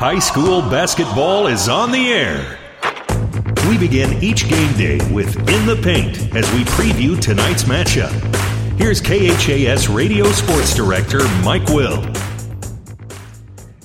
[0.00, 2.58] High school basketball is on the air.
[3.68, 8.10] We begin each game day with In the Paint as we preview tonight's matchup.
[8.78, 12.02] Here's KHAS Radio Sports Director Mike Will.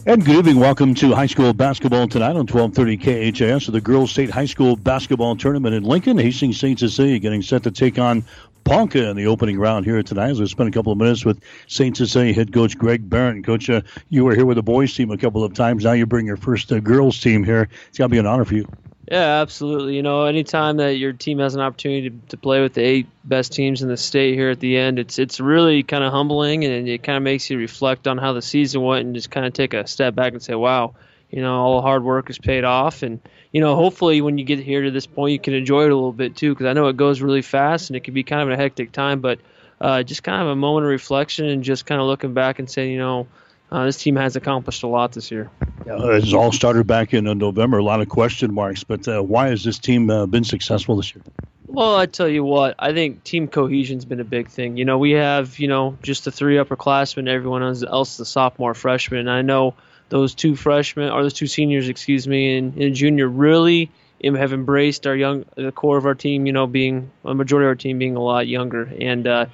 [0.05, 0.57] And good evening.
[0.57, 3.68] Welcome to high school basketball tonight on 1230 KHAS.
[3.68, 6.18] Of the Girls State High School Basketball Tournament in Lincoln.
[6.18, 6.79] Hastings St.
[6.79, 8.23] Cecilia getting set to take on
[8.66, 10.31] Ponca in the opening round here tonight.
[10.31, 11.95] As we spent a couple of minutes with St.
[11.95, 13.43] Cecilia head coach Greg Barron.
[13.43, 15.84] Coach, uh, you were here with the boys team a couple of times.
[15.84, 17.70] Now you bring your first uh, girls team here.
[17.88, 18.67] It's got to be an honor for you.
[19.12, 19.95] Yeah, absolutely.
[19.95, 23.07] You know, anytime that your team has an opportunity to, to play with the eight
[23.23, 26.66] best teams in the state here at the end, it's it's really kind of humbling
[26.66, 29.45] and it kind of makes you reflect on how the season went and just kind
[29.45, 30.95] of take a step back and say, wow,
[31.29, 33.03] you know, all the hard work has paid off.
[33.03, 33.20] And,
[33.52, 35.95] you know, hopefully when you get here to this point, you can enjoy it a
[35.95, 38.41] little bit too, because I know it goes really fast and it can be kind
[38.41, 39.39] of a hectic time, but
[39.81, 42.70] uh, just kind of a moment of reflection and just kind of looking back and
[42.70, 43.27] saying, you know,
[43.71, 45.49] uh, this team has accomplished a lot this year.
[45.85, 47.79] Yeah, it's all started back in uh, November.
[47.79, 51.13] A lot of question marks, but uh, why has this team uh, been successful this
[51.13, 51.23] year?
[51.67, 54.77] Well, I tell you what, I think team cohesion's been a big thing.
[54.77, 58.76] You know, we have you know just the three upperclassmen, everyone else is the sophomore,
[58.76, 59.27] freshman.
[59.27, 59.73] I know
[60.09, 63.91] those two freshmen or those two seniors, excuse me, and, and junior really
[64.23, 66.45] have embraced our young the core of our team.
[66.45, 69.28] You know, being a majority of our team being a lot younger and.
[69.28, 69.45] Uh,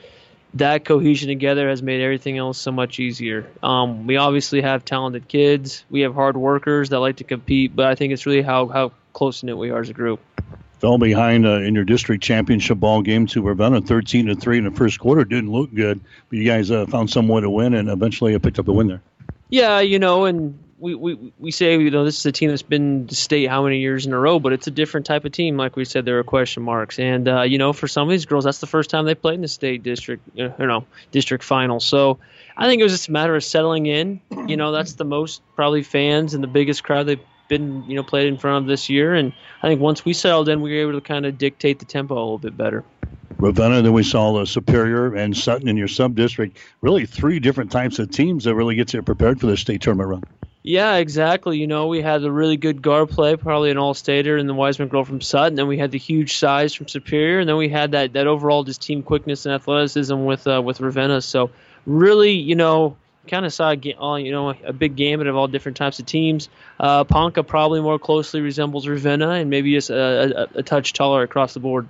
[0.55, 3.47] that cohesion together has made everything else so much easier.
[3.63, 5.85] Um, we obviously have talented kids.
[5.89, 8.91] We have hard workers that like to compete, but I think it's really how, how
[9.13, 10.19] close knit we are as a group.
[10.79, 14.63] Fell behind uh, in your district championship ball game to Ravenna, 13 to three in
[14.63, 15.23] the first quarter.
[15.23, 18.57] Didn't look good, but you guys uh, found some way to win and eventually picked
[18.57, 19.01] up the win there.
[19.51, 22.61] Yeah, you know, and we, we, we say you know this is a team that's
[22.63, 25.33] been to state how many years in a row, but it's a different type of
[25.33, 25.57] team.
[25.57, 28.25] Like we said, there are question marks, and uh, you know for some of these
[28.25, 31.81] girls, that's the first time they played in the state district, you know, district final.
[31.81, 32.17] So
[32.57, 34.21] I think it was just a matter of settling in.
[34.47, 38.03] You know, that's the most probably fans and the biggest crowd they've been you know
[38.03, 40.81] played in front of this year, and I think once we settled in, we were
[40.89, 42.85] able to kind of dictate the tempo a little bit better.
[43.37, 46.57] Ravenna, then we saw the Superior and Sutton in your sub district.
[46.81, 50.09] Really, three different types of teams that really gets you prepared for the state tournament
[50.09, 50.23] run.
[50.63, 51.57] Yeah, exactly.
[51.57, 54.89] You know, we had a really good guard play, probably an all-stater, and the Wiseman
[54.89, 55.55] girl from Sutton.
[55.55, 58.63] Then we had the huge size from Superior, and then we had that that overall
[58.63, 61.21] just team quickness and athleticism with uh, with Ravenna.
[61.21, 61.49] So
[61.87, 62.95] really, you know,
[63.27, 66.49] kind of saw all you know a big gamut of all different types of teams.
[66.79, 71.23] Uh, Ponca probably more closely resembles Ravenna, and maybe just a, a, a touch taller
[71.23, 71.87] across the board.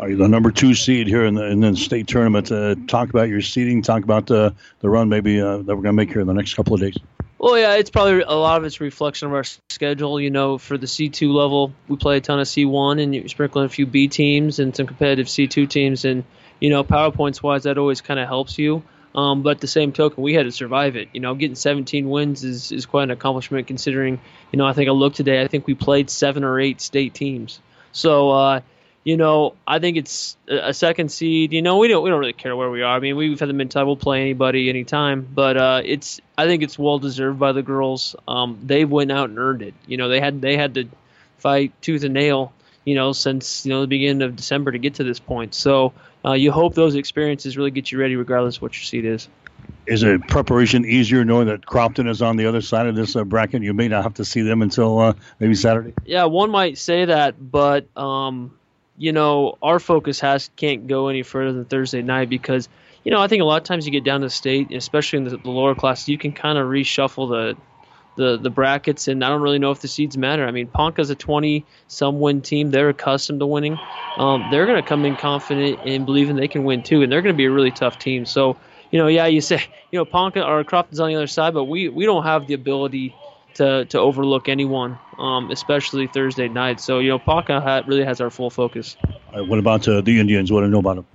[0.00, 2.50] Are you the number two seed here in the in the state tournament?
[2.50, 3.82] Uh, talk about your seeding.
[3.82, 6.32] Talk about the the run maybe uh, that we're going to make here in the
[6.32, 6.96] next couple of days.
[7.38, 10.18] Well, yeah, it's probably a lot of it's reflection of our schedule.
[10.20, 13.60] You know, for the C2 level, we play a ton of C1 and you sprinkle
[13.62, 16.04] in a few B teams and some competitive C2 teams.
[16.04, 16.24] And,
[16.60, 18.82] you know, PowerPoints wise, that always kind of helps you.
[19.14, 21.08] Um, but the same token, we had to survive it.
[21.14, 24.20] You know, getting 17 wins is, is quite an accomplishment considering,
[24.52, 27.14] you know, I think I looked today, I think we played seven or eight state
[27.14, 27.58] teams.
[27.92, 28.60] So, uh,
[29.02, 31.52] you know, I think it's a second seed.
[31.52, 32.96] You know, we don't we don't really care where we are.
[32.96, 36.62] I mean, we've had the mentality we'll play anybody anytime, but uh, it's I think
[36.62, 38.14] it's well deserved by the girls.
[38.28, 39.74] Um, they went out and earned it.
[39.86, 40.88] You know, they had they had to
[41.38, 42.52] fight tooth and nail.
[42.84, 45.54] You know, since you know the beginning of December to get to this point.
[45.54, 45.94] So
[46.24, 49.28] uh, you hope those experiences really get you ready, regardless of what your seed is.
[49.86, 53.24] Is it preparation easier knowing that Crofton is on the other side of this uh,
[53.24, 53.62] bracket?
[53.62, 55.94] You may not have to see them until uh, maybe Saturday.
[56.04, 58.58] Yeah, one might say that, but um,
[59.00, 62.68] you know, our focus has can't go any further than Thursday night because,
[63.02, 65.24] you know, I think a lot of times you get down to state, especially in
[65.24, 67.56] the, the lower class, you can kind of reshuffle the
[68.16, 70.46] the the brackets, and I don't really know if the seeds matter.
[70.46, 73.78] I mean, Ponca's a 20 some win team; they're accustomed to winning.
[74.18, 77.22] Um, they're going to come in confident and believing they can win too, and they're
[77.22, 78.26] going to be a really tough team.
[78.26, 78.58] So,
[78.90, 81.64] you know, yeah, you say, you know, Ponca or Crofton's on the other side, but
[81.64, 83.14] we we don't have the ability
[83.60, 86.80] to to overlook anyone, um, especially Thursday night.
[86.80, 88.96] So you know, Ponca really has our full focus.
[89.32, 90.50] Right, what about uh, the Indians?
[90.50, 91.06] What do you know about them?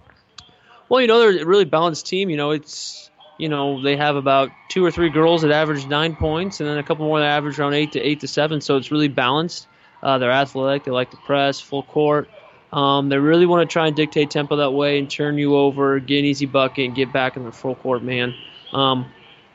[0.87, 2.29] Well, you know, they're a really balanced team.
[2.29, 6.15] You know, it's you know they have about two or three girls that average nine
[6.15, 8.61] points, and then a couple more that average around eight to eight to seven.
[8.61, 9.67] So it's really balanced.
[10.03, 10.83] Uh, they're athletic.
[10.83, 12.29] They like to press, full court.
[12.71, 15.99] Um, they really want to try and dictate tempo that way and turn you over,
[15.99, 18.35] get an easy bucket, and get back in the full court man.
[18.73, 19.05] Um,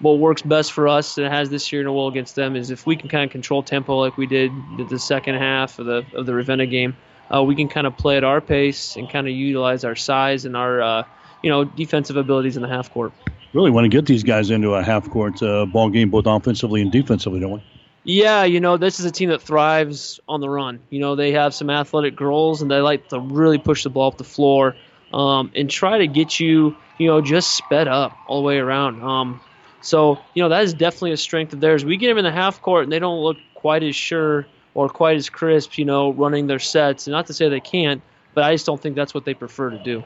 [0.00, 2.56] what works best for us and it has this year in a will against them
[2.56, 4.50] is if we can kind of control tempo like we did
[4.88, 6.96] the second half of the of the Ravenna game,
[7.34, 10.44] uh, we can kind of play at our pace and kind of utilize our size
[10.44, 11.02] and our uh,
[11.42, 13.12] you know defensive abilities in the half court.
[13.52, 16.82] Really want to get these guys into a half court uh, ball game, both offensively
[16.82, 17.62] and defensively, don't we?
[18.04, 20.80] Yeah, you know, this is a team that thrives on the run.
[20.88, 24.08] You know, they have some athletic girls and they like to really push the ball
[24.08, 24.76] up the floor
[25.12, 29.02] um, and try to get you, you know, just sped up all the way around.
[29.02, 29.40] Um,
[29.82, 31.84] So, you know, that is definitely a strength of theirs.
[31.84, 34.88] We get them in the half court and they don't look quite as sure or
[34.88, 37.06] quite as crisp, you know, running their sets.
[37.06, 38.02] And not to say they can't,
[38.34, 40.04] but I just don't think that's what they prefer to do.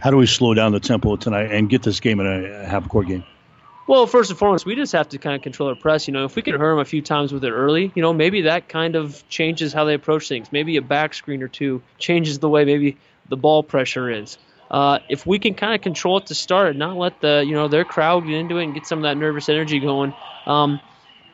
[0.00, 2.88] How do we slow down the tempo tonight and get this game in a half
[2.88, 3.24] court game?
[3.86, 6.08] Well, first and foremost, we just have to kind of control our press.
[6.08, 8.14] You know, if we can hurt them a few times with it early, you know,
[8.14, 10.50] maybe that kind of changes how they approach things.
[10.50, 12.96] Maybe a back screen or two changes the way maybe
[13.28, 14.38] the ball pressure is.
[14.70, 17.52] Uh, if we can kind of control it to start and not let the you
[17.52, 20.12] know their crowd get into it and get some of that nervous energy going,
[20.46, 20.80] um,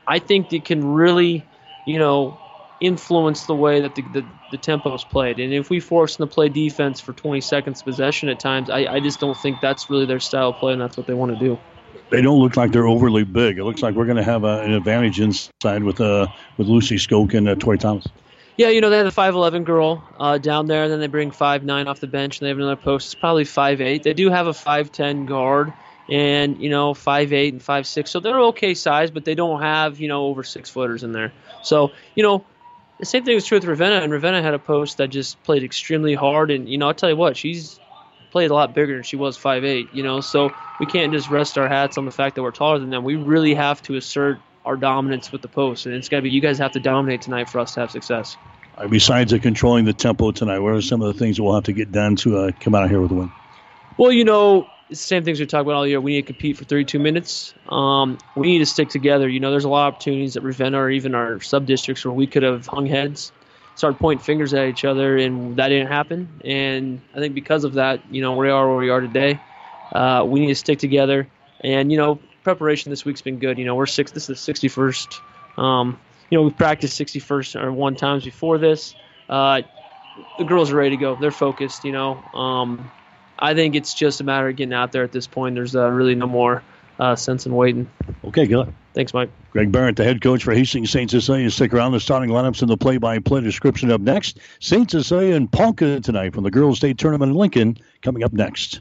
[0.07, 1.45] I think it can really,
[1.87, 2.39] you know,
[2.81, 5.39] influence the way that the, the, the tempo is played.
[5.39, 8.87] And if we force them to play defense for 20 seconds possession at times, I,
[8.87, 11.33] I just don't think that's really their style of play, and that's what they want
[11.33, 11.59] to do
[12.11, 13.59] they don't look like they're overly big.
[13.59, 16.27] It looks like we're going to have a, an advantage inside with uh,
[16.57, 18.07] with Lucy Skoke and uh, Tori Thomas.
[18.61, 21.07] Yeah, you know they have the five eleven girl uh, down there, and then they
[21.07, 23.07] bring five nine off the bench, and they have another post.
[23.07, 24.03] It's probably five eight.
[24.03, 25.73] They do have a five ten guard,
[26.11, 29.63] and you know five eight and five six, so they're okay size, but they don't
[29.63, 31.33] have you know over six footers in there.
[31.63, 32.45] So you know
[32.99, 35.65] the same thing is true with Ravenna, and Ravenna had a post that just played
[35.65, 37.81] extremely hard, and you know I'll tell you what, she's
[38.31, 39.89] played a lot bigger than she was five eight.
[39.95, 42.79] You know, so we can't just rest our hats on the fact that we're taller
[42.79, 43.05] than them.
[43.05, 46.31] We really have to assert our dominance with the post, and it's got to be
[46.31, 48.37] you guys have to dominate tonight for us to have success.
[48.79, 51.65] Right, besides controlling the tempo tonight, what are some of the things that we'll have
[51.65, 53.33] to get done to uh, come out here with a win?
[53.97, 56.01] Well, you know, it's the same things we talk about all year.
[56.01, 57.55] We need to compete for 32 minutes.
[57.69, 59.29] Um, we need to stick together.
[59.29, 62.15] You know, there's a lot of opportunities at Ravenna or even our sub districts where
[62.15, 63.33] we could have hung heads
[63.81, 66.29] started pointing fingers at each other, and that didn't happen.
[66.45, 69.41] And I think because of that, you know, we are where we are today.
[69.93, 71.27] Uh, we need to stick together,
[71.63, 73.59] and you know, preparation this week's been good.
[73.59, 74.13] You know, we're six.
[74.13, 75.21] This is the 61st.
[75.59, 75.99] Um,
[76.31, 78.95] you know, we've practiced 61st or one times before this.
[79.29, 79.63] Uh,
[80.39, 81.17] the girls are ready to go.
[81.17, 81.85] They're focused.
[81.85, 82.91] You know, um,
[83.39, 85.55] I think it's just a matter of getting out there at this point.
[85.55, 86.63] There's uh, really no more
[86.99, 87.91] uh, sense in waiting.
[88.25, 88.73] Okay, good.
[88.93, 89.31] Thanks, Mike.
[89.53, 91.11] Greg Barrett, the head coach for Hastings St.
[91.11, 91.51] Cecilia.
[91.51, 91.93] Stick around.
[91.93, 94.39] The starting lineups and the play-by-play description up next.
[94.61, 94.91] St.
[94.91, 98.81] Cecilia and Ponca tonight from the Girls State Tournament in Lincoln coming up next.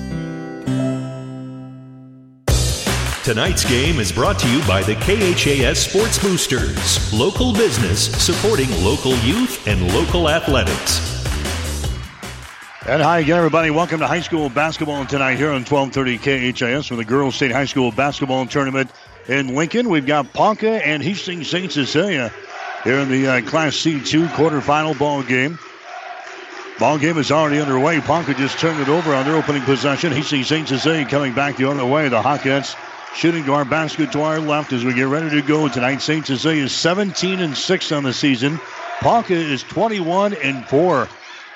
[3.23, 9.15] Tonight's game is brought to you by the KHAS Sports Boosters, local business supporting local
[9.17, 11.23] youth and local athletics.
[12.87, 13.69] And hi again, everybody.
[13.69, 16.17] Welcome to high school basketball tonight here on 1230
[16.51, 18.89] KHAS for the Girls State High School Basketball Tournament
[19.27, 19.89] in Lincoln.
[19.89, 21.71] We've got Ponca and Hastings St.
[21.71, 22.33] Cecilia
[22.83, 25.59] here in the uh, Class C2 quarterfinal ball game.
[26.79, 28.01] Ball game is already underway.
[28.01, 30.11] Ponca just turned it over on their opening possession.
[30.11, 30.67] Hastings St.
[30.67, 32.09] Cecilia coming back the other way.
[32.09, 32.75] The Hawkettes
[33.15, 36.01] shooting to our basket to our left as we get ready to go tonight.
[36.01, 36.25] St.
[36.25, 38.59] Cecilia is 17 and 6 on the season.
[38.99, 41.09] Ponca is 21 and 4.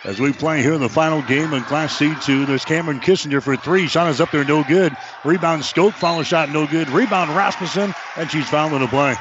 [0.03, 3.55] As we play here in the final game in Class C2, there's Cameron Kissinger for
[3.55, 3.87] three.
[3.87, 4.95] Shot is up there, no good.
[5.23, 6.89] Rebound Skoke, follow shot, no good.
[6.89, 9.15] Rebound Rasmussen, and she's fouled in the play.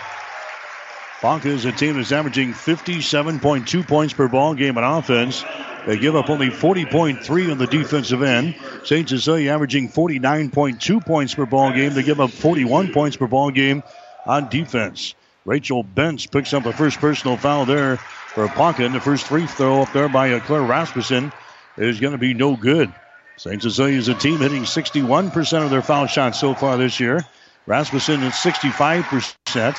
[1.23, 5.43] Ponca is a team that's averaging 57.2 points per ball game on offense.
[5.87, 8.55] They give up only 40.3 on the defensive end.
[8.85, 9.09] St.
[9.09, 11.93] Cecilia averaging 49.2 points per ball game.
[11.93, 13.83] They give up 41 points per ball game
[14.27, 15.15] on defense.
[15.45, 18.85] Rachel Benz picks up a first personal foul there for Ponca.
[18.85, 21.33] And the first free throw up there by uh, Claire Rasmussen
[21.77, 22.93] is going to be no good.
[23.37, 23.61] St.
[23.61, 27.25] Cecilia is a team hitting 61% of their foul shots so far this year.
[27.67, 29.77] Rasmussen at 65%.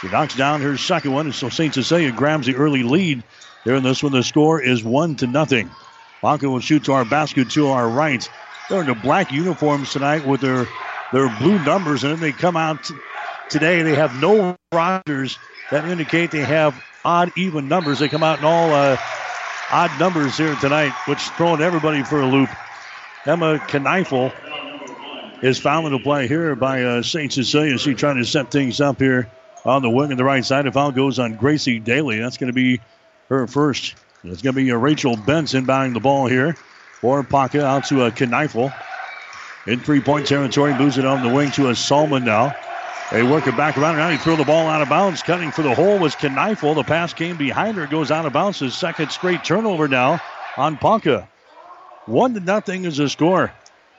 [0.00, 1.72] She knocks down her second one, and so St.
[1.72, 3.22] Cecilia grabs the early lead.
[3.66, 5.68] Here in this one, the score is one to nothing.
[6.20, 8.30] Ponca will shoot to our basket to our right.
[8.70, 10.68] They're in the black uniforms tonight with their
[11.12, 12.88] their blue numbers, and then they come out
[13.50, 13.82] today.
[13.82, 15.36] They have no rosters
[15.72, 17.98] that indicate they have odd even numbers.
[17.98, 18.96] They come out in all uh,
[19.72, 22.50] odd numbers here tonight, which is throwing everybody for a loop.
[23.24, 24.32] Emma Kneifel
[25.42, 27.32] is found the play here by uh, St.
[27.32, 27.78] Cecilia.
[27.78, 29.28] She trying to set things up here
[29.64, 30.66] on the wing on the right side.
[30.66, 32.20] The foul goes on Gracie Daly.
[32.20, 32.80] That's going to be
[33.28, 33.94] her first.
[34.24, 36.54] It's going to be a Rachel Benson inbounding the ball here
[37.00, 38.74] for Ponca out to a Kneifel.
[39.66, 42.54] In three point territory, moves it on the wing to a Salmon now.
[43.12, 45.22] They work it back around now he threw the ball out of bounds.
[45.22, 46.74] Cutting for the hole was Kneifel.
[46.74, 48.58] The pass came behind her, goes out of bounds.
[48.58, 50.20] His second straight turnover now
[50.56, 51.28] on Ponca.
[52.06, 53.52] One to nothing is the score.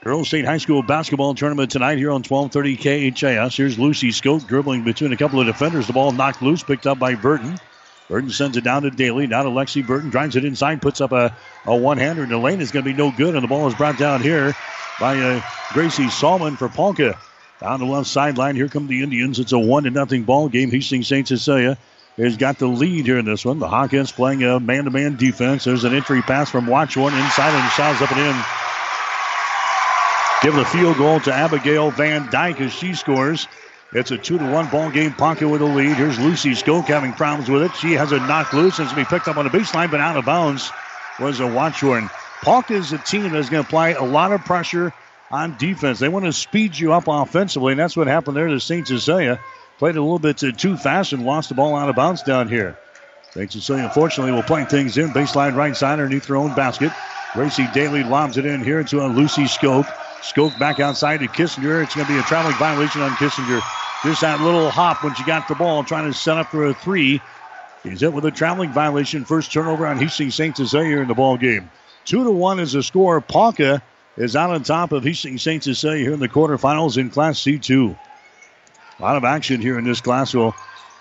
[0.04, 3.56] Girls State High School basketball tournament tonight here on 1230 KHAS.
[3.56, 5.86] Here's Lucy Skoke dribbling between a couple of defenders.
[5.86, 7.58] The ball knocked loose, picked up by Burton.
[8.08, 9.26] Burton sends it down to Daly.
[9.26, 10.10] Now to Lexi Burton.
[10.10, 11.36] Drives it inside, puts up a,
[11.66, 12.22] a one hander.
[12.22, 13.34] And the lane is going to be no good.
[13.34, 14.56] And the ball is brought down here
[14.98, 17.18] by uh, Gracie Salmon for Ponca.
[17.60, 18.56] Down the left sideline.
[18.56, 19.38] Here come the Indians.
[19.38, 20.70] It's a one to nothing ball game.
[20.70, 21.26] Hastings St.
[21.26, 21.76] Cecilia
[22.16, 23.58] has got the lead here in this one.
[23.58, 25.64] The Hawkettes playing a man to man defense.
[25.64, 28.44] There's an entry pass from Watchorn inside and shots up and in.
[30.42, 33.48] Give the field goal to Abigail Van Dyke as she scores.
[33.92, 35.14] It's a two to one ball game.
[35.14, 35.96] Ponca with a lead.
[35.96, 37.74] Here's Lucy Skoke having problems with it.
[37.76, 40.00] She has a knock loose it's going to be picked up on the baseline, but
[40.00, 40.70] out of bounds
[41.18, 42.10] was a Watchorn.
[42.42, 44.92] Ponca is a team that's going to apply a lot of pressure
[45.30, 45.98] on defense.
[45.98, 48.86] They want to speed you up offensively, and that's what happened there to St.
[48.86, 49.40] Cecilia.
[49.78, 52.78] Played a little bit too fast and lost the ball out of bounds down here.
[53.32, 53.50] St.
[53.50, 55.10] Cecilia, unfortunately, will play things in.
[55.10, 56.92] Baseline right side underneath their own basket.
[57.32, 59.88] Gracie Daly lobs it in here to a Lucy Skoke.
[60.22, 61.82] Skoke back outside to Kissinger.
[61.82, 63.60] It's going to be a traveling violation on Kissinger.
[64.04, 66.74] Just that little hop when she got the ball, trying to set up for a
[66.74, 67.20] three.
[67.82, 69.24] He's hit with a traveling violation.
[69.24, 70.56] First turnover on Hastings St.
[70.56, 71.70] Cecilia in the ball game.
[72.04, 73.20] Two to one is the score.
[73.20, 73.82] Ponca
[74.16, 75.62] is out on top of Hastings St.
[75.62, 77.96] Cecilia here in the quarterfinals in Class C2.
[78.98, 80.34] A lot of action here in this class.
[80.34, 80.54] We'll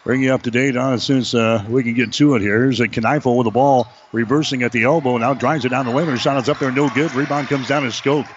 [0.03, 2.35] bring you up to date on it as soon as uh, we can get to
[2.35, 2.61] it here.
[2.61, 5.17] Here's a Kneifel with the ball reversing at the elbow.
[5.17, 6.07] Now drives it down the lane.
[6.07, 7.13] Her shot is up there, no good.
[7.13, 8.27] Rebound comes down to Skoke.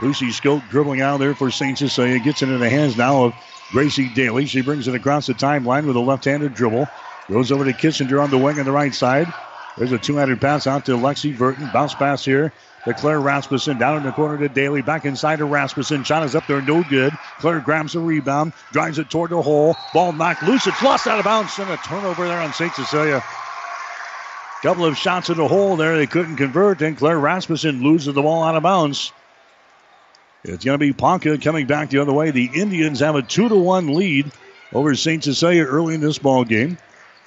[0.00, 1.78] Lucy Skoke dribbling out there for St.
[1.78, 2.18] Cecilia.
[2.18, 3.34] Gets it in the hands now of
[3.70, 4.46] Gracie Daly.
[4.46, 6.86] She brings it across the timeline with a left-handed dribble.
[7.30, 9.32] Goes over to Kissinger on the wing on the right side.
[9.76, 11.70] There's a two-handed pass out to Lexi Burton.
[11.72, 12.52] Bounce pass here
[12.84, 13.78] to Claire Rasmussen.
[13.78, 14.82] Down in the corner to Daly.
[14.82, 16.04] Back inside to Rasmussen.
[16.04, 17.12] Shot is up there, no good.
[17.38, 19.76] Claire grabs a rebound, drives it toward the hole.
[19.92, 20.66] Ball knocked loose.
[20.66, 21.58] It's lost out of bounds.
[21.58, 22.74] And a turnover there on St.
[22.74, 23.22] Cecilia.
[24.62, 25.96] Couple of shots in the hole there.
[25.96, 26.78] They couldn't convert.
[26.78, 29.12] Then Claire Rasmussen loses the ball out of bounds.
[30.44, 32.30] It's going to be Ponca coming back the other way.
[32.30, 34.30] The Indians have a two to one lead
[34.74, 35.24] over St.
[35.24, 36.76] Cecilia early in this ball game.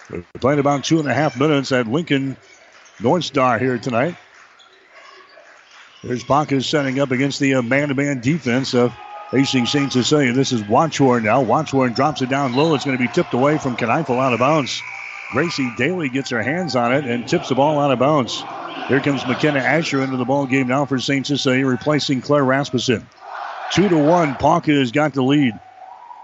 [0.10, 2.38] We're playing about two and a half minutes at Lincoln
[3.02, 4.16] North Star here tonight.
[6.04, 8.94] There's Ponca setting up against the man to man defense of
[9.32, 9.92] Hastings St.
[9.92, 10.32] Cecilia.
[10.32, 11.44] This is Watchorn now.
[11.44, 12.76] Watchorn drops it down low.
[12.76, 14.82] It's going to be tipped away from Kneifel out of bounds.
[15.32, 18.44] Gracie Daly gets her hands on it and tips the ball out of bounds.
[18.88, 21.28] Here comes McKenna Asher into the ball game now for St.
[21.28, 23.06] Cecilia, replacing Claire Rasmussen.
[23.74, 25.60] Two to one, Ponca has got the lead.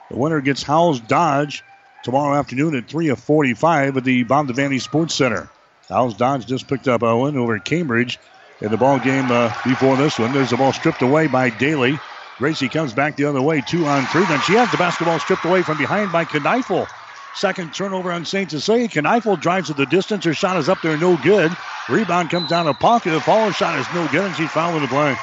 [0.09, 1.63] The winner gets Howells Dodge
[2.03, 5.49] tomorrow afternoon at 3 of 45 at the Bob Devaney Sports Center.
[5.89, 8.19] Howells Dodge just picked up a win over Cambridge
[8.61, 10.31] in the ball game uh, before this one.
[10.31, 11.99] There's the ball stripped away by Daly.
[12.37, 14.25] Gracie comes back the other way, two on three.
[14.25, 16.87] Then she has the basketball stripped away from behind by Kneifel.
[17.35, 18.49] Second turnover on St.
[18.49, 18.87] Cecilia.
[18.87, 20.23] Kneifel drives to the distance.
[20.25, 21.51] Her shot is up there, no good.
[21.89, 23.09] Rebound comes down to Ponca.
[23.09, 25.15] The follow shot is no good, and she's fouling the play.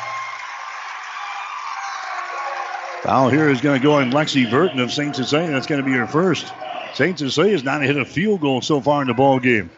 [3.02, 5.14] Foul here is going to go on Lexi Burton of St.
[5.14, 5.50] Cecilia.
[5.50, 6.52] That's going to be her first.
[6.94, 7.18] St.
[7.18, 9.70] Cecilia has not hit a field goal so far in the ball game.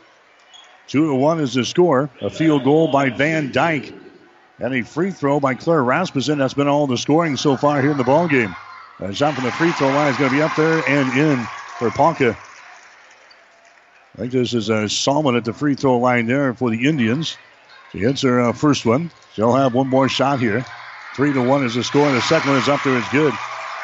[0.88, 2.10] Two to one is the score.
[2.20, 3.94] A field goal by Van Dyke
[4.58, 6.38] and a free throw by Claire Rasmussen.
[6.38, 8.56] That's been all the scoring so far here in the ball game.
[9.00, 11.46] A shot from the free throw line is going to be up there and in
[11.82, 12.38] for Ponca.
[14.14, 17.36] I think this is a Salmon at the free throw line there for the Indians.
[17.90, 19.10] She hits her uh, first one.
[19.34, 20.64] She'll have one more shot here.
[21.16, 22.96] Three to one is the score, the second one is up there.
[22.96, 23.34] It's good.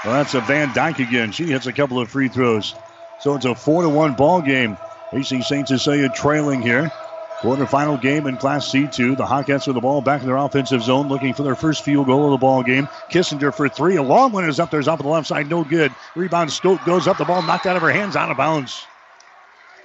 [0.04, 1.32] Well, that's a Van Dyke again.
[1.32, 2.74] She hits a couple of free throws.
[3.20, 4.78] So it's a four to one ball game.
[5.12, 5.66] AC St.
[5.66, 6.92] Cecilia trailing here.
[7.40, 9.16] Quarterfinal game in Class C2.
[9.16, 12.06] The Hawkettes with the ball back in their offensive zone, looking for their first field
[12.06, 12.88] goal of the ball game.
[13.10, 13.94] Kissinger for three.
[13.94, 15.94] A long one is up there, is off the left side, no good.
[16.16, 17.16] Rebound, Skoke goes up.
[17.16, 18.84] The ball knocked out of her hands, out of bounds.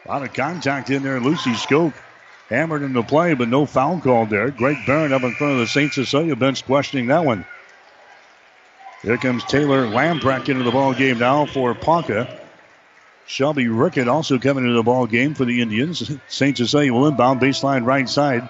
[0.05, 1.19] A lot of contact in there.
[1.19, 1.93] Lucy Skoke
[2.49, 4.49] hammered into play, but no foul called there.
[4.49, 5.93] Greg Barron up in front of the St.
[5.93, 7.45] Cecilia bench questioning that one.
[9.03, 12.39] Here comes Taylor Lamprecht into the ball game now for Ponca.
[13.25, 16.11] Shelby Rickett also coming into the ball game for the Indians.
[16.27, 16.57] St.
[16.57, 18.49] Cecilia will inbound baseline right side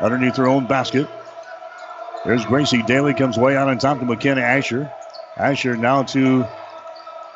[0.00, 1.08] underneath their own basket.
[2.24, 4.90] There's Gracie Daly comes way out on top to McKenna Asher.
[5.36, 6.46] Asher now to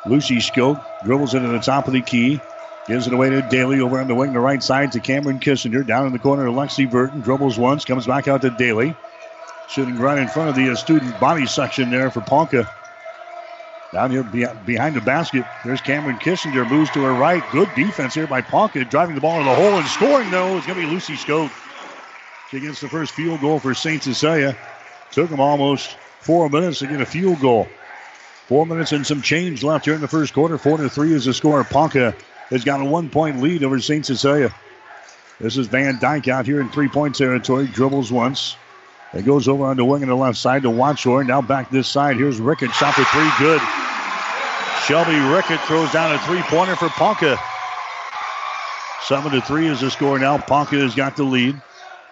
[0.05, 0.83] Lucy Skoke.
[1.03, 2.39] Dribbles into the top of the key.
[2.87, 5.85] Gives it away to Daly over on the wing, the right side to Cameron Kissinger.
[5.85, 7.19] Down in the corner to Lexi Burton.
[7.19, 8.95] Dribbles once, comes back out to Daly.
[9.69, 12.69] Shooting right in front of the uh, student body section there for Ponca.
[13.93, 16.69] Down here behind the basket, there's Cameron Kissinger.
[16.69, 17.41] Moves to her right.
[17.51, 18.83] Good defense here by Ponca.
[18.83, 21.51] Driving the ball in the hole and scoring, though, is going to be Lucy Skoke.
[22.51, 24.03] She gets the first field goal for St.
[24.03, 24.57] Cecilia.
[25.11, 27.67] Took them almost four minutes to get a field goal.
[28.47, 30.57] Four minutes and some change left here in the first quarter.
[30.57, 31.63] Four to three is the score.
[31.63, 32.13] Ponca
[32.49, 34.05] has got a one point lead over St.
[34.05, 34.53] Cecilia.
[35.39, 37.67] This is Van Dyke out here in three point territory.
[37.67, 38.57] Dribbles once.
[39.13, 41.27] It goes over on the wing on the left side to Watchorn.
[41.27, 42.17] Now back this side.
[42.17, 42.71] Here's Rickett.
[42.71, 43.29] Shot for three.
[43.39, 43.61] Good.
[44.85, 47.39] Shelby Rickett throws down a three pointer for Ponca.
[49.01, 50.37] Seven to three is the score now.
[50.37, 51.61] Ponca has got the lead.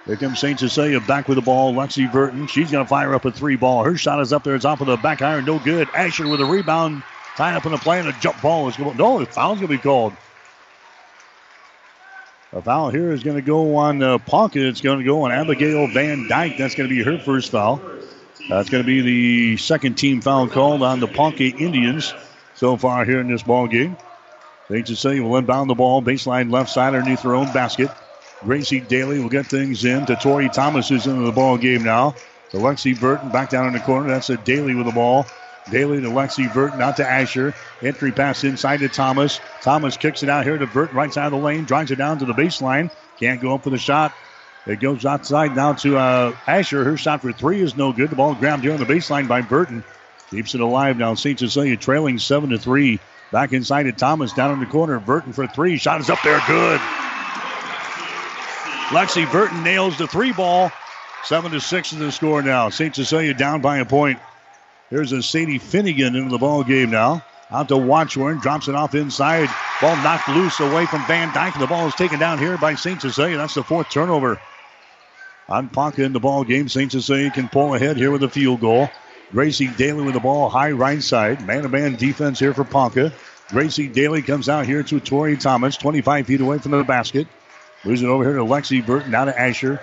[0.06, 0.60] Here comes St.
[0.60, 1.74] Cecilia back with the ball.
[1.74, 2.48] Lexi Burton.
[2.48, 3.84] She's going to fire up a three ball.
[3.84, 4.56] Her shot is up there.
[4.56, 5.46] It's off of the back iron.
[5.46, 5.90] No good.
[5.96, 7.04] Asher with a rebound.
[7.36, 8.96] Tied up in the play and a jump ball is going.
[8.96, 10.14] No, the foul's going to be called.
[12.56, 14.66] A foul here is going to go on uh, Ponca.
[14.66, 16.58] It's going to go on Abigail Van Dyke.
[16.58, 17.82] That's going to be her first foul.
[18.48, 22.14] That's going to be the second team foul called on the Ponca Indians
[22.54, 23.98] so far here in this ball game.
[24.70, 24.88] St.
[24.88, 27.92] Cecilia will inbound the ball, baseline left side underneath their own basket.
[28.42, 32.16] Gracie Daly will get things in to Tori Thomas, who's into the ball game now.
[32.52, 34.08] To Lexi Burton back down in the corner.
[34.08, 35.26] That's a Daly with the ball.
[35.72, 37.54] Daly to Lexi Burton, not to Asher.
[37.82, 39.40] Entry pass inside to Thomas.
[39.62, 42.20] Thomas kicks it out here to Burton, right side of the lane, drives it down
[42.20, 42.92] to the baseline.
[43.20, 44.14] Can't go up for the shot.
[44.68, 46.84] It goes outside now to uh, Asher.
[46.84, 48.10] Her shot for three is no good.
[48.10, 49.84] The ball grabbed here on the baseline by Burton.
[50.32, 51.14] Keeps it alive now.
[51.14, 51.38] St.
[51.38, 53.00] Cecilia trailing seven to three.
[53.32, 55.00] Back inside to Thomas down in the corner.
[55.00, 55.78] Burton for three.
[55.78, 56.42] Shot is up there.
[56.48, 56.80] Good.
[58.90, 60.72] Lexi Burton nails the three ball.
[61.24, 62.70] Seven to six is the score now.
[62.70, 62.96] St.
[62.96, 64.20] Cecilia down by a point.
[64.90, 67.24] There's a Sadie Finnegan into the ball game now.
[67.52, 69.50] Out to Watchorn, drops it off inside.
[69.82, 71.58] Ball knocked loose away from Van Dyke.
[71.60, 73.02] The ball is taken down here by St.
[73.02, 73.38] Cecilia.
[73.38, 74.40] That's the fourth turnover.
[75.48, 76.92] On Ponca in the ball game, St.
[76.92, 78.90] Cecilia can pull ahead here with a field goal.
[79.32, 81.46] Gracie Daly with the ball high right side.
[81.46, 83.12] Man to man defense here for Ponca.
[83.50, 87.28] Gracie Daly comes out here to Tori Thomas, 25 feet away from the basket.
[87.84, 89.80] Moves it over here to Lexi Burton, now to Asher.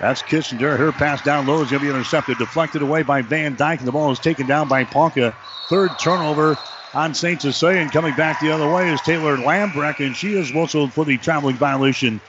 [0.00, 0.78] That's Kissinger.
[0.78, 2.38] Her pass down low is going to be intercepted.
[2.38, 3.80] Deflected away by Van Dyke.
[3.80, 5.36] And the ball is taken down by Ponca.
[5.68, 6.56] Third turnover
[6.94, 7.40] on St.
[7.40, 7.80] Cecilia.
[7.80, 10.00] And coming back the other way is Taylor Lambrecht.
[10.04, 12.20] And she is whistled for the traveling violation.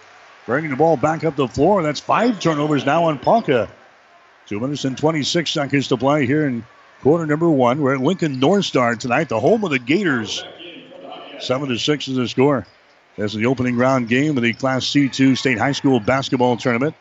[0.46, 1.82] Bringing the ball back up the floor.
[1.82, 3.70] That's five turnovers now on Ponca.
[4.48, 6.66] Two minutes and 26 seconds to play here in
[7.02, 7.80] quarter number one.
[7.80, 10.44] We're at Lincoln North Star tonight, the home of the Gators.
[11.40, 12.68] Seven to six is the score.
[13.18, 16.96] This is the opening round game of the Class C2 State High School Basketball Tournament.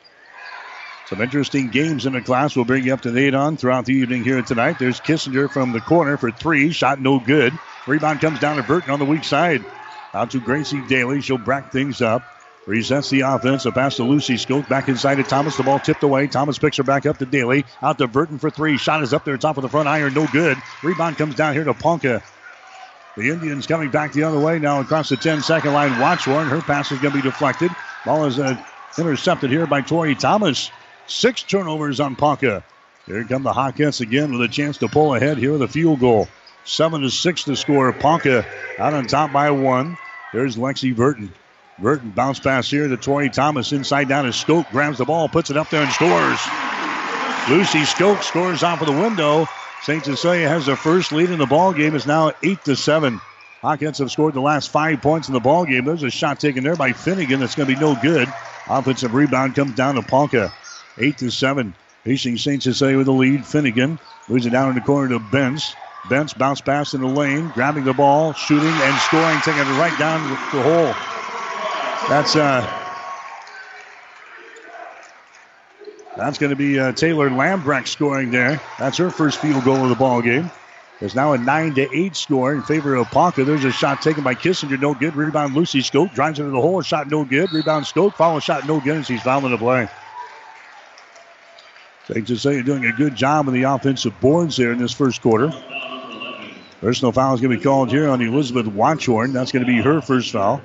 [1.11, 3.95] Some interesting games in the class we'll bring you up to date on throughout the
[3.95, 4.79] evening here tonight.
[4.79, 6.71] There's Kissinger from the corner for three.
[6.71, 7.53] Shot no good.
[7.89, 9.65] Rebound comes down to Burton on the weak side.
[10.15, 11.21] Out to Gracie Daly.
[11.21, 12.23] She'll brack things up.
[12.65, 13.67] Resets the offense.
[13.67, 14.69] A pass to Lucy Skoke.
[14.69, 15.57] Back inside to Thomas.
[15.57, 16.29] The ball tipped away.
[16.29, 17.65] Thomas picks her back up to Daly.
[17.83, 18.77] Out to Burton for three.
[18.77, 20.15] Shot is up there, top of the front iron.
[20.15, 20.59] No good.
[20.85, 22.23] Rebound comes down here to Ponca.
[23.17, 25.91] The Indians coming back the other way now across the 10 second line.
[25.99, 26.47] Watchorn.
[26.47, 27.73] Her pass is going to be deflected.
[28.05, 28.57] Ball is uh,
[28.97, 30.71] intercepted here by Tori Thomas.
[31.07, 32.65] Six turnovers on Ponca.
[33.07, 36.01] Here come the Hawkettes again with a chance to pull ahead here with a field
[36.01, 36.29] goal.
[36.65, 37.93] Seven to six to score.
[37.93, 38.47] Ponca
[38.79, 39.97] out on top by one.
[40.33, 41.33] There's Lexi Burton.
[41.79, 44.71] Burton bounce pass here to Tori Thomas inside down to Skoke.
[44.71, 46.39] Grabs the ball, puts it up there and scores.
[47.49, 49.47] Lucy Skoke scores off of the window.
[49.83, 50.05] St.
[50.05, 51.95] Cecilia has the first lead in the ball game.
[51.97, 53.21] It's now eight to seven.
[53.63, 55.85] Hawkettes have scored the last five points in the ball game.
[55.85, 58.29] There's a shot taken there by Finnegan that's going to be no good.
[58.69, 60.53] Offensive rebound comes down to Ponca.
[61.01, 61.75] Eight to seven.
[62.05, 62.63] Hastings St.
[62.63, 63.45] Cecilia with the lead.
[63.45, 65.75] Finnegan moves it down in the corner to Benz.
[66.09, 69.99] Benz bounce pass in the lane, grabbing the ball, shooting and scoring, taking it right
[69.99, 70.95] down the hole.
[72.09, 72.61] That's uh,
[76.17, 78.61] that's going to be uh, Taylor Lambrecht scoring there.
[78.79, 80.51] That's her first field goal of the ball game.
[80.99, 83.45] There's now a nine to eight score in favor of Ponca.
[83.45, 85.15] There's a shot taken by Kissinger, no good.
[85.17, 87.51] Rebound Lucy Skoke drives into the hole, shot no good.
[87.53, 89.89] Rebound Skoke, follow shot no good, and she's fouling the play.
[92.11, 95.53] Say you're doing a good job of the offensive boards there in this first quarter.
[96.81, 99.33] Personal foul is going to be called here on Elizabeth Watchorn.
[99.33, 100.61] That's going to be her first foul.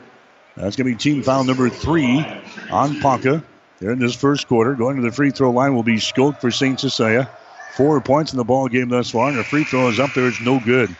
[0.56, 2.26] That's going to be team foul number three
[2.72, 3.44] on Ponca
[3.80, 4.74] here in this first quarter.
[4.74, 6.80] Going to the free throw line will be Skoke for St.
[6.80, 7.30] Cecilia.
[7.76, 10.28] Four points in the ball game thus far, and the free throw is up there.
[10.28, 10.96] It's no good.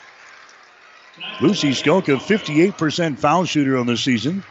[1.42, 4.44] Lucy Skoke, a 58% foul shooter on the season.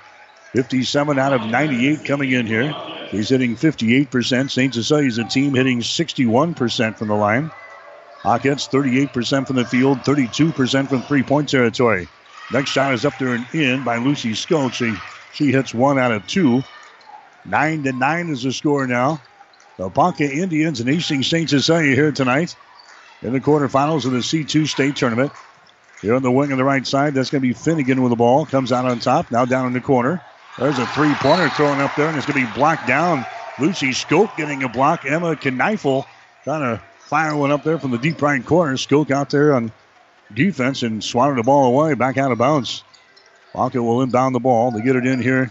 [0.54, 2.72] 57 out of 98 coming in here.
[3.10, 4.48] He's hitting 58%.
[4.48, 4.72] St.
[4.72, 7.50] Cecilia's a team hitting 61% from the line.
[8.24, 12.08] Hawkettes 38% from the field, 32% from three point territory.
[12.52, 14.72] Next shot is up there and in by Lucy Skoke.
[14.72, 14.94] She,
[15.32, 16.62] she hits one out of two.
[17.44, 19.20] Nine to nine is the score now.
[19.76, 21.50] The Ponca Indians and Hastings St.
[21.50, 22.54] Cecilia here tonight
[23.22, 25.32] in the quarterfinals of the C2 state tournament.
[26.00, 28.16] Here on the wing on the right side, that's going to be Finnegan with the
[28.16, 28.46] ball.
[28.46, 30.22] Comes out on top, now down in the corner.
[30.58, 33.26] There's a three pointer thrown up there, and it's going to be blocked down.
[33.58, 35.04] Lucy Skoke getting a block.
[35.04, 36.04] Emma Kneifel
[36.44, 38.74] trying to fire one up there from the deep right corner.
[38.74, 39.72] Skoke out there on
[40.32, 42.84] defense and swatted the ball away, back out of bounds.
[43.52, 44.70] Ponca will inbound the ball.
[44.70, 45.50] They get it in here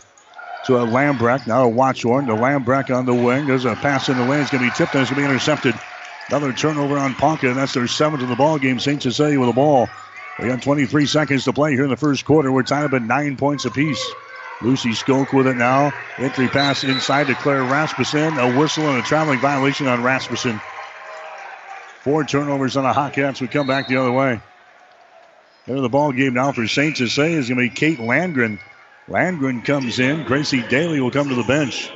[0.65, 1.47] to a Lambrecht.
[1.47, 2.27] Now a Watchorn.
[2.27, 3.47] The Lambrecht on the wing.
[3.47, 4.41] There's a pass in the lane.
[4.41, 5.75] It's going to be tipped and it's going to be intercepted.
[6.29, 8.79] Another turnover on Ponca, and that's their seventh of the ball game.
[8.79, 9.01] St.
[9.01, 9.89] Cecilia with the ball.
[10.39, 12.51] We got 23 seconds to play here in the first quarter.
[12.51, 14.03] We're tied up at nine points apiece.
[14.63, 15.93] Lucy Skoke with it now.
[16.17, 18.37] Entry pass inside to Claire Rasmussen.
[18.37, 20.61] A whistle and a traveling violation on Rasmussen.
[22.01, 23.41] Four turnovers on the Hawkeyes.
[23.41, 24.41] We come back the other way.
[25.67, 26.95] There the ball game now for St.
[26.95, 28.59] Cecilia is going to be Kate Landgren.
[29.07, 30.23] Landgren comes in.
[30.23, 31.91] Gracie Daly will come to the bench.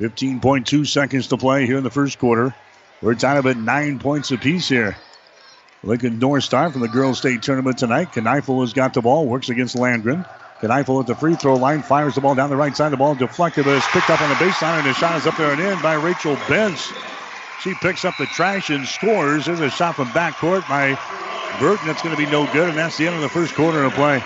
[0.00, 2.54] 15.2 seconds to play here in the first quarter.
[3.02, 4.96] We're tied up at nine points apiece here.
[5.82, 8.12] Lincoln North Star from the girls' state tournament tonight.
[8.12, 10.26] Kneifel has got the ball, works against Landgren.
[10.68, 12.90] Kneifel at the free throw line, fires the ball down the right side.
[12.90, 15.36] The ball deflected, but it's picked up on the baseline, and the shot is up
[15.36, 16.92] there and in by Rachel Benz.
[17.62, 19.46] She picks up the trash and scores.
[19.46, 20.98] There's a shot from backcourt by
[21.58, 21.86] Burton.
[21.86, 23.92] That's going to be no good, and that's the end of the first quarter of
[23.94, 24.22] play.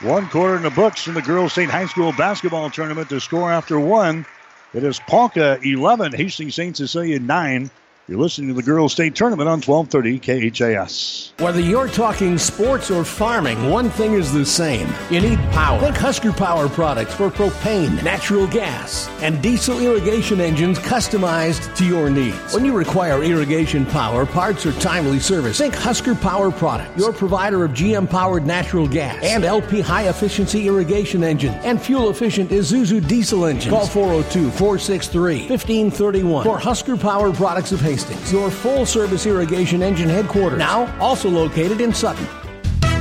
[0.00, 3.08] One quarter in the books in the girls' state high school basketball tournament.
[3.08, 4.26] To score after one,
[4.74, 6.76] it is Ponca 11, Hastings St.
[6.76, 7.70] Cecilia 9.
[8.06, 11.32] You're listening to the Girls State Tournament on 1230 KHAS.
[11.38, 14.92] Whether you're talking sports or farming, one thing is the same.
[15.10, 15.80] You need power.
[15.80, 22.10] Think Husker Power products for propane, natural gas, and diesel irrigation engines customized to your
[22.10, 22.52] needs.
[22.52, 27.64] When you require irrigation power, parts, or timely service, think Husker Power products, your provider
[27.64, 33.08] of GM powered natural gas and LP high efficiency irrigation engines and fuel efficient Isuzu
[33.08, 33.72] diesel engines.
[33.72, 37.93] Call 402 463 1531 for Husker Power products of Hastings.
[37.94, 40.58] Hastings, your full service irrigation engine headquarters.
[40.58, 42.24] Now also located in Sutton.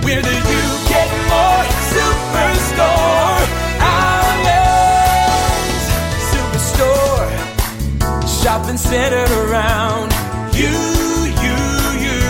[0.06, 1.65] Where do you get more?
[1.93, 3.41] Superstore.
[3.82, 5.34] Outlets.
[6.29, 7.34] Superstore.
[8.43, 10.13] Shopping centered around
[10.53, 10.77] you,
[11.41, 11.58] you,
[12.06, 12.21] you.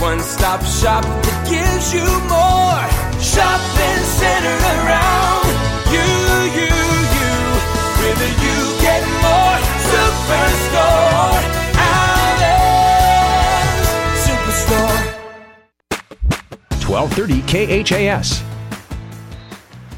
[0.00, 2.86] One stop shop that gives you more.
[3.18, 5.50] Shopping centered around
[5.90, 6.06] you,
[6.60, 6.70] you,
[7.18, 7.34] you.
[7.98, 8.61] Whether you get more.
[10.32, 11.44] Superstore.
[12.24, 13.06] Outlets.
[14.26, 15.00] Superstore.
[16.88, 18.42] 1230 KHAS.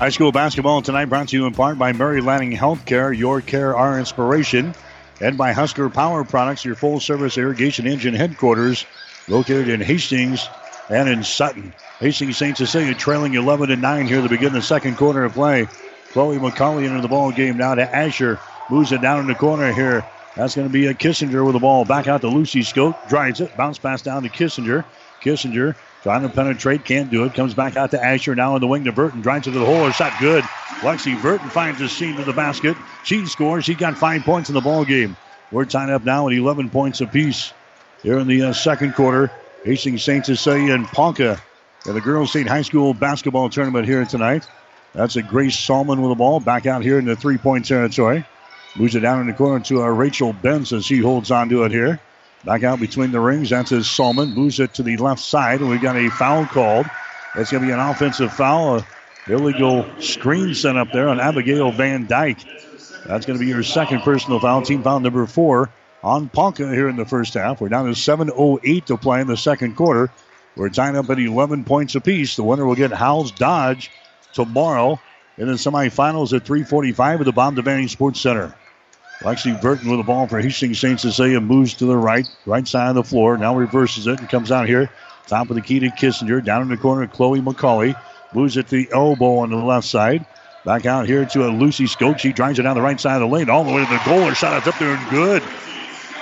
[0.01, 3.77] High school basketball tonight brought to you in part by Mary Lanning Healthcare, your care,
[3.77, 4.75] our inspiration,
[5.21, 8.85] and by Husker Power Products, your full service irrigation engine headquarters,
[9.29, 10.49] located in Hastings
[10.89, 11.73] and in Sutton.
[12.01, 12.57] Hastings St.
[12.57, 15.69] Cecilia trailing 11 to 9 here at the beginning of the second quarter of play.
[16.11, 18.41] Chloe McCauley into the ball game now to Asher.
[18.71, 20.05] Moves it down in the corner here.
[20.37, 23.09] That's going to be a Kissinger with the ball back out to Lucy Skoke.
[23.09, 23.57] Drives it.
[23.57, 24.85] Bounce pass down to Kissinger.
[25.23, 26.85] Kissinger trying to penetrate.
[26.85, 27.35] Can't do it.
[27.35, 28.35] Comes back out to Asher.
[28.35, 29.21] Now in the wing to Burton.
[29.21, 29.91] Drives it to the hole.
[29.91, 30.43] Shot good.
[30.81, 32.77] Lexi Burton finds a seam to the basket.
[33.05, 33.65] She scores.
[33.65, 35.17] She got five points in the ball game.
[35.53, 37.53] We're tied up now at 11 points apiece.
[38.03, 39.31] Here in the uh, second quarter,
[39.65, 40.27] Hastings St.
[40.27, 41.41] Cecilia and Ponca
[41.87, 44.47] in the Girls State High School basketball tournament here tonight.
[44.95, 48.27] That's a Grace Salmon with the ball back out here in the three-point territory.
[48.77, 51.63] Moves it down in the corner to uh, Rachel Benz as she holds on to
[51.65, 52.01] it here.
[52.45, 53.51] Back out between the rings.
[53.51, 54.35] That's his Salmon.
[54.35, 55.61] Moves it to the left side.
[55.61, 56.87] And we've got a foul called.
[57.37, 58.79] It's going to be an offensive foul.
[58.79, 58.87] A
[59.27, 62.45] illegal screen set up there on Abigail Van Dyke.
[63.07, 64.63] That's going to be your second personal foul.
[64.63, 65.71] Team foul number four
[66.03, 67.61] on Ponca here in the first half.
[67.61, 70.11] We're down to 7.08 to play in the second quarter.
[70.57, 72.37] We're tied up at 11 points apiece.
[72.37, 73.91] The winner will get Howells Dodge
[74.33, 75.01] tomorrow
[75.37, 78.55] in the semifinals at 345 at the Bob Devaney Sports Center.
[79.25, 81.01] Lexi Burton with the ball for Hastings St.
[81.01, 83.39] Cecilia moves to the right, right side of the floor.
[83.39, 84.91] Now reverses it and comes out here.
[85.27, 86.45] Top of the key to Kissinger.
[86.45, 87.99] Down in the corner, Chloe McCauley.
[88.35, 90.27] Moves it to the elbow on the left side.
[90.67, 92.19] Back out here to a Lucy Skoke.
[92.19, 94.03] She drives it down the right side of the lane, all the way to the
[94.05, 94.29] goal.
[94.29, 95.43] Her shot is up there and good.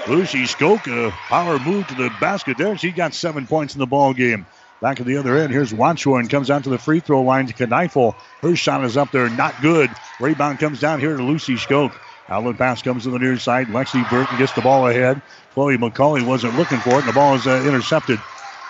[0.07, 2.79] Lucy Skoke, a power move to the basket there.
[2.79, 4.47] She got seven points in the ball game.
[4.81, 6.29] Back at the other end, here's Watchorn.
[6.29, 8.15] Comes out to the free throw line to Kneifel.
[8.43, 9.91] Her shot is up there, not good.
[10.21, 11.95] Rebound comes down here to Lucy Skoke.
[12.29, 13.69] Outlet pass comes to the near side.
[13.69, 15.21] Lexi Burton gets the ball ahead.
[15.53, 18.21] Chloe McCauley wasn't looking for it, and the ball is uh, intercepted.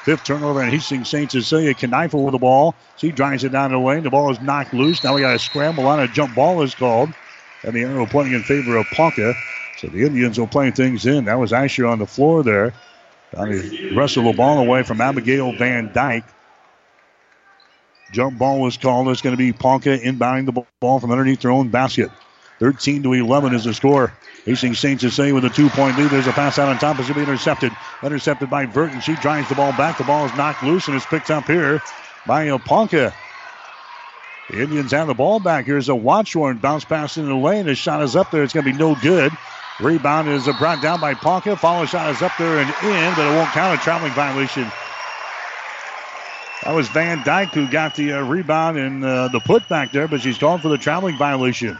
[0.02, 1.30] Fifth turnover, and Hastings St.
[1.30, 1.74] Cecilia.
[1.74, 2.74] Kneifel with the ball.
[2.96, 4.02] She drives it down the lane.
[4.02, 5.04] The ball is knocked loose.
[5.04, 7.10] Now we got a scramble on a jump ball is called.
[7.62, 9.34] And the arrow pointing in favor of Ponca.
[9.76, 11.26] So the Indians will play things in.
[11.26, 12.74] That was Asher on the floor there.
[13.32, 16.24] Trying to wrestle the ball away from Abigail Van Dyke.
[18.10, 19.08] Jump ball was called.
[19.08, 22.10] It's going to be Ponca inbounding the ball from underneath their own basket.
[22.62, 24.12] 13 to 11 is the score.
[24.44, 25.00] Hastings St.
[25.00, 26.12] Cecilia with a two-point lead.
[26.12, 26.96] There's a pass out on top.
[26.96, 27.72] It's going to be intercepted.
[28.04, 29.00] Intercepted by Burton.
[29.00, 29.98] She drives the ball back.
[29.98, 31.82] The ball is knocked loose and is picked up here
[32.24, 33.12] by Ponca.
[34.48, 35.66] The Indians have the ball back.
[35.66, 37.66] Here's a Watchorn bounce pass in the lane.
[37.66, 38.44] His shot is up there.
[38.44, 39.32] It's going to be no good.
[39.80, 41.56] Rebound is brought down by Ponca.
[41.56, 44.70] Follow shot is up there and in, but it won't count a traveling violation.
[46.62, 50.20] That was Van Dyke who got the uh, rebound and uh, the putback there, but
[50.20, 51.76] she's called for the traveling violation.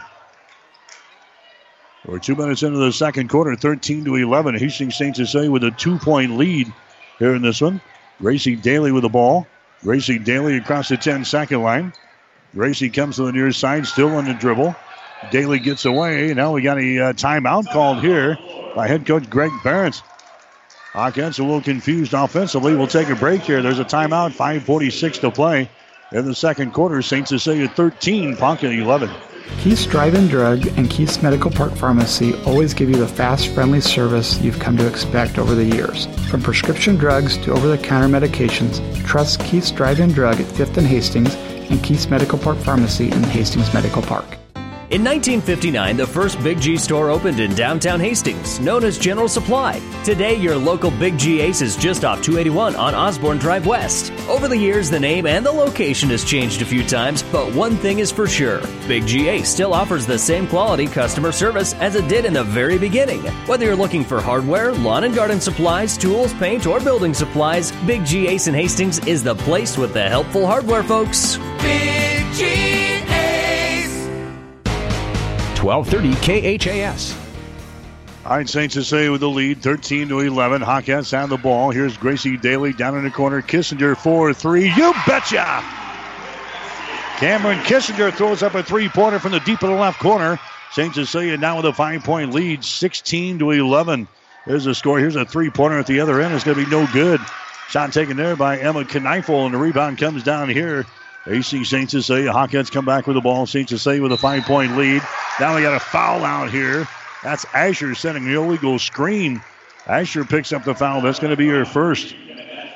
[2.05, 4.55] We're two minutes into the second quarter, 13 to 11.
[4.55, 5.15] Hastings St.
[5.15, 6.71] Cecilia with a two point lead
[7.17, 7.79] here in this one.
[8.19, 9.47] Gracie Daly with the ball.
[9.83, 11.93] Gracie Daly across the 10 second line.
[12.53, 14.75] Gracie comes to the near side, still on the dribble.
[15.31, 16.33] Daly gets away.
[16.33, 18.37] Now we got a uh, timeout called here
[18.75, 20.01] by head coach Greg Barrett.
[20.91, 22.75] Hawkettes a little confused offensively.
[22.75, 23.61] We'll take a break here.
[23.61, 25.69] There's a timeout, 5.46 to play
[26.13, 27.01] in the second quarter.
[27.01, 27.27] St.
[27.27, 29.09] Cecilia 13, Ponca 11.
[29.59, 34.39] Keith's Drive-In Drug and Keith's Medical Park Pharmacy always give you the fast, friendly service
[34.41, 36.07] you've come to expect over the years.
[36.29, 41.35] From prescription drugs to over-the-counter medications, trust Keith's Drive-In Drug at 5th and Hastings
[41.69, 44.37] and Keith's Medical Park Pharmacy in Hastings Medical Park.
[44.93, 49.81] In 1959, the first Big G store opened in downtown Hastings, known as General Supply.
[50.03, 54.13] Today, your local Big G Ace is just off 281 on Osborne Drive West.
[54.29, 57.75] Over the years, the name and the location has changed a few times, but one
[57.77, 61.95] thing is for sure Big G Ace still offers the same quality customer service as
[61.95, 63.23] it did in the very beginning.
[63.47, 68.05] Whether you're looking for hardware, lawn and garden supplies, tools, paint, or building supplies, Big
[68.05, 71.37] G Ace in Hastings is the place with the helpful hardware folks.
[71.63, 72.82] Big G.
[75.63, 77.17] 1230 KHAS.
[78.25, 78.71] All right, St.
[78.71, 80.61] Cecilia with the lead, 13 to 11.
[80.61, 81.71] Hawkettes have the ball.
[81.71, 83.41] Here's Gracie Daly down in the corner.
[83.41, 84.73] Kissinger 4 3.
[84.75, 85.63] You betcha!
[87.17, 90.39] Cameron Kissinger throws up a three pointer from the deep of the left corner.
[90.71, 90.93] St.
[90.93, 94.07] Cecilia now with a five point lead, 16 to 11.
[94.45, 94.99] There's a score.
[94.99, 96.33] Here's a three pointer at the other end.
[96.33, 97.21] It's going to be no good.
[97.69, 100.85] Shot taken there by Emma Kneifel, and the rebound comes down here
[101.25, 101.89] AC St.
[101.89, 102.31] Cecilia.
[102.31, 103.45] Hawkettes come back with the ball.
[103.45, 103.69] St.
[103.69, 105.01] Cecilia with a five point lead.
[105.39, 106.87] Now we got a foul out here.
[107.23, 109.41] That's Asher setting the illegal screen.
[109.87, 111.01] Asher picks up the foul.
[111.01, 112.13] That's going to be her first.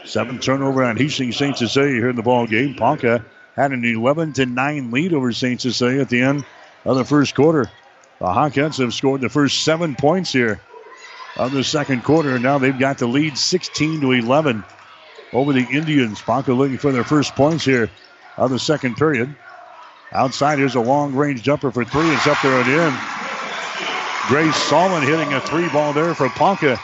[0.05, 1.57] Seven turnover on Hastings St.
[1.57, 2.75] Cecilia here in the ball game.
[2.75, 5.59] Ponca had an 11 to 9 lead over St.
[5.59, 6.45] Cecilia at the end
[6.85, 7.69] of the first quarter.
[8.19, 10.61] The Hawkettes have scored the first seven points here
[11.37, 14.63] of the second quarter, now they've got the lead 16 to 11
[15.33, 16.19] over the Indians.
[16.19, 17.89] Ponca looking for their first points here
[18.37, 19.35] of the second period.
[20.11, 22.09] Outside, here's a long range jumper for three.
[22.09, 22.93] It's up there and in.
[24.27, 26.79] Grace Salmon hitting a three ball there for Ponca.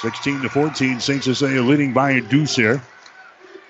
[0.00, 1.00] 16 to 14.
[1.00, 1.24] St.
[1.24, 2.80] Cecilia leading by a deuce here.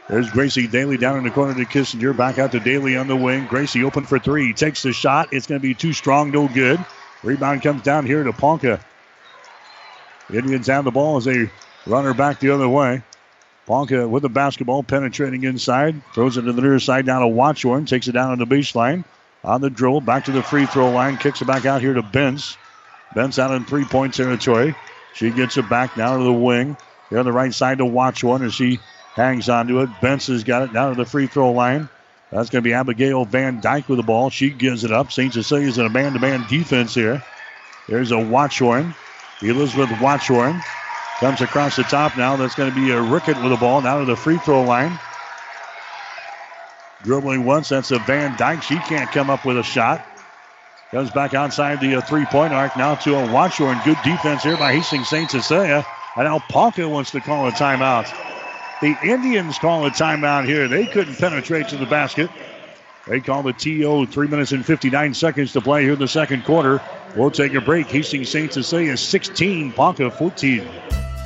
[0.08, 2.16] There's Gracie Daly down in the corner to Kissinger.
[2.16, 3.46] Back out to Daly on the wing.
[3.46, 4.54] Gracie open for three.
[4.54, 5.28] Takes the shot.
[5.32, 6.30] It's going to be too strong.
[6.30, 6.84] No good.
[7.22, 8.80] Rebound comes down here to Ponca.
[10.30, 11.50] The Indians have the ball as they
[11.86, 13.02] run her back the other way.
[13.68, 17.86] Ponca with the basketball, penetrating inside, throws it to the near side down to Watchorn,
[17.86, 19.04] takes it down on the baseline.
[19.44, 22.00] On the drill, back to the free throw line, kicks it back out here to
[22.00, 22.56] Benz.
[23.14, 24.74] Benz out in three point territory.
[25.12, 26.78] She gets it back down to the wing.
[27.10, 28.80] Here on the right side to Watchorn as she
[29.14, 29.90] hangs onto it.
[30.00, 31.90] Benz has got it down to the free throw line.
[32.32, 34.30] That's going to be Abigail Van Dyke with the ball.
[34.30, 35.12] She gives it up.
[35.12, 35.32] St.
[35.32, 37.22] Cecilia's in a man to man defense here.
[37.86, 38.94] There's a Watchorn.
[39.42, 40.62] Elizabeth Watchorn
[41.20, 42.36] Comes across the top now.
[42.36, 44.96] That's going to be a Rickett with the ball now to the free throw line.
[47.02, 47.68] Dribbling once.
[47.68, 48.62] That's a Van Dyke.
[48.62, 50.04] She can't come up with a shot.
[50.92, 53.84] Comes back outside the uh, three point arc now to a Watchorn.
[53.84, 55.28] Good defense here by Hastings St.
[55.30, 55.84] Cecilia.
[56.16, 58.08] And now Ponca wants to call a timeout.
[58.80, 60.68] The Indians call a timeout here.
[60.68, 62.30] They couldn't penetrate to the basket.
[63.08, 64.06] They call the TO.
[64.06, 66.80] Three minutes and 59 seconds to play here in the second quarter.
[67.16, 67.86] We'll take a break.
[67.86, 68.52] Hastings St.
[68.52, 70.68] Cecilia 16, Ponca 14.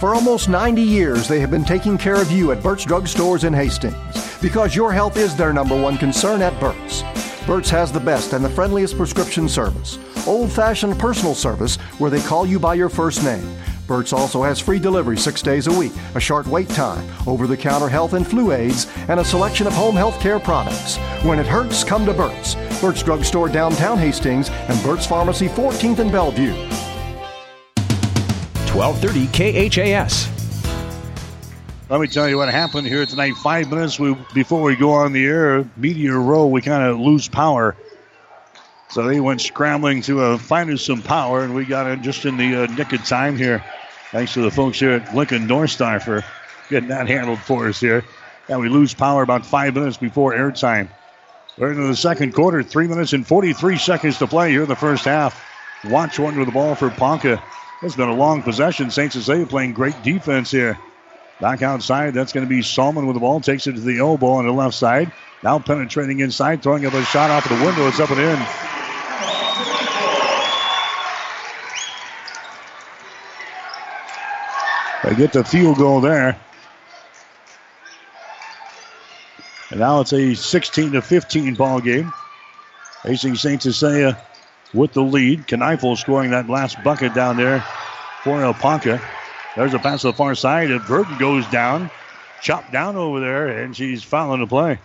[0.01, 3.45] For almost 90 years, they have been taking care of you at Burt's Drug Stores
[3.45, 3.97] in Hastings
[4.40, 7.05] because your health is their number one concern at Burt's.
[7.47, 12.21] Burt's has the best and the friendliest prescription service, old fashioned personal service where they
[12.21, 13.47] call you by your first name.
[13.87, 17.57] Burt's also has free delivery six days a week, a short wait time, over the
[17.57, 20.97] counter health and flu aids, and a selection of home health care products.
[21.25, 22.55] When it hurts, come to Burt's.
[22.83, 26.53] Burt's Drug Store downtown Hastings and Burt's Pharmacy 14th and Bellevue.
[28.75, 30.29] 1230 KHAS.
[31.88, 33.35] Let me tell you what happened here tonight.
[33.35, 37.29] Five minutes we, before we go on the air, Meteor Row, we kind of lose
[37.29, 37.77] power.
[38.90, 42.25] So they went scrambling to uh, find us some power, and we got it just
[42.25, 43.64] in the uh, nick of time here.
[44.11, 46.25] Thanks to the folks here at Lincoln North Star for
[46.68, 48.05] getting that handled for us here.
[48.49, 50.88] And we lose power about five minutes before airtime.
[51.62, 52.64] We're into the second quarter.
[52.64, 55.40] Three minutes and 43 seconds to play here in the first half.
[55.85, 57.40] Watchorn with the ball for Ponca.
[57.83, 58.90] It's been a long possession.
[58.90, 59.12] St.
[59.12, 60.77] Cecilia playing great defense here.
[61.40, 63.40] Back outside, that's going to be Salmon with the ball.
[63.40, 65.12] Takes it to the elbow on the left side.
[65.44, 67.87] Now penetrating inside, throwing up a shot off of the window.
[67.87, 68.38] It's up and in.
[75.05, 76.40] They get the field goal there.
[79.72, 82.12] And now it's a 16 to 15 ball game.
[83.04, 83.62] Hastings St.
[83.62, 84.22] Cecilia
[84.74, 85.46] with the lead.
[85.46, 87.64] Kneifel scoring that last bucket down there
[88.22, 89.00] for Ponca.
[89.56, 91.90] There's a pass to the far side, and Burton goes down,
[92.42, 94.78] chopped down over there, and she's fouling the play.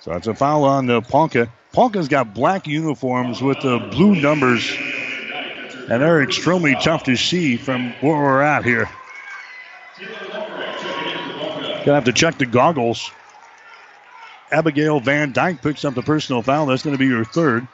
[0.00, 1.52] So it's a foul on the Ponca.
[1.74, 4.66] Ponca's got black uniforms with the blue numbers,
[5.90, 8.88] and they're extremely tough to see from where we're at here.
[11.88, 13.10] Gonna have to check the goggles.
[14.52, 16.66] Abigail Van Dyke picks up the personal foul.
[16.66, 17.66] That's going to be your third.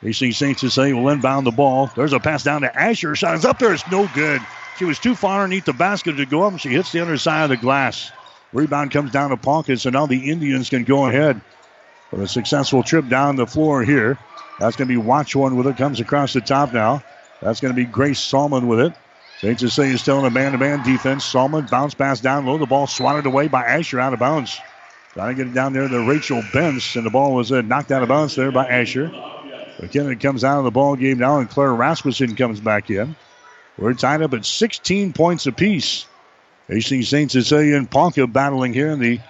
[0.00, 0.56] AC St.
[0.56, 1.90] Cecilia will inbound the ball.
[1.96, 3.16] There's a pass down to Asher.
[3.16, 3.74] Shot is up there.
[3.74, 4.40] It's no good.
[4.78, 7.18] She was too far underneath the basket to go up, and she hits the other
[7.18, 8.12] side of the glass.
[8.52, 11.40] Rebound comes down to Ponca, so now the Indians can go ahead
[12.10, 14.18] for a successful trip down the floor here.
[14.60, 15.76] That's going to be Watchorn with it.
[15.76, 17.02] Comes across the top now.
[17.42, 18.92] That's going to be Grace Salmon with it.
[19.40, 19.60] St.
[19.60, 21.24] Cecilia still in a man-to-man defense.
[21.24, 22.58] Salmon bounce pass down low.
[22.58, 24.58] The ball swatted away by Asher out of bounds.
[25.12, 27.92] Trying to get it down there to Rachel Benz, and the ball was uh, knocked
[27.92, 29.08] out of bounds there by Asher.
[29.78, 33.14] McKinnon comes out of the ball game now, and Claire Rasmussen comes back in.
[33.78, 36.06] We're tied up at 16 points apiece.
[36.66, 37.30] Hastings St.
[37.30, 39.20] Cecilia and Ponca battling here in the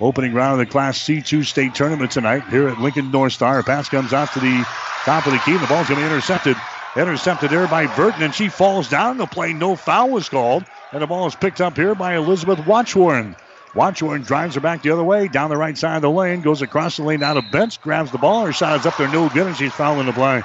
[0.00, 3.60] opening round of the Class C2 state tournament tonight here at Lincoln North Star.
[3.60, 4.66] A pass comes out to the
[5.04, 5.52] top of the key.
[5.52, 6.56] And the ball's going to be intercepted.
[6.94, 9.16] Intercepted there by Burton, and she falls down.
[9.16, 10.64] The play, no foul was called.
[10.92, 13.34] And the ball is picked up here by Elizabeth Watchorn.
[13.74, 16.60] Watchorn drives her back the other way, down the right side of the lane, goes
[16.60, 18.44] across the lane out of bench, grabs the ball.
[18.44, 20.42] Her shot is up there, no good, and she's fouling the play.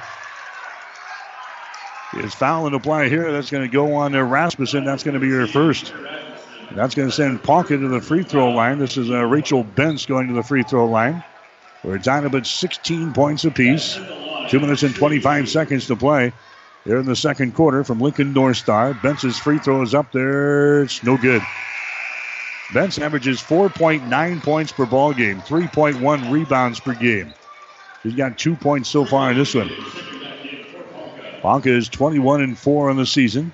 [2.14, 3.30] Is fouling the play here.
[3.34, 4.86] That's going to go on to Rasmussen.
[4.86, 5.94] That's going to be her first.
[6.72, 8.80] That's going to send Ponca to the free throw line.
[8.80, 11.24] This is uh, Rachel Benz going to the free throw line.
[11.84, 14.00] We're down about 16 points apiece.
[14.50, 16.32] Two minutes and 25 seconds to play
[16.86, 18.94] here in the second quarter from Lincoln North Star.
[18.94, 20.84] Free throw is up there.
[20.84, 21.42] It's no good.
[22.74, 27.34] Benz averages 4.9 points per ball game, 3.1 rebounds per game.
[28.04, 29.70] She's got two points so far in this one.
[31.42, 33.54] Ponca is 21 and 4 on the season.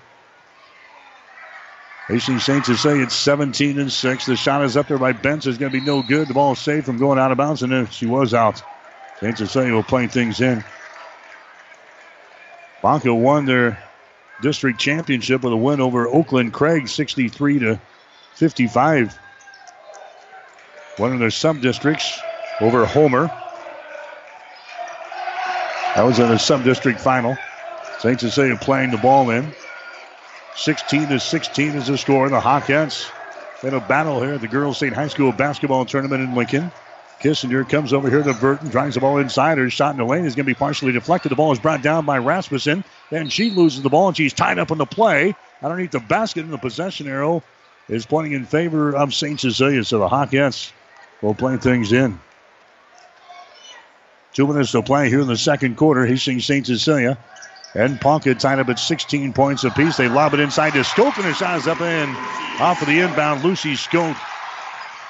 [2.08, 2.65] Hastings St.
[2.65, 4.25] Cecilia it's 17 and 6.
[4.25, 5.47] The shot is up there by Benz.
[5.47, 6.27] It's going to be no good.
[6.27, 8.62] The ball is saved from going out of bounds, and then she was out.
[9.19, 9.49] Saints St.
[9.49, 10.63] Cecilia will play things in.
[12.84, 13.82] Ponca won their
[14.41, 17.80] district championship with a win over Oakland Craig 63 to
[18.36, 19.17] 55.
[20.98, 22.19] One of their sub districts
[22.60, 23.28] over Homer.
[25.96, 27.38] That was in the sub district final.
[28.00, 28.19] St.
[28.19, 29.50] Cecilia playing the ball in.
[30.58, 32.28] 16 to 16 is the score.
[32.28, 33.10] The Hawkettes
[33.63, 36.69] in a battle here at the Girls State High School basketball tournament in Lincoln.
[37.19, 39.58] Kissinger comes over here to Burton, drives the ball inside.
[39.58, 41.32] Her shot in the lane is going to be partially deflected.
[41.32, 42.84] The ball is brought down by Rasmussen.
[43.10, 46.43] Then she loses the ball and she's tied up on the play underneath the basket.
[46.43, 47.41] And the possession arrow
[47.88, 49.39] is pointing in favor of St.
[49.39, 49.86] Cecilia.
[49.86, 50.71] So the Hawkettes
[51.21, 52.19] will play things in.
[54.34, 56.06] Two minutes to play here in the second quarter.
[56.06, 56.65] Hastings St.
[56.65, 57.17] Cecilia
[57.76, 59.97] and Ponca tied up at 16 points apiece.
[59.97, 62.10] They lob it inside to Skoke, and her shot is up in
[62.60, 63.43] off of the inbound.
[63.43, 64.17] Lucy Skoke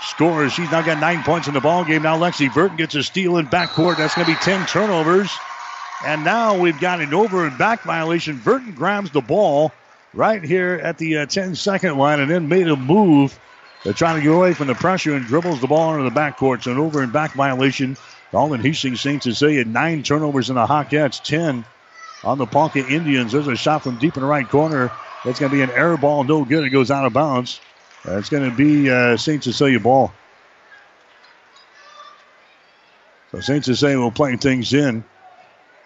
[0.04, 0.54] scores.
[0.54, 2.04] She's now got nine points in the ball game.
[2.04, 3.98] Now Lexi Burton gets a steal in backcourt.
[3.98, 5.32] That's going to be 10 turnovers.
[6.06, 8.38] And now we've got an over and back violation.
[8.38, 9.72] Burton grabs the ball
[10.14, 13.40] right here at the uh, 10 second line and then made a move
[13.84, 16.64] to try to get away from the pressure and dribbles the ball into the backcourt.
[16.64, 17.98] So an over and back violation.
[18.34, 19.22] All in Hastings St.
[19.22, 21.64] Cecilia, nine turnovers in the Hawkettes, 10
[22.24, 23.32] on the Ponca Indians.
[23.32, 24.92] There's a shot from deep in the right corner.
[25.24, 26.66] It's going to be an air ball, no good.
[26.66, 27.60] It goes out of bounds.
[28.06, 29.44] Uh, it's going to be uh, St.
[29.44, 30.12] Cecilia ball.
[33.32, 33.64] So St.
[33.64, 35.04] Cecilia will play things in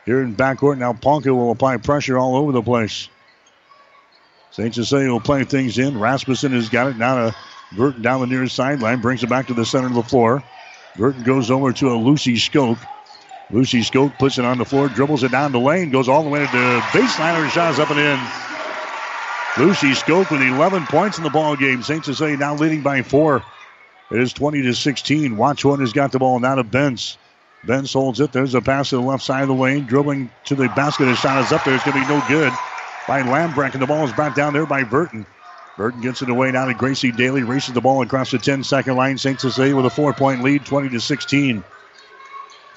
[0.05, 0.77] here in backcourt.
[0.79, 3.09] Now Ponca will apply pressure all over the place.
[4.51, 4.73] St.
[4.73, 5.99] Cecilia will play things in.
[5.99, 7.35] Rasmussen has got it now to
[7.75, 10.41] Burton down the near sideline, brings it back to the center of the floor.
[10.95, 12.79] Burton goes over to a Lucy Skoke.
[13.51, 16.29] Lucy Skoke puts it on the floor, dribbles it down the lane, goes all the
[16.29, 17.41] way to the baseline.
[17.41, 18.56] Her shot is up and in.
[19.57, 21.81] Lucy Skoke with 11 points in the ball game.
[21.81, 22.05] St.
[22.05, 23.43] Cecilia now leading by four.
[24.11, 25.35] It is 20 to 16.
[25.35, 27.17] Watchorn has got the ball now to Benz.
[27.63, 28.31] Benz holds it.
[28.31, 31.07] There's a pass to the left side of the lane, dribbling to the basket.
[31.07, 31.73] His shot is up there.
[31.73, 32.53] It's going to be no good
[33.07, 35.25] by Lambrecht, and the ball is brought down there by Burton.
[35.75, 38.95] Burton gets it away now to Gracie Daly, races the ball across the 10 second
[38.95, 39.17] line.
[39.17, 39.41] St.
[39.41, 41.63] Cecilia with a four point lead, 20 to 16.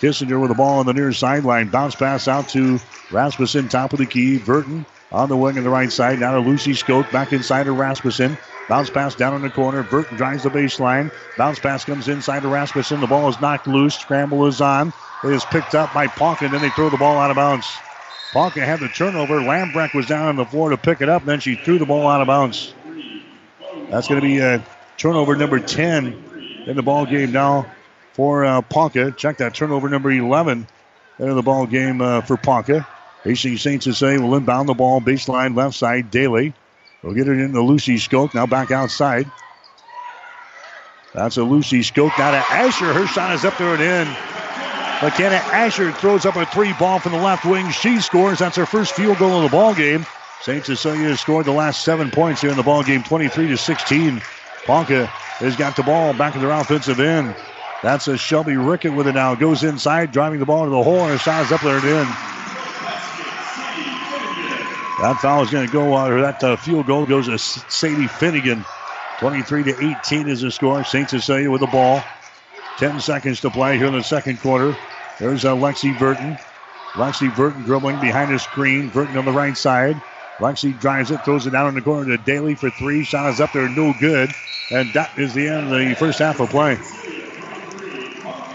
[0.01, 1.69] Kissinger with the ball on the near sideline.
[1.69, 2.81] Bounce pass out to
[3.11, 4.39] Rasmussen, top of the key.
[4.39, 6.19] Burton on the wing on the right side.
[6.19, 8.39] Now to Lucy Skoke, back inside to Rasmussen.
[8.67, 9.83] Bounce pass down in the corner.
[9.83, 11.13] Burton drives the baseline.
[11.37, 13.01] Bounce pass comes inside to Rasmussen.
[13.01, 13.95] The ball is knocked loose.
[13.95, 14.93] Scramble is on.
[15.23, 17.67] It is picked up by Ponca, and then they throw the ball out of bounds.
[18.33, 19.41] Ponca had the turnover.
[19.41, 21.85] Lambrecht was down on the floor to pick it up, and then she threw the
[21.85, 22.73] ball out of bounds.
[23.91, 24.65] That's going to be a
[24.97, 27.67] turnover number 10 in the ball game now
[28.13, 29.13] for uh, Ponca.
[29.13, 30.67] Check that turnover number 11
[31.19, 32.87] in the ball game uh, for Ponca.
[33.25, 33.83] Hastings St.
[33.83, 36.11] Cecilia will inbound the ball, baseline left side.
[36.11, 36.55] Daly
[37.03, 38.35] will get it into Lucy Skoke.
[38.35, 39.31] Now back outside.
[41.15, 42.17] That's a Lucy Skoke.
[42.19, 42.93] Now to Asher.
[42.93, 44.17] Her shot is up there and in.
[45.03, 47.71] McKenna Asher throws up a three ball from the left wing.
[47.71, 48.39] She scores.
[48.39, 50.05] That's her first field goal of the ball game.
[50.43, 50.65] St.
[50.65, 54.23] Cecilia has scored the last seven points here in the ball game, 23 to 16.
[54.65, 57.35] Ponca has got the ball back in their offensive end.
[57.83, 59.35] That's a Shelby Rickett with it now.
[59.35, 62.07] Goes inside, driving the ball to the hole, and her up there and in.
[65.01, 68.67] That foul is going to go, uh, that uh, field goal goes to Sadie Finnegan.
[69.19, 70.85] 23 to 18 is the score.
[70.85, 71.09] St.
[71.09, 72.03] Cecilia with the ball.
[72.77, 74.77] 10 seconds to play here in the second quarter.
[75.19, 76.37] There's uh, Lexi Burton.
[76.93, 78.91] Lexi Burton dribbling behind the screen.
[78.91, 80.01] Burton on the right side.
[80.39, 83.03] Lexi drives it, throws it down in the corner to Daly for three.
[83.03, 84.31] Shot is up there, no good.
[84.71, 86.79] And that is the end of the first half of play.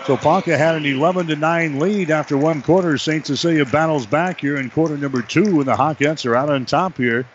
[0.06, 2.96] So Ponca had an 11 to 9 lead after one quarter.
[2.96, 3.26] St.
[3.26, 6.98] Cecilia battles back here in quarter number two, and the Hawkettes are out on top
[6.98, 7.28] here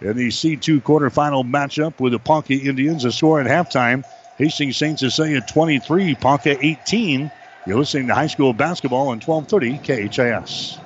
[0.00, 3.04] in the C2 quarterfinal matchup with the Ponca Indians.
[3.04, 4.02] A score at halftime
[4.38, 4.98] Hastings St.
[4.98, 7.30] Cecilia 23, Ponca 18.
[7.66, 10.85] You're listening to high school basketball on 1230 KHAS.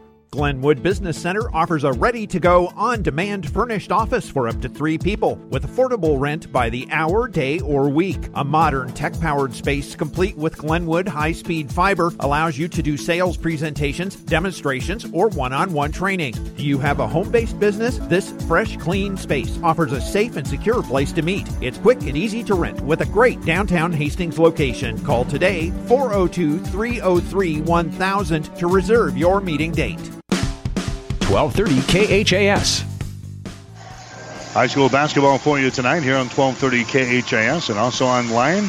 [0.31, 4.69] Glenwood Business Center offers a ready to go, on demand furnished office for up to
[4.69, 8.29] three people with affordable rent by the hour, day, or week.
[8.35, 12.95] A modern tech powered space complete with Glenwood high speed fiber allows you to do
[12.95, 16.31] sales presentations, demonstrations, or one on one training.
[16.55, 17.97] Do you have a home based business?
[17.97, 21.45] This fresh, clean space offers a safe and secure place to meet.
[21.59, 24.97] It's quick and easy to rent with a great downtown Hastings location.
[25.03, 30.20] Call today 402 303 1000 to reserve your meeting date.
[31.31, 32.83] 1230 KHAS.
[34.53, 38.65] High school basketball for you tonight here on 1230 KHAS and also online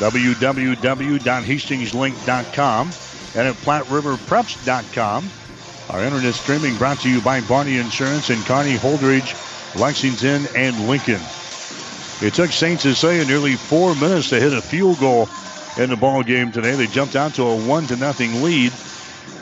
[0.00, 2.90] www.hastingslink.com
[3.36, 5.30] and at PlatteRiverPreps.com.
[5.90, 9.36] Our internet streaming brought to you by Barney Insurance in Kearney, Holdrege,
[9.78, 11.20] Lexington, and Lincoln.
[12.26, 12.80] It took St.
[12.80, 15.28] Cecilia nearly four minutes to hit a field goal
[15.78, 16.74] in the ball game today.
[16.74, 18.72] They jumped out to a one to nothing lead.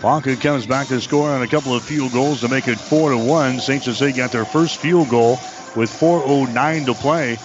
[0.01, 3.11] Ponca comes back to score on a couple of field goals to make it four
[3.11, 3.59] to one.
[3.59, 3.83] St.
[3.83, 5.39] Cecilia got their first field goal
[5.75, 7.39] with 4:09 to play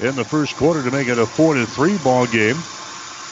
[0.00, 2.64] in the first quarter to make it a four to three ball game.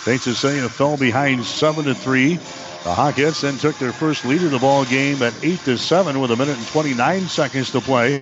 [0.05, 0.23] St.
[0.23, 2.37] Cecilia fell behind seven to three.
[2.37, 6.21] The Hawkettes then took their first lead of the ball game at eight to seven
[6.21, 8.21] with a minute and 29 seconds to play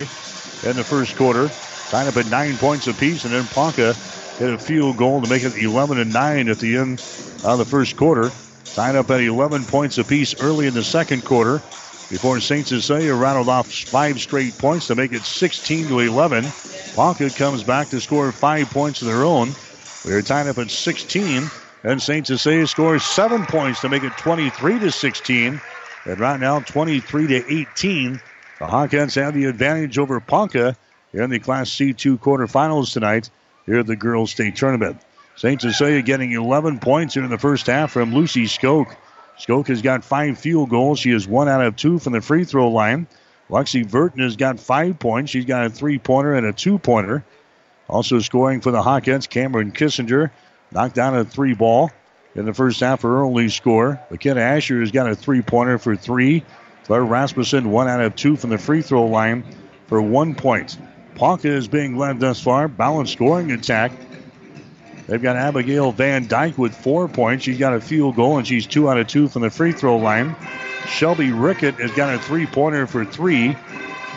[0.64, 1.48] in the first quarter.
[1.90, 3.94] Tied up at nine points apiece, and then Ponca
[4.38, 7.00] hit a field goal to make it 11 and nine at the end
[7.44, 8.32] of the first quarter.
[8.74, 11.62] Tied up at 11 points apiece early in the second quarter
[12.10, 12.66] before St.
[12.66, 16.46] Cecilia rattled off five straight points to make it 16 to 11.
[16.94, 19.54] Ponca comes back to score five points of their own.
[20.04, 21.50] We are tied up at 16,
[21.84, 22.26] and St.
[22.26, 25.60] Cecilia scores seven points to make it 23 to 16.
[26.06, 28.20] And right now, 23 to 18.
[28.58, 30.76] The Hawkettes have the advantage over Ponca
[31.12, 33.30] in the Class C2 quarterfinals tonight
[33.66, 35.00] here at the Girls State Tournament.
[35.38, 35.60] St.
[35.60, 38.96] Cecilia getting 11 points here in the first half from Lucy Skoke.
[39.38, 40.98] Skoke has got five field goals.
[40.98, 43.06] She is one out of two from the free throw line.
[43.48, 45.30] Lexi Burton has got five points.
[45.30, 47.24] She's got a three pointer and a two pointer.
[47.86, 50.32] Also scoring for the Hawkettes, Cameron Kissinger
[50.72, 51.92] knocked down a three ball
[52.34, 54.00] in the first half for early score.
[54.10, 56.44] McKenna Asher has got a three pointer for three.
[56.82, 59.44] Claire Rasmussen, one out of two from the free throw line
[59.86, 60.76] for one point.
[61.14, 62.66] Ponca is being led thus far.
[62.66, 63.92] Balanced scoring attack.
[65.08, 67.42] They've got Abigail Van Dyke with four points.
[67.42, 69.96] She's got a field goal, and she's two out of two from the free throw
[69.96, 70.36] line.
[70.86, 73.56] Shelby Rickett has got a three pointer for three.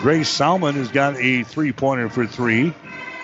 [0.01, 2.73] Grace Salmon has got a three pointer for three.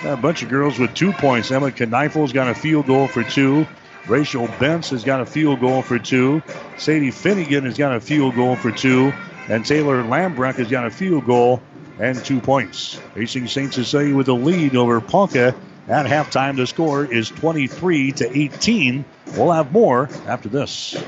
[0.02, 1.52] Got a bunch of girls with two points.
[1.52, 3.68] Emma Kneifel's got a field goal for two.
[4.08, 6.42] Rachel Benz has got a field goal for two.
[6.78, 9.12] Sadie Finnegan has got a field goal for two.
[9.50, 11.62] And Taylor Lambrecht has got a field goal
[12.00, 13.02] and two points.
[13.16, 13.74] Hastings St.
[13.74, 15.54] Cecilia with a lead over Ponca
[15.88, 16.56] at halftime.
[16.56, 19.06] The score is 23 to 18.
[19.36, 21.02] We'll have more after this.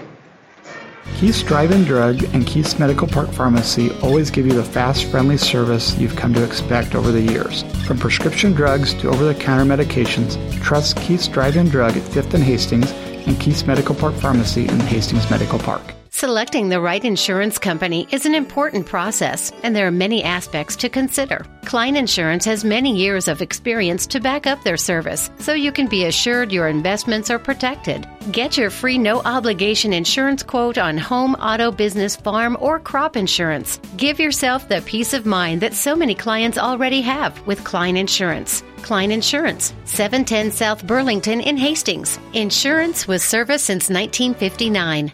[1.16, 5.98] Keith's Drive-In Drug and Keith's Medical Park Pharmacy always give you the fast, friendly service
[5.98, 7.64] you've come to expect over the years.
[7.86, 12.92] From prescription drugs to over-the-counter medications, trust Keith's Drive-In Drug at 5th and Hastings
[13.28, 15.94] and Keith's Medical Park Pharmacy in Hastings Medical Park.
[16.12, 20.90] Selecting the right insurance company is an important process, and there are many aspects to
[20.90, 21.46] consider.
[21.66, 25.88] Klein Insurance has many years of experience to back up their service, so you can
[25.88, 28.08] be assured your investments are protected.
[28.32, 33.80] Get your free no obligation insurance quote on home, auto, business, farm, or crop insurance.
[33.96, 38.64] Give yourself the peace of mind that so many clients already have with Klein Insurance.
[38.82, 42.18] Klein Insurance, 710 South Burlington in Hastings.
[42.34, 45.14] Insurance with service since 1959.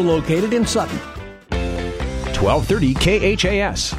[0.00, 0.98] located in Sutton.
[2.40, 3.94] 1230 KHAS.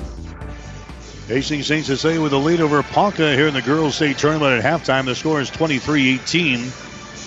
[1.27, 1.85] Hastings St.
[1.85, 5.05] Cecilia with a lead over Ponca here in the girls' state tournament at halftime.
[5.05, 6.71] The score is 23 18.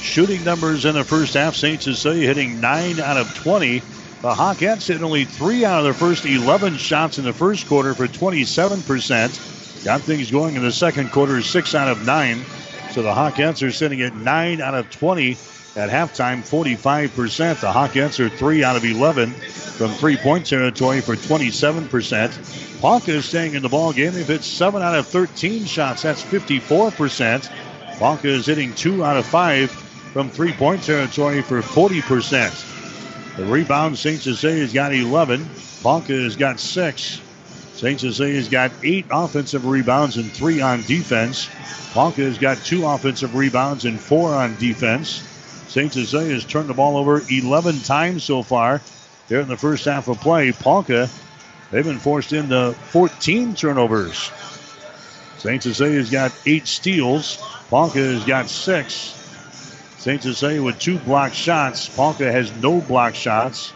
[0.01, 1.81] Shooting numbers in the first half, St.
[1.81, 3.79] Cecilia hitting 9 out of 20.
[3.79, 7.95] The Hawkettes hit only 3 out of their first 11 shots in the first quarter
[7.95, 9.85] for 27%.
[9.85, 12.45] Got things going in the second quarter, 6 out of 9.
[12.93, 15.35] So the Hawkettes are sitting at 9 out of 20
[15.77, 17.61] at halftime, 45%.
[17.61, 22.81] The Hawkettes are 3 out of 11 from three point territory for 27%.
[22.81, 24.13] Ponca is staying in the ball game.
[24.13, 26.03] They've hit 7 out of 13 shots.
[26.03, 27.51] That's 54%.
[27.99, 33.37] Ponca is hitting 2 out of 5 from three point territory for 40%.
[33.37, 34.21] The rebound, St.
[34.21, 35.45] Cecilia's got 11.
[35.83, 37.21] Ponca has got 6.
[37.75, 38.01] St.
[38.01, 41.49] Cecilia's got 8 offensive rebounds and 3 on defense.
[41.93, 45.25] Ponca has got 2 offensive rebounds and 4 on defense.
[45.75, 45.93] St.
[45.93, 48.81] Cecilia has turned the ball over 11 times so far
[49.29, 50.53] here in the first half of play.
[50.53, 51.11] Ponca,
[51.73, 54.31] they've been forced into 14 turnovers.
[55.39, 55.61] St.
[55.61, 57.39] Cecilia's got eight steals.
[57.71, 58.93] Ponca has got six.
[59.99, 60.23] St.
[60.23, 61.89] Cecilia with two block shots.
[61.89, 63.73] Ponca has no block shots.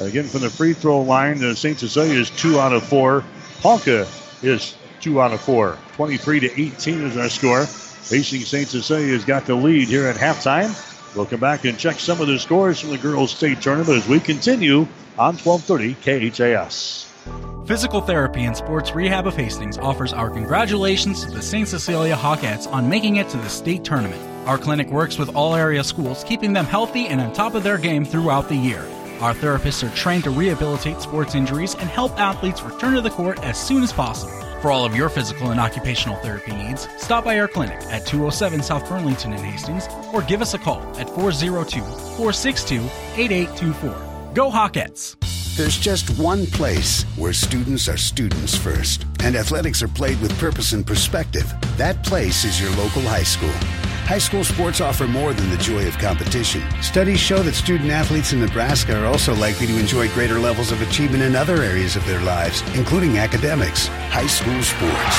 [0.00, 1.78] Again, from the free throw line, St.
[1.78, 3.22] Cecilia is two out of four.
[3.60, 4.08] Ponca
[4.40, 5.76] is two out of four.
[5.96, 7.66] 23 to 18 is our score.
[8.08, 8.68] Hastings St.
[8.68, 10.74] Cecilia has got the lead here at halftime.
[11.16, 14.08] We'll come back and check some of the scores from the girls' state tournament as
[14.08, 14.86] we continue
[15.18, 15.94] on 1230
[16.30, 17.06] KHAS.
[17.66, 21.66] Physical Therapy and Sports Rehab of Hastings offers our congratulations to the St.
[21.66, 24.22] Cecilia Hawkettes on making it to the state tournament.
[24.46, 27.78] Our clinic works with all area schools, keeping them healthy and on top of their
[27.78, 28.84] game throughout the year.
[29.20, 33.42] Our therapists are trained to rehabilitate sports injuries and help athletes return to the court
[33.42, 34.45] as soon as possible.
[34.62, 38.62] For all of your physical and occupational therapy needs, stop by our clinic at 207
[38.62, 41.80] South Burlington in Hastings or give us a call at 402
[42.16, 42.82] 462
[43.16, 44.32] 8824.
[44.34, 45.16] Go Hawkettes!
[45.56, 50.72] There's just one place where students are students first, and athletics are played with purpose
[50.72, 51.50] and perspective.
[51.76, 53.85] That place is your local high school.
[54.06, 56.62] High school sports offer more than the joy of competition.
[56.80, 60.80] Studies show that student athletes in Nebraska are also likely to enjoy greater levels of
[60.80, 63.88] achievement in other areas of their lives, including academics.
[63.88, 65.16] High school sports,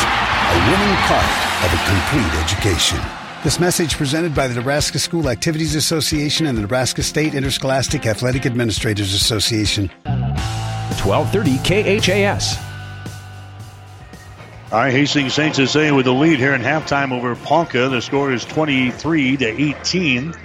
[0.48, 1.28] a winning part
[1.66, 2.98] of a complete education.
[3.44, 8.46] This message presented by the Nebraska School Activities Association and the Nebraska State Interscholastic Athletic
[8.46, 9.90] Administrators Association.
[10.06, 11.58] 1230
[12.00, 12.67] KHAS.
[14.70, 15.56] All right, Hastings St.
[15.56, 17.88] Cecilia with the lead here in halftime over Ponca.
[17.88, 20.36] The score is 23 to 18.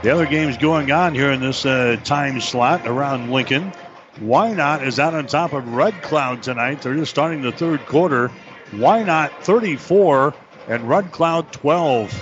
[0.00, 3.72] The other games going on here in this uh, time slot around Lincoln.
[4.20, 6.82] Wynot is out on top of Red Cloud tonight.
[6.82, 8.30] They're just starting the third quarter.
[8.70, 10.34] Wynot 34,
[10.68, 12.12] and Red Cloud 12.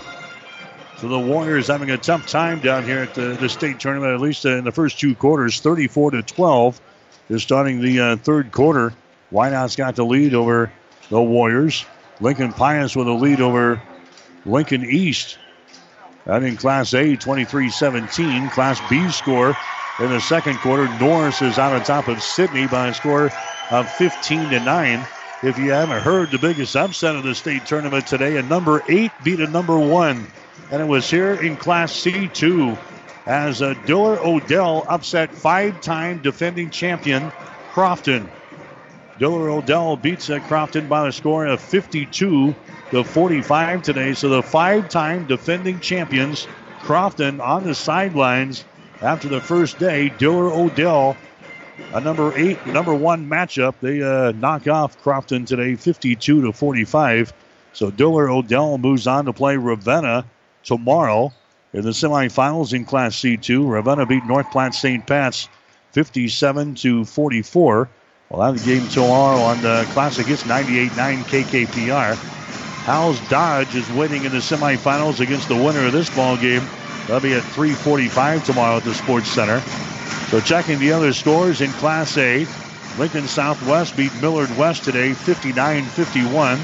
[0.96, 4.20] So the Warriors having a tough time down here at the, the state tournament, at
[4.22, 6.80] least in the first two quarters, 34 to 12.
[7.28, 8.94] Is starting the uh, third quarter.
[9.30, 10.72] Wynot's got the lead over
[11.10, 11.84] the Warriors.
[12.20, 13.82] Lincoln Pius with a lead over
[14.44, 15.38] Lincoln East.
[16.24, 18.50] That in Class A, 23 17.
[18.50, 19.56] Class B score
[20.00, 20.88] in the second quarter.
[20.98, 23.30] Norris is out on top of Sidney by a score
[23.70, 25.06] of 15 to 9.
[25.42, 29.12] If you haven't heard the biggest upset of the state tournament today, a number eight
[29.22, 30.26] beat a number one.
[30.70, 32.78] And it was here in Class C2
[33.26, 37.30] as uh, Diller Odell upset five time defending champion
[37.72, 38.28] Crofton.
[39.18, 42.54] Diller Odell beats Crofton by a score of 52
[42.90, 44.12] to 45 today.
[44.12, 46.46] So the five time defending champions,
[46.82, 48.64] Crofton, on the sidelines
[49.00, 50.10] after the first day.
[50.10, 51.16] Diller Odell,
[51.94, 53.74] a number eight, number one matchup.
[53.80, 57.32] They uh, knock off Crofton today 52 to 45.
[57.72, 60.26] So Diller Odell moves on to play Ravenna
[60.62, 61.32] tomorrow
[61.72, 63.68] in the semifinals in Class C2.
[63.68, 65.06] Ravenna beat North Platte St.
[65.06, 65.48] Pat's
[65.92, 67.88] 57 to 44.
[68.30, 70.28] Well, that game tomorrow on the Classic.
[70.28, 70.90] It's 98-9
[71.26, 72.16] KKPR.
[72.84, 76.62] Howells-Dodge is winning in the semifinals against the winner of this ball game.
[77.06, 79.60] That'll be at 3:45 tomorrow at the Sports Center.
[80.30, 82.48] So checking the other scores in Class A,
[82.98, 86.58] Lincoln Southwest beat Millard West today 59-51.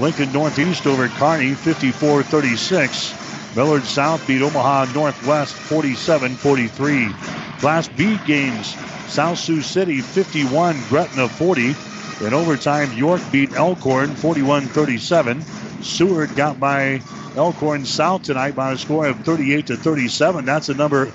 [0.00, 3.54] Lincoln Northeast over Kearney 54-36.
[3.54, 7.08] Millard South beat Omaha Northwest 47 43.
[7.58, 8.76] Class B games
[9.06, 11.74] South Sioux City 51, Gretna 40.
[12.26, 15.40] In overtime, York beat Elkhorn 41 37.
[15.82, 17.00] Seward got by
[17.36, 20.44] Elkhorn South tonight by a score of 38 to 37.
[20.44, 21.12] That's a number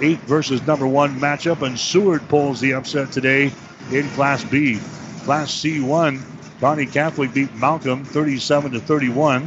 [0.00, 3.52] eight versus number one matchup, and Seward pulls the upset today
[3.92, 4.78] in Class B.
[5.24, 6.20] Class C1,
[6.60, 9.46] Kearney Catholic beat Malcolm 37 to 31.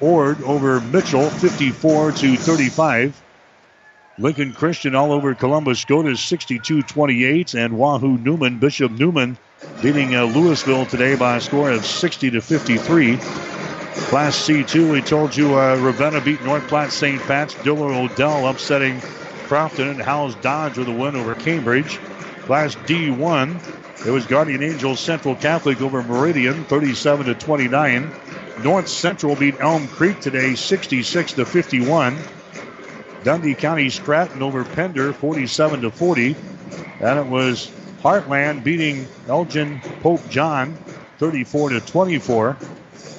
[0.00, 3.22] Ord over Mitchell, 54 to 35.
[4.20, 9.38] Lincoln Christian all over Columbus Scotus, 62-28, and Wahoo Newman, Bishop Newman,
[9.80, 13.16] beating uh, Louisville today by a score of 60 to 53.
[13.16, 17.20] Class C2, we told you uh, Ravenna beat North Platte St.
[17.22, 17.54] Pat's.
[17.62, 19.00] Diller Odell upsetting
[19.46, 21.96] Crofton and Howells-Dodge with a win over Cambridge.
[22.42, 28.10] Class D1, it was Guardian Angels Central Catholic over Meridian, 37 to 29.
[28.62, 32.18] North Central beat Elm Creek today, 66 to 51.
[33.24, 36.34] Dundy County Stratton over Pender, 47 to 40.
[37.00, 37.70] And it was
[38.02, 40.74] Heartland beating Elgin Pope John,
[41.18, 42.56] 34 to 24.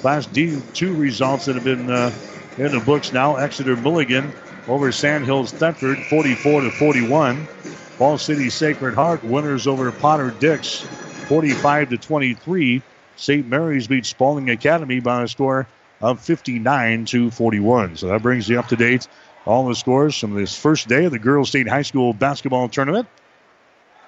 [0.00, 2.12] Class D2 results that have been uh,
[2.58, 3.36] in the books now.
[3.36, 4.32] Exeter Milligan
[4.66, 7.46] over Sandhills Thetford, 44 to 41.
[7.46, 12.82] Fall City Sacred Heart winners over Potter Dix, 45 to 23.
[13.16, 13.46] St.
[13.46, 15.68] Mary's beat Spalding Academy by a score
[16.00, 17.96] of 59 to 41.
[17.96, 19.06] So that brings you up to date
[19.44, 23.08] all the scores from this first day of the Girls State High School basketball tournament.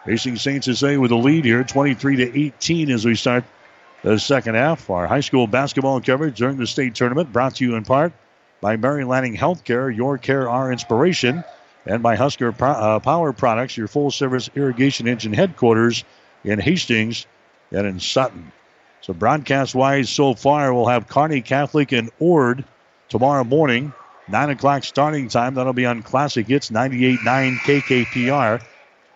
[0.04, 0.62] Hastings St.
[0.62, 3.44] Cecilia with a lead here, 23 to 18 as we start
[4.02, 4.90] the second half.
[4.90, 8.12] Our high school basketball coverage during the state tournament brought to you in part
[8.60, 11.42] by Mary Lanning Healthcare, your care, our inspiration,
[11.86, 16.04] and by Husker uh, Power Products, your full service irrigation engine headquarters
[16.44, 17.26] in Hastings
[17.72, 18.52] and in Sutton.
[19.00, 22.64] So broadcast wise so far, we'll have Kearney Catholic and Ord
[23.08, 23.92] tomorrow morning,
[24.28, 25.54] 9 o'clock starting time.
[25.54, 28.62] That'll be on Classic Hits 98.9 KKPR.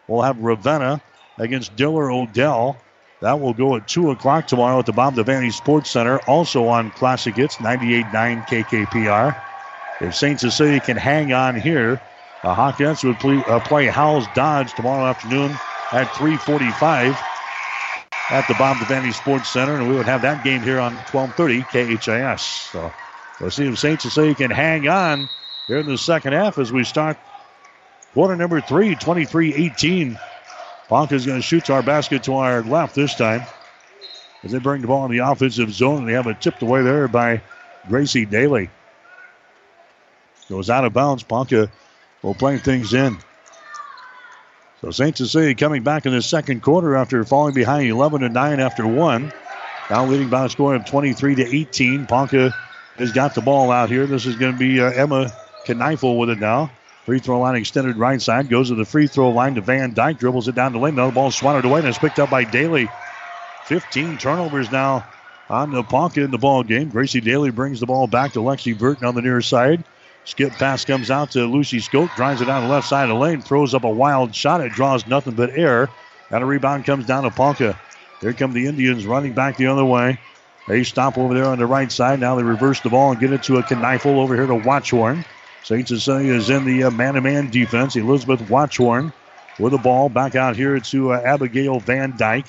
[0.07, 1.01] We'll have Ravenna
[1.39, 2.77] against Diller Odell.
[3.21, 6.91] That will go at 2 o'clock tomorrow at the Bob Devaney Sports Center, also on
[6.93, 9.43] Classic Hits 98.9 KKPR.
[10.01, 10.39] If St.
[10.39, 12.01] Cecilia can hang on here,
[12.43, 15.51] the would play, uh, play Howells-Dodge tomorrow afternoon
[15.91, 17.19] at 345
[18.31, 21.63] at the Bob Devaney Sports Center, and we would have that game here on 1230
[21.99, 22.43] KHAS.
[22.43, 22.93] So
[23.41, 24.01] we'll see if St.
[24.01, 25.29] Cecilia can hang on
[25.67, 27.19] here in the second half as we start
[28.13, 30.19] quarter number three, 23-18.
[30.89, 33.43] Ponca is going to shoot to our basket to our left this time.
[34.43, 37.09] As they bring the ball in the offensive zone, they have it tipped away there
[37.09, 37.43] by
[37.89, 38.71] Gracie Daly.
[40.49, 41.23] Goes out of bounds.
[41.23, 41.71] Ponca
[42.23, 43.19] will play things in.
[44.81, 45.17] So St.
[45.17, 49.33] Cecilia coming back in the second quarter after falling behind 11 to 9 after one.
[49.91, 52.07] Now leading by a score of 23 to 18.
[52.07, 52.55] Ponca
[52.99, 54.07] has got the ball out here.
[54.07, 55.33] This is going to be uh, Emma
[55.65, 56.71] Kneifel with it now.
[57.05, 58.51] Free throw line extended right side.
[58.51, 60.19] Goes to the free throw line to Van Dyke.
[60.19, 60.95] Dribbles it down the lane.
[60.95, 62.89] Now the ball swatted away and it's picked up by Daly.
[63.65, 65.07] 15 turnovers now
[65.49, 66.91] on the Ponca in the ball game.
[66.91, 69.85] Gracie Daly brings the ball back to Lexi Burton on the near side.
[70.25, 73.15] Skip pass comes out to Lucy Skoke, drives it down the left side of the
[73.15, 74.61] lane, throws up a wild shot.
[74.61, 75.89] It draws nothing but air.
[76.31, 77.81] And a rebound comes down to Ponca.
[78.21, 80.19] Here come the Indians running back the other way.
[80.69, 82.21] They stop over there on the right side.
[82.21, 85.25] Now they reverse the ball and get it to a Kneifel over here to Watchorn.
[85.65, 85.89] St.
[85.89, 87.97] Cecilia is in the man to man defense.
[87.97, 89.13] Elizabeth Watchorn
[89.59, 92.47] with the ball back out here to uh, Abigail Van Dyke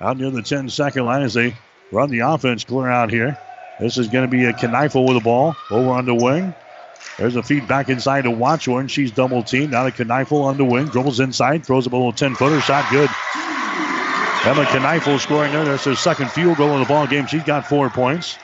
[0.00, 1.54] out near the 10 second line as they
[1.92, 3.38] run the offense clear out here.
[3.78, 6.52] This is going to be a Kneifel with the ball over on the wing.
[7.18, 8.88] There's a feed back inside to Watchorn.
[8.88, 9.70] She's double teamed.
[9.70, 10.86] Now to Kneifel on the wing.
[10.86, 11.64] Dribbles inside.
[11.64, 12.60] Throws a little 10 footer.
[12.60, 13.10] Shot good.
[14.42, 15.66] Emma Kneifel scoring there.
[15.66, 17.26] That's her second field goal in the ball game.
[17.26, 18.38] She's got four points.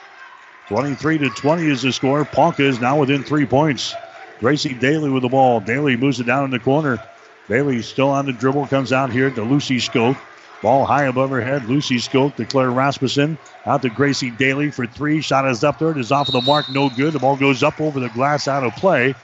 [0.69, 2.23] 23 to 20 is the score.
[2.27, 3.95] Ponca is now within three points.
[4.39, 5.61] Gracie Daly with the ball.
[5.61, 7.03] Daly moves it down in the corner.
[7.49, 8.67] Bailey still on the dribble.
[8.67, 10.19] Comes out here to Lucy Skoke.
[10.63, 11.65] Ball high above her head.
[11.65, 13.39] Lucy Skoke to Claire Rasmussen.
[13.65, 15.23] Out to Gracie Daly for three.
[15.23, 15.93] Shot is up there.
[15.93, 16.69] It is off of the mark.
[16.71, 17.15] No good.
[17.15, 19.15] The ball goes up over the glass out of play.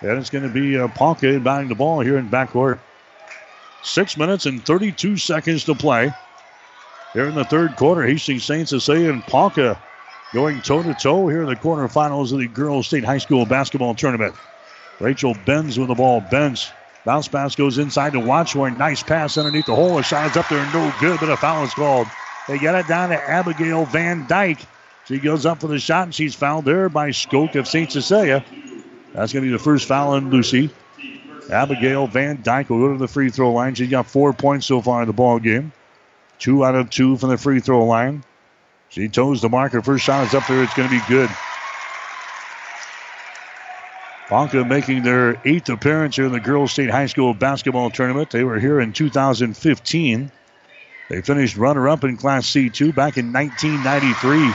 [0.00, 2.80] And it's going to be uh, Ponca inbounding the ball here in backcourt.
[3.82, 6.12] Six minutes and 32 seconds to play.
[7.12, 8.68] Here in the third quarter, Hastings St.
[8.68, 9.78] Cecilia and Ponca
[10.32, 13.94] going toe to toe here in the quarterfinals of the Girls State High School Basketball
[13.94, 14.34] Tournament.
[15.00, 16.22] Rachel Benz with the ball.
[16.30, 16.70] Benz.
[17.04, 18.78] bounce pass goes inside to Watchorn.
[18.78, 19.98] Nice pass underneath the hole.
[19.98, 22.06] A shot is up there, no good, but a foul is called.
[22.48, 24.60] They get it down to Abigail Van Dyke.
[25.06, 27.90] She goes up for the shot, and she's fouled there by Skoke of St.
[27.90, 28.44] Cecilia.
[29.12, 30.70] That's going to be the first foul on Lucy.
[31.52, 33.74] Abigail Van Dyke will go to the free throw line.
[33.74, 35.72] She's got four points so far in the ball game.
[36.38, 38.24] Two out of two from the free throw line.
[38.88, 39.72] She toes the mark.
[39.72, 40.62] Her first shot is up there.
[40.62, 41.30] It's going to be good.
[44.28, 48.30] Ponca making their eighth appearance here in the Girls State High School Basketball Tournament.
[48.30, 50.32] They were here in 2015.
[51.10, 54.54] They finished runner up in Class C2 back in 1993.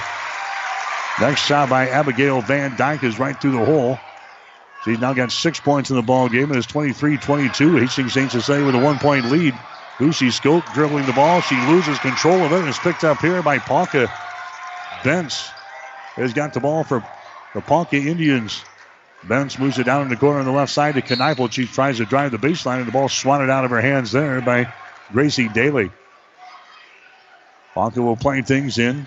[1.19, 3.99] Next shot by Abigail Van Dyke is right through the hole.
[4.87, 6.45] She's now got six points in the ball game.
[6.45, 7.81] And It is 23-22.
[7.81, 8.31] Hastings St.
[8.31, 9.53] Cecilia with a one-point lead.
[9.99, 11.41] Lucy Skoke dribbling the ball.
[11.41, 14.09] She loses control of it and is picked up here by Ponca.
[15.03, 15.49] Benz
[16.15, 17.05] has got the ball for
[17.53, 18.63] the Ponca Indians.
[19.25, 21.51] Benz moves it down in the corner on the left side to Kneifel.
[21.51, 24.39] She tries to drive the baseline, and the ball swatted out of her hands there
[24.39, 24.71] by
[25.11, 25.91] Gracie Daly.
[27.73, 29.05] Ponca will play things in.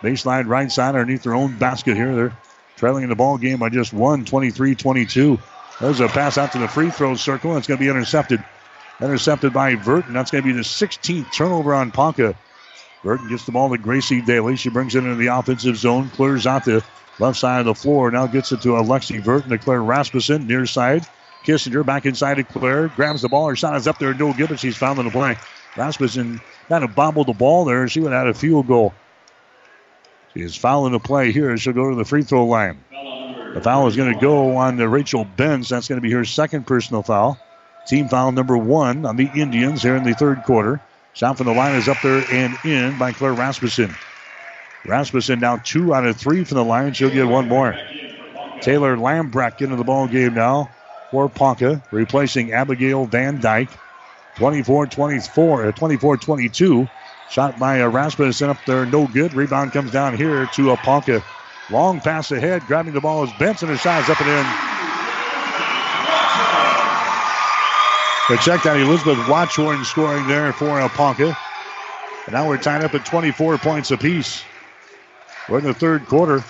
[0.00, 2.14] Baseline right side underneath their own basket here.
[2.14, 2.36] They're
[2.76, 5.40] trailing in the ball game by just one, 23-22.
[5.80, 7.56] There's a pass out to the free throw circle.
[7.56, 8.42] It's going to be intercepted.
[9.00, 10.14] Intercepted by Burton.
[10.14, 12.34] That's going to be the 16th turnover on Ponca.
[13.02, 14.56] Burton gets the ball to Gracie Daly.
[14.56, 16.82] She brings it into the offensive zone, clears out the
[17.18, 18.10] left side of the floor.
[18.10, 21.06] Now gets it to Alexi Burton to Claire Rasmussen, near side.
[21.44, 22.88] Kissinger back inside to Claire.
[22.88, 23.48] Grabs the ball.
[23.48, 24.14] Her shot is up there.
[24.14, 25.36] No good, but she's found in the play.
[25.76, 27.86] Rasmussen kind of bobbled the ball there.
[27.86, 28.94] She would have had a field goal.
[30.36, 31.56] Is fouling the play here.
[31.56, 32.78] She'll go to the free throw line.
[32.90, 35.70] The foul is going to go on to Rachel Benz.
[35.70, 37.38] That's going to be her second personal foul.
[37.86, 40.80] Team foul number one on the Indians here in the third quarter.
[41.14, 43.94] Shot from the line is up there and in by Claire Rasmussen.
[44.84, 46.92] Rasmussen now two out of three from the line.
[46.92, 47.74] She'll get one more.
[48.60, 50.70] Taylor Lambrecht into the ball game now
[51.10, 53.70] for Ponca, replacing Abigail Van Dyke.
[54.36, 56.88] 24 24, uh, 24 22.
[57.30, 59.34] Shot by Rasmussen up there, no good.
[59.34, 61.22] Rebound comes down here to a Ponca.
[61.70, 63.68] Long pass ahead, grabbing the ball is Benson.
[63.68, 64.46] His shot is up and in.
[68.28, 71.36] They check out Elizabeth Watchorn scoring there for Ponca.
[72.26, 74.42] And now we're tied up at 24 points apiece.
[75.48, 76.44] We're in the third quarter.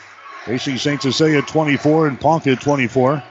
[0.47, 1.03] AC St.
[1.03, 3.23] Cecilia 24 and Ponca 24.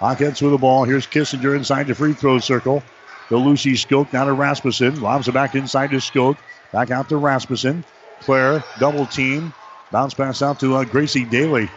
[0.00, 0.84] Hawkettes with the ball.
[0.84, 2.82] Here's Kissinger inside the free throw circle.
[3.28, 5.00] The Lucy Skoke, now to Rasmussen.
[5.00, 6.38] Lobs it back inside to Skoke.
[6.72, 7.84] Back out to Rasmussen.
[8.20, 9.52] Claire, double team.
[9.90, 11.68] Bounce pass out to uh, Gracie Daly.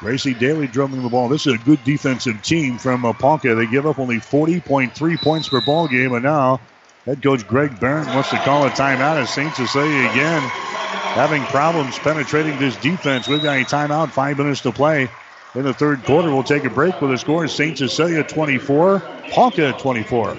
[0.00, 1.28] Gracie Daly dribbling the ball.
[1.28, 3.54] This is a good defensive team from uh, Ponca.
[3.54, 6.60] They give up only 40.3 points per ball game, and now
[7.04, 9.54] head coach Greg Barron wants to call a timeout as St.
[9.54, 10.42] Cecilia again
[11.10, 13.26] having problems penetrating this defense.
[13.26, 15.08] We've got a timeout, five minutes to play
[15.54, 16.30] in the third quarter.
[16.30, 17.76] We'll take a break with the score St.
[17.76, 20.38] Cecilia 24, Ponca 24.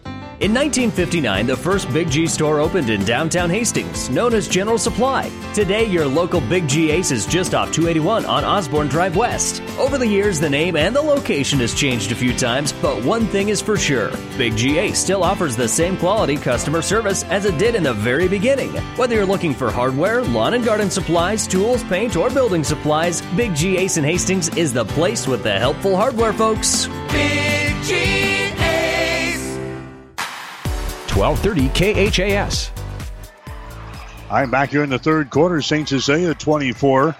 [0.41, 5.29] In 1959, the first Big G store opened in downtown Hastings, known as General Supply.
[5.53, 9.61] Today, your local Big G Ace is just off 281 on Osborne Drive West.
[9.77, 13.27] Over the years, the name and the location has changed a few times, but one
[13.27, 17.45] thing is for sure Big G Ace still offers the same quality customer service as
[17.45, 18.71] it did in the very beginning.
[18.97, 23.53] Whether you're looking for hardware, lawn and garden supplies, tools, paint, or building supplies, Big
[23.53, 26.87] G Ace in Hastings is the place with the helpful hardware folks.
[27.11, 27.60] Big
[31.21, 32.71] 1230 KHAS.
[34.31, 35.61] I'm back here in the third quarter.
[35.61, 35.87] St.
[35.87, 37.15] Cecilia 24.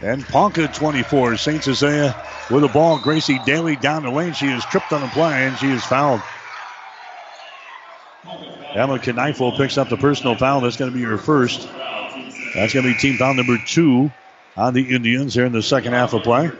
[0.00, 1.36] And Ponca 24.
[1.36, 1.62] St.
[1.62, 2.16] Cecilia
[2.50, 2.98] with the ball.
[2.98, 4.32] Gracie Daly down the lane.
[4.32, 6.22] She is tripped on the play and she is fouled.
[8.24, 10.62] Emma Kneifel picks up the personal foul.
[10.62, 11.68] That's going to be her first.
[12.54, 14.10] That's going to be team foul number two
[14.56, 16.50] on the Indians here in the second half of play.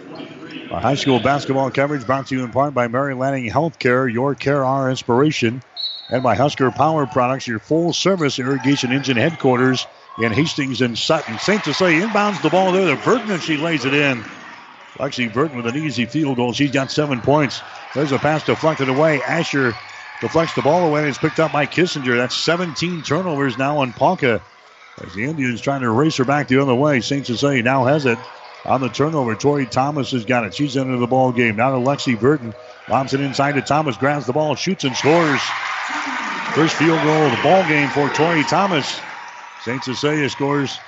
[0.71, 4.35] Our high school basketball coverage brought to you in part by Mary Lanning Healthcare, your
[4.35, 5.63] care, our inspiration
[6.11, 9.87] and by Husker Power Products, your full service irrigation engine headquarters
[10.19, 11.39] in Hastings and Sutton.
[11.39, 11.65] St.
[11.65, 14.25] Cecilia inbounds the ball there to Burton and she lays it in.
[14.99, 16.53] Lexi Burton with an easy field goal.
[16.53, 17.61] She's got seven points.
[17.95, 19.23] There's a pass deflected away.
[19.23, 19.75] Asher
[20.21, 22.17] deflects the ball away and it's picked up by Kissinger.
[22.17, 24.41] That's 17 turnovers now on Ponca.
[25.05, 27.01] As the Indians trying to race her back the other way.
[27.03, 27.27] St.
[27.27, 28.19] Cecilia now has it
[28.67, 29.35] on the turnover.
[29.35, 30.55] Tori Thomas has got it.
[30.55, 31.57] She's into the ball game.
[31.57, 32.55] Now to Lexi Burton.
[32.89, 33.97] Lobs it inside to Thomas.
[33.97, 35.41] Grabs the ball, shoots and scores.
[36.55, 39.01] First field goal of the ball game for Tori Thomas.
[39.65, 39.83] St.
[39.83, 40.79] Cecilia scores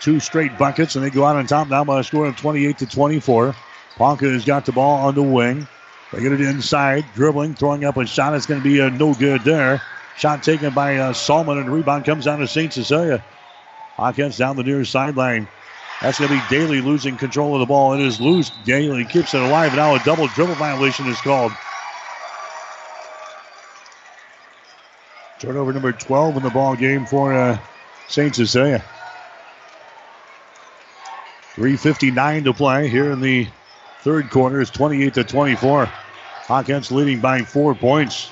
[0.00, 2.78] two straight buckets, and they go out on top now by a score of 28
[2.78, 3.54] to 24.
[3.96, 5.66] Ponca has got the ball on the wing.
[6.12, 8.34] They get it inside, dribbling, throwing up a shot.
[8.34, 9.82] It's going to be a no good there.
[10.18, 12.72] Shot taken by uh, Salmon, and rebound comes down to St.
[12.72, 13.24] Cecilia.
[13.96, 15.48] Hawkettes down the near sideline.
[16.02, 17.94] That's going to be Daly losing control of the ball.
[17.94, 18.50] It is loose.
[18.64, 19.74] Daly keeps it alive.
[19.74, 21.52] Now a double dribble violation is called.
[25.38, 27.58] Turnover number 12 in the ball game for uh,
[28.08, 28.34] St.
[28.34, 28.82] Cecilia.
[31.56, 33.48] 3.59 to play here in the
[34.00, 34.60] third quarter.
[34.60, 35.86] It's 28 to 24.
[36.46, 38.30] Hawkettes leading by four points.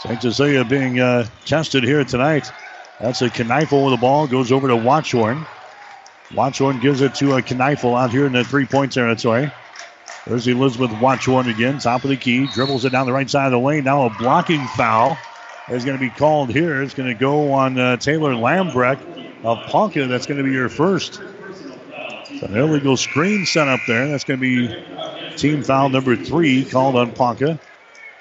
[0.00, 0.20] St.
[0.20, 2.52] Cecilia being uh, tested here tonight.
[3.00, 4.26] That's a Kneifel with the ball.
[4.26, 5.46] Goes over to Watchorn.
[6.32, 9.52] Watchorn gives it to a Kneifel out here in the three point territory.
[10.26, 13.52] There's Elizabeth Watchorn again, top of the key, dribbles it down the right side of
[13.52, 13.84] the lane.
[13.84, 15.18] Now a blocking foul
[15.68, 16.82] is going to be called here.
[16.82, 20.06] It's going to go on uh, Taylor Lambrecht of Ponca.
[20.06, 21.20] That's going to be your first.
[22.42, 24.08] An illegal screen set up there.
[24.08, 27.60] That's going to be team foul number three called on Ponca.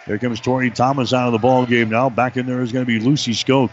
[0.05, 2.09] Here comes Tori Thomas out of the ball game now.
[2.09, 3.71] Back in there is going to be Lucy Skoke.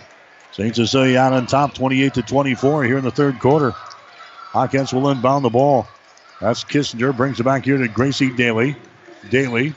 [0.53, 0.75] St.
[0.75, 3.75] Cecilia out on top, 28 to 24 here in the third quarter.
[4.53, 5.87] Hawkettes will inbound the ball.
[6.41, 7.17] That's Kissinger.
[7.17, 8.77] Brings it back here to Gracie Daly.
[9.31, 9.75] Daly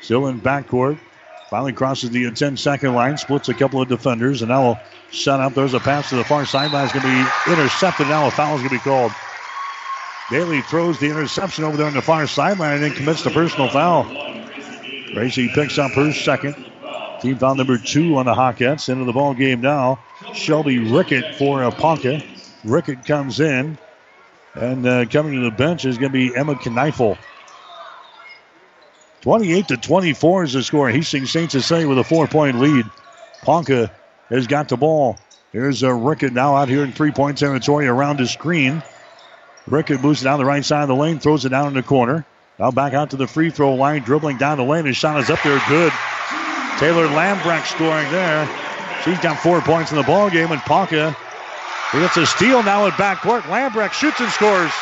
[0.00, 0.98] still in backcourt.
[1.50, 4.78] Finally crosses the 10 second line, splits a couple of defenders, and now will
[5.10, 5.54] shut up.
[5.54, 6.84] There's a pass to the far sideline.
[6.84, 7.08] It's going to
[7.46, 8.08] be intercepted.
[8.08, 9.12] Now a foul is going to be called.
[10.30, 13.68] Daly throws the interception over there on the far sideline and then commits the personal
[13.68, 14.04] foul.
[15.12, 16.56] Gracie picks up her second.
[17.20, 18.88] Team foul number two on the Hawkettes.
[18.88, 20.00] Into the ball game now.
[20.32, 22.22] Shelby Rickett for a Ponca.
[22.64, 23.76] Rickett comes in.
[24.54, 27.16] And uh, coming to the bench is going to be Emma Kneifel.
[29.22, 30.90] 28 to 24 is the score.
[30.90, 31.50] Hastings St.
[31.50, 32.84] Cecilia with a four point lead.
[33.42, 33.90] Ponca
[34.28, 35.16] has got the ball.
[35.52, 38.82] Here's uh, Rickett now out here in three point territory around the screen.
[39.66, 41.82] Rickett moves it down the right side of the lane, throws it down in the
[41.82, 42.26] corner.
[42.58, 44.84] Now back out to the free throw line, dribbling down the lane.
[44.84, 45.92] His shot is up there, good.
[46.78, 48.48] Taylor Lambrecht scoring there.
[49.04, 51.16] She's got four points in the ball game, and Ponca
[51.92, 53.42] he gets a steal now at backcourt.
[53.42, 54.72] Lambrecht shoots and scores.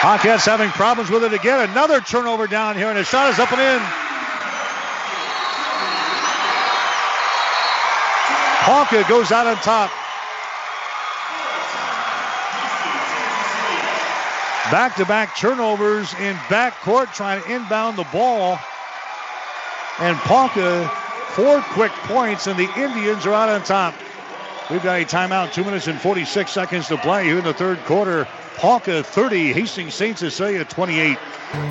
[0.00, 1.68] Hawkettes having problems with it again.
[1.70, 3.82] Another turnover down here, and his shot is up and in.
[8.62, 9.90] Ponca goes out on top.
[14.70, 18.58] Back to back turnovers in backcourt, trying to inbound the ball.
[19.98, 20.90] And Ponca,
[21.38, 23.94] four quick points, and the Indians are out on top.
[24.72, 27.78] We've got a timeout, two minutes and 46 seconds to play here in the third
[27.84, 28.26] quarter.
[28.58, 30.18] Ponca 30, Hastings St.
[30.18, 31.16] Cecilia 28.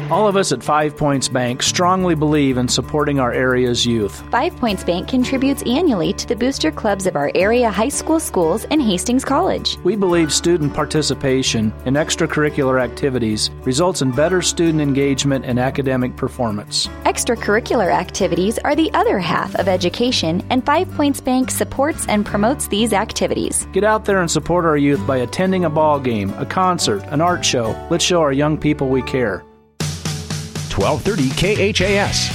[0.09, 4.23] All of us at Five Points Bank strongly believe in supporting our area's youth.
[4.31, 8.65] Five Points Bank contributes annually to the booster clubs of our area high school schools
[8.71, 9.77] and Hastings College.
[9.83, 16.87] We believe student participation in extracurricular activities results in better student engagement and academic performance.
[17.03, 22.69] Extracurricular activities are the other half of education, and Five Points Bank supports and promotes
[22.69, 23.67] these activities.
[23.73, 27.21] Get out there and support our youth by attending a ball game, a concert, an
[27.21, 27.75] art show.
[27.89, 29.39] Let's show our young people we care.
[30.77, 32.29] 1230 KHAS.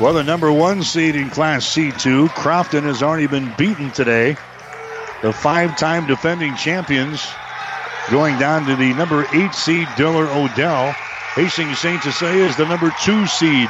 [0.00, 4.36] Well, the number one seed in Class C2, Crofton, has already been beaten today.
[5.22, 7.24] The five time defending champions
[8.10, 10.92] going down to the number eight seed, Diller Odell.
[11.34, 12.02] Hastings St.
[12.02, 13.68] Cecilia is the number two seed.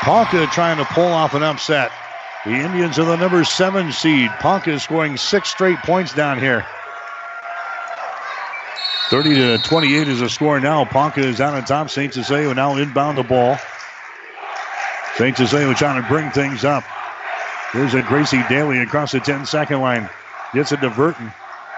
[0.00, 1.92] Ponca trying to pull off an upset.
[2.44, 4.30] The Indians are the number seven seed.
[4.40, 6.66] Ponca is scoring six straight points down here.
[9.10, 10.84] 30 to 28 is the score now.
[10.84, 11.90] Ponca is out on top.
[11.90, 12.12] St.
[12.12, 13.58] Cecilia now inbound the ball.
[15.16, 15.36] St.
[15.36, 16.84] Cecilia trying to bring things up.
[17.72, 20.08] Here's a Gracie Daly across the 10 second line.
[20.54, 21.32] Gets it to Burton.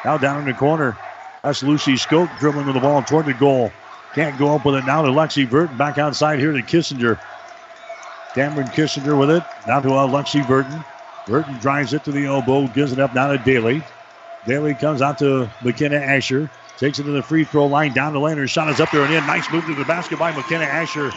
[0.05, 0.97] Now down in the corner.
[1.43, 3.73] That's Lucy Skoke dribbling with the ball toward the goal.
[4.15, 5.77] Can't go up with it now to Lexi Burton.
[5.77, 7.19] Back outside here to Kissinger.
[8.35, 9.43] Cameron Kissinger with it.
[9.67, 10.85] Now to uh, Lexi Burton.
[11.27, 12.69] Burton drives it to the elbow.
[12.69, 13.83] Gives it up now to Daly.
[14.47, 16.51] Daly comes out to McKenna Asher.
[16.79, 17.93] Takes it to the free throw line.
[17.93, 18.37] Down the lane.
[18.37, 19.27] Her shot is up there and in.
[19.27, 21.11] Nice move to the basket by McKenna Asher.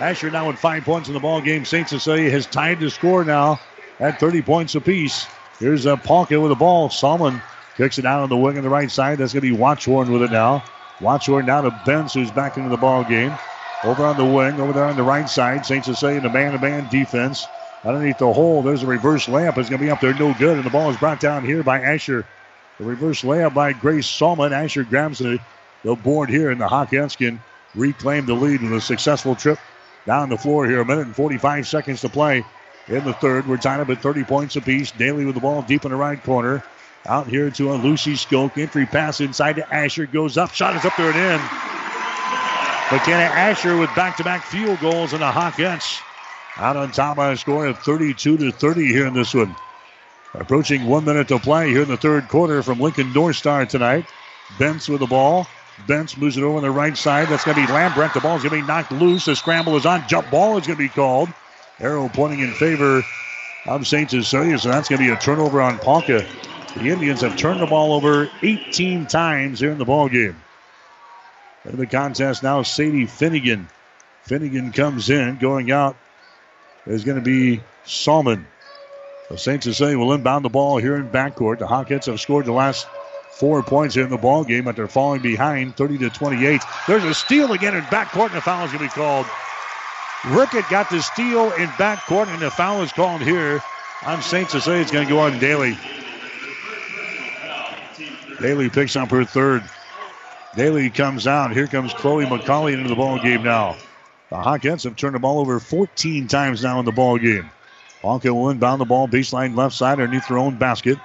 [0.00, 1.64] Asher now with five points in the ball game.
[1.64, 1.88] St.
[1.88, 3.60] Cecilia has tied the score now
[3.98, 5.26] at 30 points apiece.
[5.58, 6.88] Here's a uh, Ponca with the ball.
[6.88, 7.42] Salmon
[7.76, 9.18] kicks it out on the wing on the right side.
[9.18, 10.64] That's going to be Watchorn with it now.
[11.00, 13.32] Watchorn now to Benz, who's back into the ball game.
[13.84, 15.66] Over on the wing, over there on the right side.
[15.66, 15.84] St.
[15.84, 17.46] Cecilia, in the man-to-man defense.
[17.84, 19.56] Underneath the hole, there's a reverse layup.
[19.56, 20.56] It's going to be up there, no good.
[20.56, 22.26] And the ball is brought down here by Asher.
[22.80, 24.54] The reverse layup by Grace Salmon.
[24.54, 25.38] Asher grabs the,
[25.84, 27.38] the board here, and the Hawkettes can
[27.74, 29.58] reclaim the lead with a successful trip
[30.06, 30.80] down the floor here.
[30.80, 32.42] A minute and 45 seconds to play
[32.88, 33.46] in the third.
[33.46, 34.92] We're tied up at 30 points apiece.
[34.92, 36.64] Daly with the ball deep in the right corner.
[37.04, 38.56] Out here to a Lucy Skoke.
[38.56, 40.06] Entry pass inside to Asher.
[40.06, 40.54] Goes up.
[40.54, 41.40] Shot is up there and in.
[42.90, 46.00] McKenna Asher with back-to-back field goals and the Hawkettes
[46.56, 49.54] out on top by a score of 32 to 30 here in this one.
[50.34, 54.06] Approaching one minute to play here in the third quarter from Lincoln North Star tonight.
[54.58, 55.46] Benz with the ball.
[55.88, 57.28] Benz moves it over on the right side.
[57.28, 58.14] That's going to be Lambrecht.
[58.14, 59.24] The ball's going to be knocked loose.
[59.24, 60.06] The scramble is on.
[60.06, 61.30] Jump ball is going to be called.
[61.80, 63.02] Arrow pointing in favor
[63.66, 64.10] of St.
[64.10, 64.58] Cecilia.
[64.58, 66.24] So that's going to be a turnover on Ponca.
[66.76, 70.36] The Indians have turned the ball over 18 times here in the ball game.
[71.64, 73.68] In the contest now, Sadie Finnegan.
[74.22, 75.38] Finnegan comes in.
[75.38, 75.96] Going out
[76.86, 78.46] is going to be Salmon.
[79.36, 79.62] St.
[79.62, 81.58] Cecilia will inbound the ball here in backcourt.
[81.58, 82.86] The Hawkettes have scored the last
[83.30, 86.60] four points in the ball game, but they're falling behind 30 to 28.
[86.86, 89.26] There's a steal again in backcourt, and the foul is going to be called.
[90.26, 93.62] Rickett got the steal in backcourt, and the foul is called here
[94.04, 94.50] on St.
[94.50, 94.80] Cecilia.
[94.80, 95.78] It's going to go on Daly.
[98.40, 99.62] Daly picks up her third.
[100.56, 101.52] Daly comes out.
[101.52, 103.76] Here comes Chloe McCauley into the ball game now.
[104.30, 107.50] The Hawkettes have turned the ball over 14 times now in the ball game.
[108.02, 110.98] Ponca will inbound the ball baseline left side underneath their own basket.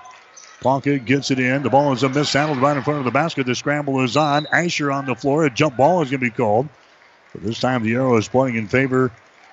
[0.61, 1.63] Ponca gets it in.
[1.63, 3.45] The ball is a mishandled right in front of the basket.
[3.45, 4.47] The scramble is on.
[4.51, 5.45] Asher on the floor.
[5.45, 6.69] A jump ball is going to be called.
[7.33, 9.11] But this time the arrow is pointing in favor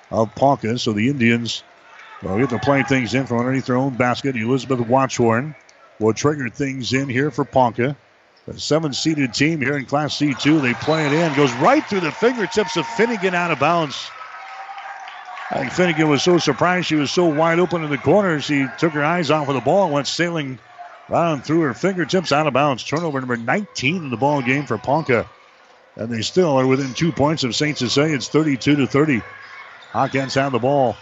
[0.09, 0.79] of Ponca.
[0.79, 1.63] So the Indians
[2.21, 4.37] will get to play things in from underneath their own basket.
[4.37, 5.53] Elizabeth Watchorn
[5.99, 7.95] will trigger things in here for Ponka.
[8.47, 10.61] The seven seeded team here in Class C2.
[10.61, 11.33] They play it in.
[11.33, 14.09] Goes right through the fingertips of Finnegan out of bounds.
[15.53, 18.39] Think Finnegan was so surprised she was so wide open in the corner.
[18.41, 20.57] She took her eyes off of the ball and went sailing
[21.09, 22.83] right through her fingertips out of bounds.
[22.83, 25.29] Turnover number 19 in the ball game for Ponca.
[25.95, 27.77] And they still are within two points of St.
[27.77, 28.15] Cecilia.
[28.15, 29.21] It's 32 to 30.
[29.91, 30.95] Hawkettes have the ball.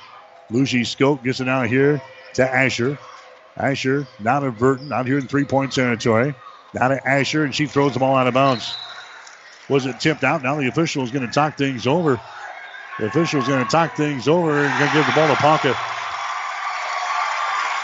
[0.50, 2.02] Lucy Skoke gets it out here
[2.34, 3.00] to Asher.
[3.56, 6.36] Asher not to Burton, out here in three point territory.
[6.74, 8.76] Now to Asher, and she throws the ball out of bounds.
[9.70, 10.44] Was it tipped out?
[10.44, 12.20] Now the official is going to talk things over.
[13.00, 15.76] The official's going to talk things over and going to give the ball to Ponca.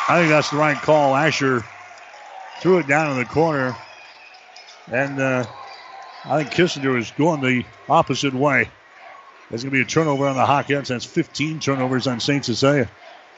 [0.09, 1.15] I think that's the right call.
[1.15, 1.63] Asher
[2.59, 3.75] threw it down in the corner,
[4.91, 5.45] and uh,
[6.25, 8.69] I think Kissinger was going the opposite way.
[9.49, 10.87] There's going to be a turnover on the Hawkettes.
[10.87, 12.43] That's 15 turnovers on St.
[12.43, 12.89] Cecilia.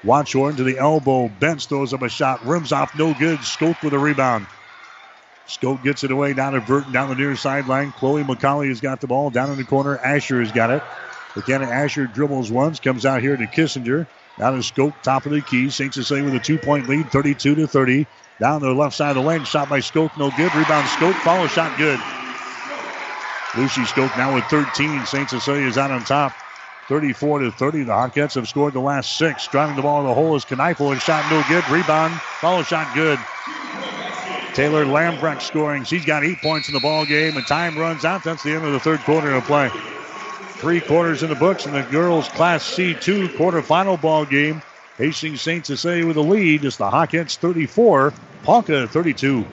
[0.04, 1.28] Watchorn to the elbow.
[1.28, 2.46] Benz throws up a shot.
[2.46, 3.40] Rims off, no good.
[3.40, 4.48] Skoke with a rebound.
[5.48, 7.92] Skoke gets it away down to Burton down the near sideline.
[7.92, 9.98] Chloe McCauley has got the ball down in the corner.
[9.98, 10.84] Asher has got it.
[11.36, 14.08] Again, Asher dribbles once, comes out here to Kissinger.
[14.38, 15.70] Down to Skoke, top of the key.
[15.70, 15.94] St.
[15.94, 18.08] Cecilia with a two point lead, 32 to 30.
[18.40, 20.54] Down the left side of the lane, shot by Skoke, no good.
[20.56, 22.00] Rebound Skoke, follow shot good.
[23.58, 25.06] Lucy Skoke now with 13.
[25.06, 25.30] St.
[25.30, 26.34] Cecilia is out on top.
[26.88, 27.84] 34 to 30.
[27.84, 29.48] The Hawkettes have scored the last six.
[29.48, 31.68] Driving the ball in the hole is Kneifel and shot no good.
[31.70, 33.20] Rebound, follow shot good.
[34.54, 35.84] Taylor Lambrecht scoring.
[35.84, 38.24] She's got eight points in the ball game, and time runs out.
[38.24, 39.70] That's the end of the third quarter of play.
[40.60, 44.62] Three quarters in the books in the girls' Class C2 quarterfinal ball game.
[44.98, 45.66] Hastings St.
[45.66, 46.66] Cecilia with the lead.
[46.66, 49.46] It's the Hawkettes 34, Ponca 32.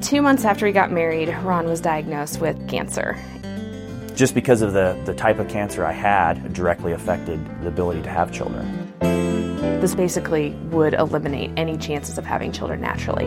[0.00, 3.16] Two months after he got married, Ron was diagnosed with cancer.
[4.16, 8.10] Just because of the, the type of cancer I had, directly affected the ability to
[8.10, 8.92] have children.
[9.80, 13.26] This basically would eliminate any chances of having children naturally.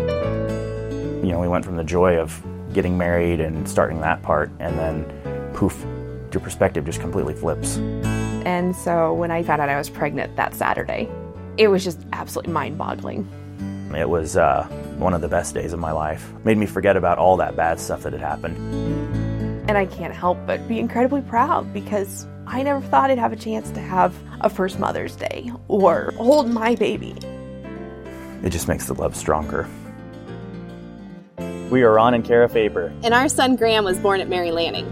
[1.25, 4.77] You know, we went from the joy of getting married and starting that part, and
[4.77, 5.85] then poof,
[6.31, 7.77] your perspective just completely flips.
[8.45, 11.09] And so when I found out I was pregnant that Saturday,
[11.57, 13.27] it was just absolutely mind boggling.
[13.95, 14.63] It was uh,
[14.97, 16.31] one of the best days of my life.
[16.45, 18.57] Made me forget about all that bad stuff that had happened.
[19.69, 23.37] And I can't help but be incredibly proud because I never thought I'd have a
[23.37, 27.15] chance to have a first Mother's Day or hold my baby.
[28.43, 29.69] It just makes the love stronger.
[31.71, 32.91] We are Ron and Kara Faber.
[33.01, 34.85] And our son Graham was born at Mary Lanning.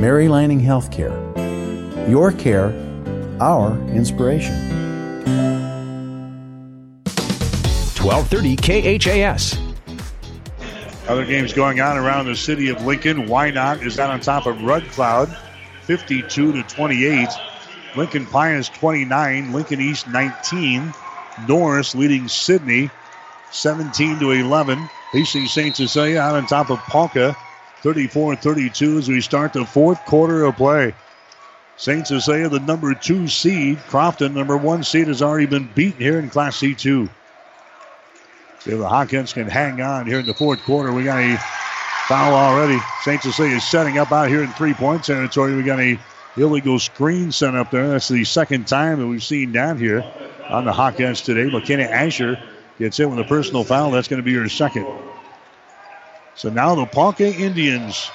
[0.00, 1.10] Mary Lanning Healthcare.
[2.08, 2.72] Your care,
[3.40, 4.54] our inspiration.
[8.00, 9.58] 1230 KHAS.
[11.08, 13.26] Other games going on around the city of Lincoln.
[13.26, 15.36] Wynot is out on top of Red Cloud,
[15.82, 17.28] 52 to 28.
[17.96, 20.94] Lincoln Pius 29, Lincoln East 19.
[21.48, 22.88] Norris leading Sidney
[23.52, 24.78] 17 to 11.
[25.12, 25.76] Hastings St.
[25.76, 27.36] Cecilia out on top of Ponca
[27.82, 30.94] 34 32 as we start the fourth quarter of play.
[31.76, 32.06] St.
[32.06, 33.78] Cecilia, the number two seed.
[33.88, 37.08] Crofton, number one seed, has already been beaten here in Class C2.
[38.60, 40.92] See if the Hawkettes can hang on here in the fourth quarter.
[40.92, 41.36] We got a
[42.06, 42.78] foul already.
[43.02, 43.20] St.
[43.20, 45.56] Cecilia is setting up out here in three point territory.
[45.56, 45.98] We got a
[46.36, 47.88] illegal screen set up there.
[47.88, 50.04] That's the second time that we've seen that here
[50.48, 51.50] on the Hawkettes today.
[51.50, 52.38] McKenna Asher
[52.78, 53.90] gets in with a personal foul.
[53.90, 54.86] That's going to be her second.
[56.34, 58.10] So now the Ponca Indians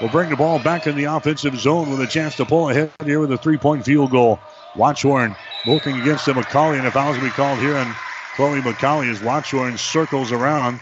[0.00, 2.90] will bring the ball back in the offensive zone with a chance to pull ahead
[3.04, 4.40] here with a three point field goal.
[4.76, 5.36] Watchorn
[5.66, 7.94] working against the McCauley, and a foul to be called here on
[8.34, 10.80] Chloe McCauley as Watchorn circles around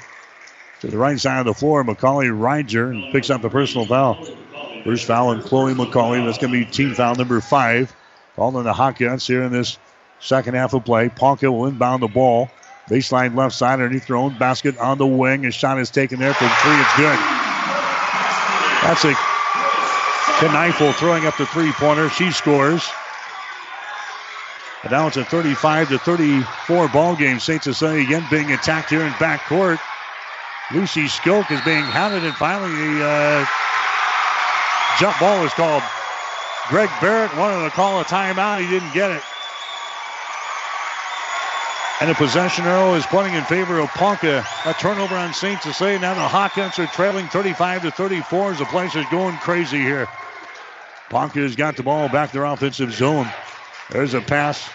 [0.80, 1.84] to the right side of the floor.
[1.84, 4.24] McCauley rides her and picks up the personal foul.
[4.84, 6.24] First foul on Chloe McCauley.
[6.24, 7.94] That's going to be team foul number five.
[8.36, 9.76] Called on the Hawkettes here in this
[10.20, 11.08] second half of play.
[11.08, 12.48] Ponca will inbound the ball.
[12.90, 15.46] Baseline left side underneath their own basket on the wing.
[15.46, 16.74] A shot is taken there from three.
[16.74, 17.18] It's good.
[18.82, 19.14] That's a
[20.42, 22.08] Kneifel throwing up the three pointer.
[22.10, 22.88] She scores.
[24.82, 27.38] And now it's a 35 to 34 ball game.
[27.38, 27.62] St.
[27.62, 29.78] Cecilia again being attacked here in back court.
[30.72, 33.46] Lucy Skoke is being hounded, and finally the uh,
[34.98, 35.82] jump ball is called.
[36.68, 38.60] Greg Barrett wanted to call a timeout.
[38.60, 39.22] He didn't get it.
[42.00, 44.42] And the possession arrow is pointing in favor of Ponca.
[44.64, 45.60] A turnover on St.
[45.60, 45.98] Cecilia.
[45.98, 50.08] Now the Hawkettes are trailing 35 to 34 as the place is going crazy here.
[51.10, 53.28] Ponca has got the ball back their offensive zone.
[53.90, 54.66] There's a pass.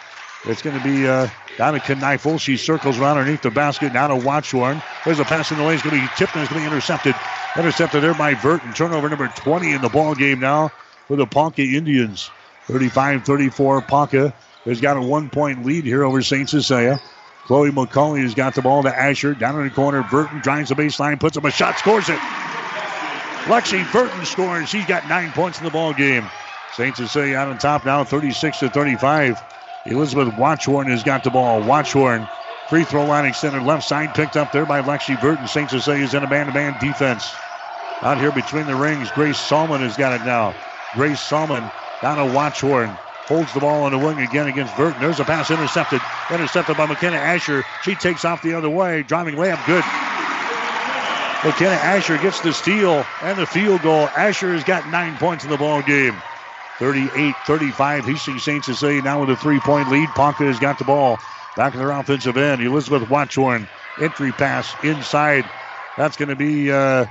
[0.46, 2.40] It's going to be uh, down to Kneifel.
[2.40, 3.92] She circles around underneath the basket.
[3.92, 4.84] Now to Watchorn.
[5.04, 5.74] There's a pass in the lane.
[5.74, 7.16] It's going to be tipped and it's going to be intercepted.
[7.58, 8.72] Intercepted there by Burton.
[8.74, 10.70] Turnover number 20 in the ball game now
[11.08, 12.30] for the Ponca Indians.
[12.68, 13.88] 35-34.
[13.88, 14.32] Ponca
[14.66, 16.48] has got a one-point lead here over St.
[16.48, 17.00] Cecilia.
[17.46, 19.36] Chloe McCauley has got the ball to Asher.
[19.36, 20.04] Down in the corner.
[20.10, 22.20] Burton drives the baseline, puts up a shot, scores it.
[23.46, 24.70] Lexi Burton scores.
[24.70, 26.28] She's got nine points in the ball game.
[26.74, 26.96] St.
[26.96, 29.42] Cecilia out on top now, 36 to 35.
[29.86, 31.62] Elizabeth Watchorn has got the ball.
[31.62, 32.28] Watchorn,
[32.68, 35.48] free throw line extended left side, picked up there by Lexi Burton.
[35.48, 35.70] St.
[35.70, 37.32] Cecilia's in a man-to-man defense.
[38.02, 40.56] Out here between the rings, Grace Salmon has got it now.
[40.96, 41.64] Grace Salmon
[42.02, 42.98] down to Watchorn.
[43.28, 45.02] Holds the ball on the wing again against Burton.
[45.02, 46.00] There's a pass intercepted.
[46.30, 47.64] Intercepted by McKenna Asher.
[47.84, 49.02] She takes off the other way.
[49.02, 49.84] Driving layup good.
[51.44, 54.08] McKenna Asher gets the steal and the field goal.
[54.16, 56.16] Asher has got nine points in the ball game.
[56.78, 58.04] 38-35.
[58.04, 58.64] Hastings St.
[58.64, 60.10] Cecilia now with a three-point lead.
[60.10, 61.18] Ponca has got the ball
[61.58, 62.62] back in their offensive end.
[62.62, 63.68] Elizabeth Watchorn.
[64.00, 65.46] Entry pass inside.
[65.98, 67.06] That's going to be uh,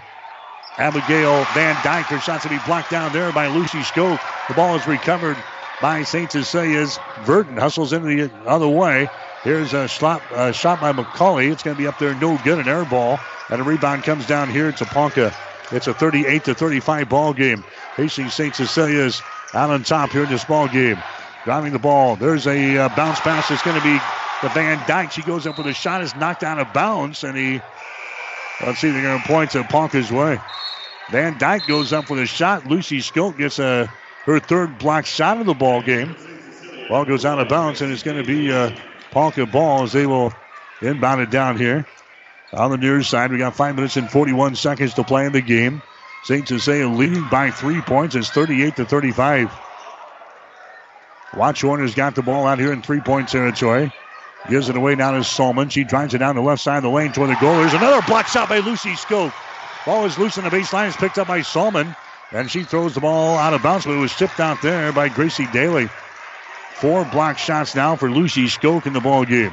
[0.79, 2.07] Abigail Van Dyke.
[2.07, 4.21] Her shot's going to be blocked down there by Lucy Skoke.
[4.49, 5.37] The ball is recovered
[5.81, 6.31] by St.
[6.31, 6.99] Cecilia's.
[7.27, 9.09] Burton hustles into the other way.
[9.43, 11.53] Here's a shot, a shot by McCauley.
[11.53, 13.19] It's going to be up there, no good, an air ball.
[13.51, 15.35] And a rebound comes down here to Ponca.
[15.71, 17.65] It's a 38 to 35 ball game.
[17.97, 18.55] Hastings St.
[18.55, 19.23] Cecilia's
[19.53, 20.99] out on top here in this ball game.
[21.45, 22.17] Driving the ball.
[22.17, 23.51] There's a uh, bounce pass.
[23.51, 23.99] It's going to be
[24.43, 25.13] the Van Dyke.
[25.13, 26.03] She goes up with a shot.
[26.03, 27.61] Is knocked out of bounds, and he.
[28.65, 28.91] Let's see.
[28.91, 30.39] They're going to point to Ponca's way.
[31.11, 32.67] Van Dyke goes up with a shot.
[32.67, 33.93] Lucy Skoke gets a
[34.25, 36.15] her third block shot of the ball game.
[36.89, 38.77] Ball goes out of bounds, and it's going to be uh, a
[39.11, 40.33] Ponca ball as they will
[40.83, 41.87] inbound it down here.
[42.53, 45.41] On the near side, we got five minutes and 41 seconds to play in the
[45.41, 45.83] game.
[46.25, 46.47] St.
[46.47, 48.15] Cecilia leading by three points.
[48.15, 49.51] It's 38 to 35.
[51.35, 53.93] Watchorn has got the ball out here in three point territory.
[54.49, 55.69] Gives it away now to Salmon.
[55.69, 57.57] She drives it down the left side of the lane toward the goal.
[57.57, 59.33] There's another block shot by Lucy Skoke.
[59.85, 60.89] Ball is loose on the baseline.
[60.89, 61.97] It's picked up by Salmon.
[62.35, 65.09] And she throws the ball out of bounds, but it was tipped out there by
[65.09, 65.89] Gracie Daly.
[66.75, 69.53] Four block shots now for Lucy Skoke in the ball game.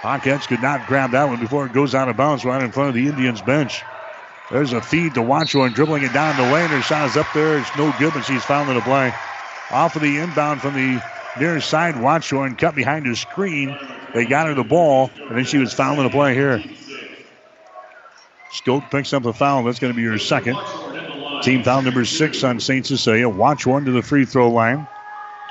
[0.00, 2.88] Hawkettes could not grab that one before it goes out of bounds right in front
[2.88, 3.84] of the Indians bench.
[4.50, 6.70] There's a feed to Watchorn, dribbling it down the lane.
[6.70, 7.58] Her shot is up there.
[7.58, 9.12] It's no good, but she's fouled in the play.
[9.70, 11.02] Off of the inbound from the
[11.38, 13.76] near side, Watchorn cut behind the screen.
[14.14, 16.64] They got her the ball, and then she was fouled in the play here.
[18.52, 19.64] Skoke picks up the foul.
[19.64, 20.56] That's going to be her second.
[21.42, 22.86] Team foul number six on St.
[22.86, 23.28] Cecilia.
[23.28, 24.86] Watchorn to the free throw line.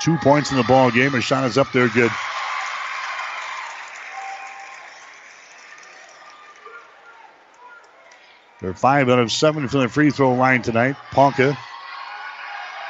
[0.00, 1.14] Two points in the ball game.
[1.14, 2.10] A shot is up there good.
[8.62, 10.96] They're five out of seven from the free throw line tonight.
[11.10, 11.58] Ponca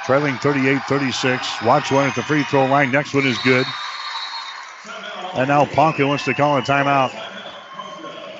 [0.04, 1.62] trailing 38 36.
[1.62, 2.92] Watchorn at the free throw line.
[2.92, 3.66] Next one is good.
[5.34, 7.31] And now Ponca wants to call a timeout.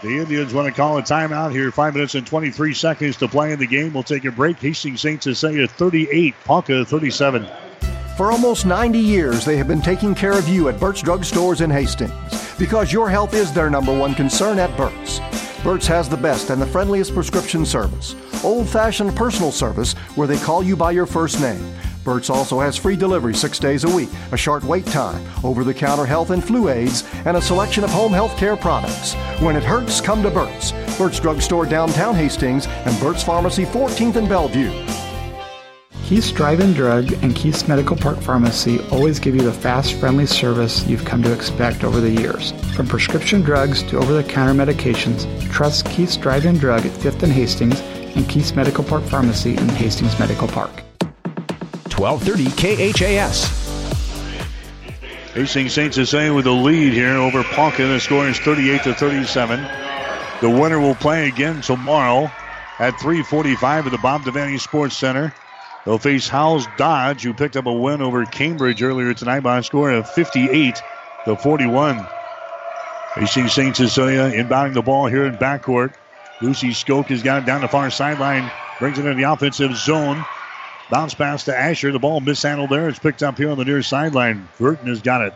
[0.02, 1.70] The Indians want to call a timeout here.
[1.70, 3.94] Five minutes and 23 seconds to play in the game.
[3.94, 4.58] We'll take a break.
[4.58, 5.22] Hastings St.
[5.22, 7.46] Cecilia 38, Ponca 37.
[8.16, 11.60] For almost 90 years, they have been taking care of you at Burt's Drug Stores
[11.60, 12.12] in Hastings
[12.58, 15.20] because your health is their number one concern at Burt's.
[15.62, 20.38] Burt's has the best and the friendliest prescription service, old fashioned personal service where they
[20.38, 21.64] call you by your first name.
[22.04, 25.74] Burt's also has free delivery six days a week, a short wait time, over the
[25.74, 29.14] counter health and flu aids, and a selection of home health care products.
[29.40, 30.72] When it hurts, come to Burt's.
[30.98, 34.70] Burt's Drug Store downtown Hastings and Burt's Pharmacy 14th and Bellevue.
[36.04, 40.86] Keith's Drive-In Drug and Keith's Medical Park Pharmacy always give you the fast, friendly service
[40.86, 42.52] you've come to expect over the years.
[42.74, 47.80] From prescription drugs to over-the-counter medications, trust Keith's Drive-In Drug at 5th and Hastings
[48.14, 50.82] and Keith's Medical Park Pharmacy in Hastings Medical Park.
[52.02, 53.62] 1230 KHAS.
[55.34, 55.94] Hastings St.
[55.94, 57.86] Cecilia with the lead here over Ponca.
[57.86, 59.60] The score is 38 to 37.
[60.40, 62.30] The winner will play again tomorrow
[62.80, 65.32] at 3:45 at the Bob Devaney Sports Center.
[65.84, 69.62] They'll face Howes Dodge, who picked up a win over Cambridge earlier tonight by a
[69.62, 70.82] score of 58
[71.24, 72.04] to 41.
[73.14, 73.76] Hastings St.
[73.76, 75.94] Cecilia uh, inbounding the ball here in backcourt.
[76.40, 78.50] Lucy Skoke has got it down the far sideline,
[78.80, 80.24] brings it into the offensive zone.
[80.92, 81.90] Bounce pass to Asher.
[81.90, 82.86] The ball mishandled there.
[82.86, 84.46] It's picked up here on the near sideline.
[84.58, 85.32] Burton has got it.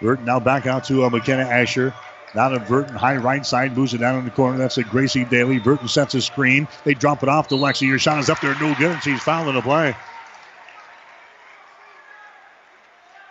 [0.00, 1.92] Burton now back out to uh, McKenna Asher.
[2.34, 4.56] Now to Burton, high right side, moves it down in the corner.
[4.56, 5.58] That's a Gracie Daly.
[5.58, 6.66] Burton sets a screen.
[6.84, 7.86] They drop it off to Lexi.
[7.86, 9.94] Your shot is up there, no good, and she's fouling the play.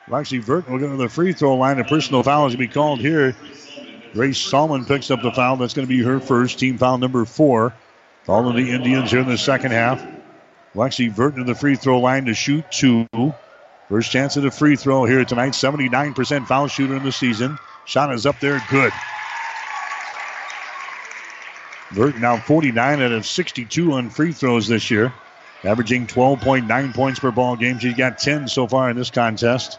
[0.07, 1.79] Lexi Burton will go to the free throw line.
[1.79, 3.35] A personal foul is going to be called here.
[4.13, 5.57] Grace Salmon picks up the foul.
[5.57, 7.73] That's going to be her first team foul number four.
[8.25, 10.05] Following the Indians here in the second half.
[10.75, 13.07] Lexi Burton to the free throw line to shoot two.
[13.89, 15.51] First chance at a free throw here tonight.
[15.51, 17.59] 79% foul shooter in the season.
[17.85, 18.91] Shot is up there, good.
[21.93, 25.13] Burton now 49 out of 62 on free throws this year,
[25.63, 27.77] averaging 12.9 points per ball game.
[27.77, 29.77] She's got 10 so far in this contest.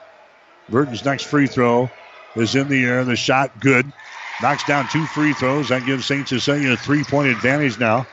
[0.68, 1.90] Burton's next free throw
[2.36, 3.04] is in the air.
[3.04, 3.92] The shot good.
[4.40, 5.70] Knocks down two free throws.
[5.70, 6.28] That gives St.
[6.28, 8.06] Cecilia a three point advantage now.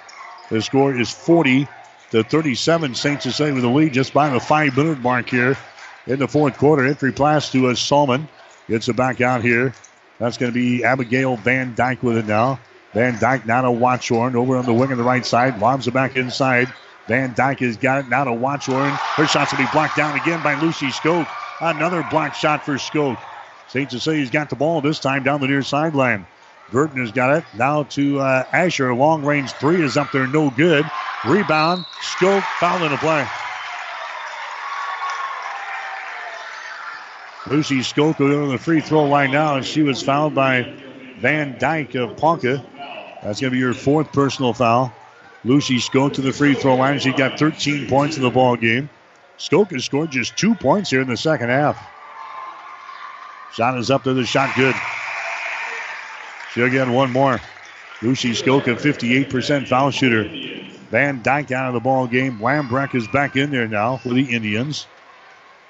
[0.49, 1.67] The score is 40
[2.11, 2.93] to 37.
[2.93, 3.21] St.
[3.21, 5.57] Cecilia with the lead just by the five minute mark here
[6.07, 6.85] in the fourth quarter.
[6.85, 8.27] Entry pass to uh, a Salmon.
[8.67, 9.73] Gets it back out here.
[10.19, 12.59] That's going to be Abigail Van Dyke with it now.
[12.93, 15.59] Van Dyke now to Watchorn over on the wing on the right side.
[15.59, 16.71] Lobs it back inside.
[17.07, 18.91] Van Dyke has got it now to Watchorn.
[18.91, 21.27] Her shot's going to be blocked down again by Lucy Skoke.
[21.59, 23.17] Another block shot for Skoke.
[23.67, 23.89] St.
[23.89, 26.27] Cecilia's got the ball this time down the near sideline.
[26.71, 27.43] Burton has got it.
[27.53, 28.93] Now to uh, Asher.
[28.95, 30.89] Long range three is up there, no good.
[31.25, 31.85] Rebound.
[32.01, 33.27] Skoke foul in the play.
[37.47, 40.73] Lucy go to the free throw line now, and she was fouled by
[41.17, 42.63] Van Dyke of Ponca.
[43.21, 44.93] That's going to be her fourth personal foul.
[45.43, 46.99] Lucy Skoke to the free throw line.
[46.99, 48.89] She got 13 points in the ball game.
[49.37, 51.83] Skoke has scored just two points here in the second half.
[53.53, 54.13] Shot is up there.
[54.13, 54.75] The shot good.
[56.53, 57.39] She'll get one more.
[58.01, 60.23] Lucy Skoke, a 58% foul shooter.
[60.89, 62.39] Van Dyke out of the ball game.
[62.39, 64.85] Lambrecht is back in there now for the Indians.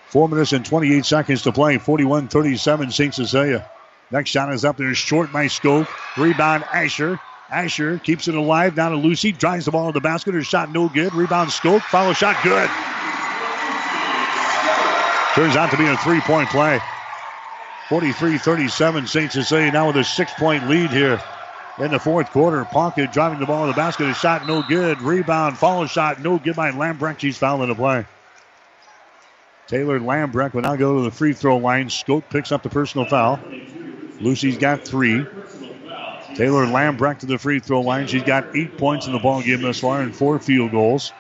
[0.07, 1.77] Four minutes and 28 seconds to play.
[1.77, 3.13] 41 37 St.
[3.13, 3.69] Cecilia.
[4.09, 5.87] Next shot is up there, short by Skoke.
[6.17, 7.19] Rebound, Asher.
[7.49, 8.75] Asher keeps it alive.
[8.75, 9.31] Down to Lucy.
[9.31, 10.33] Drives the ball to the basket.
[10.33, 11.13] Her shot no good.
[11.13, 11.81] Rebound, Skoke.
[11.83, 12.69] Follow shot good.
[15.35, 16.79] Turns out to be a three point play.
[17.91, 19.31] 43 37 St.
[19.33, 21.21] Cecilia now with a six point lead here
[21.77, 22.63] in the fourth quarter.
[22.63, 24.07] Ponca driving the ball to the basket.
[24.07, 25.01] A shot no good.
[25.01, 27.19] Rebound, follow shot no good by Lambrecht.
[27.19, 28.05] She's fouling the play.
[29.67, 31.87] Taylor Lambrecht will now go to the free throw line.
[31.87, 33.41] Skoke picks up the personal foul.
[34.21, 35.25] Lucy's got three.
[36.35, 38.07] Taylor Lambrecht to the free throw line.
[38.07, 41.11] She's got eight points in the ball game thus far and four field goals.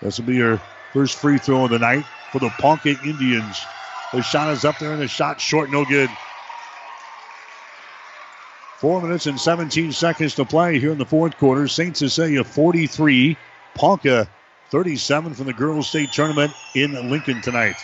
[0.00, 0.58] This will be her
[0.94, 3.62] first free throw of the night for the Ponca Indians.
[4.14, 6.08] The shot is up there and the shot short, no good.
[8.78, 11.66] Four minutes and 17 seconds to play here in the fourth quarter.
[11.68, 11.96] St.
[11.96, 13.36] Cecilia 43,
[13.74, 14.28] Ponca
[14.70, 17.76] 37 from the girls' state tournament in Lincoln tonight.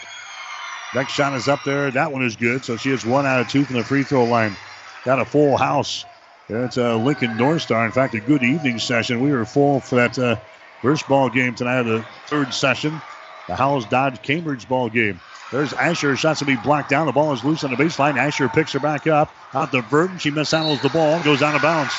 [0.95, 1.91] Next shot is up there.
[1.91, 2.65] That one is good.
[2.65, 4.57] So she has one out of two from the free throw line.
[5.05, 6.05] Got a full house.
[6.49, 7.87] It's a Lincoln North Star.
[7.87, 9.21] In fact, a good evening session.
[9.21, 10.37] We were full for that uh,
[10.83, 13.03] First ball game tonight the third session.
[13.49, 15.21] The Howells Dodge Cambridge ball game.
[15.51, 16.17] There's Asher.
[16.17, 17.07] Shots to be blocked down.
[17.07, 18.17] The ball is loose on the baseline.
[18.17, 19.35] Asher picks her back up.
[19.53, 20.19] Out to Burton.
[20.19, 21.21] She mishandles the ball.
[21.23, 21.93] Goes out of bounds.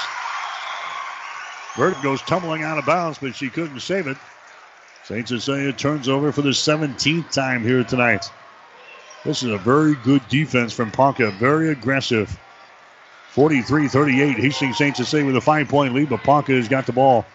[1.76, 4.18] Burton goes tumbling out of bounds, but she couldn't save it.
[5.03, 5.28] St.
[5.28, 8.30] Cecilia turns over for the 17th time here tonight.
[9.26, 11.32] This is a very good defense from Ponca.
[11.32, 12.38] Very aggressive.
[13.32, 14.38] 43 38.
[14.38, 14.95] Hastings St.
[14.95, 17.26] Cecilia with a five point lead, but Ponca has got the ball.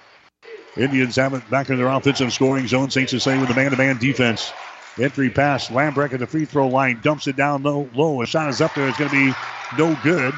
[0.77, 2.91] Indians have it back in their offensive scoring zone.
[2.91, 3.09] St.
[3.09, 4.53] Cecilia with a man to man defense.
[4.99, 5.71] Entry pass.
[5.71, 7.01] Lambrecht at the free throw line.
[7.03, 7.89] Dumps it down low.
[7.95, 8.23] low.
[8.23, 8.89] A shot is up there.
[8.89, 9.35] It's going to be
[9.77, 10.35] no good.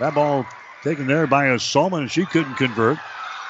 [0.00, 0.46] That ball
[0.82, 2.98] taken there by a Salmon, and she couldn't convert.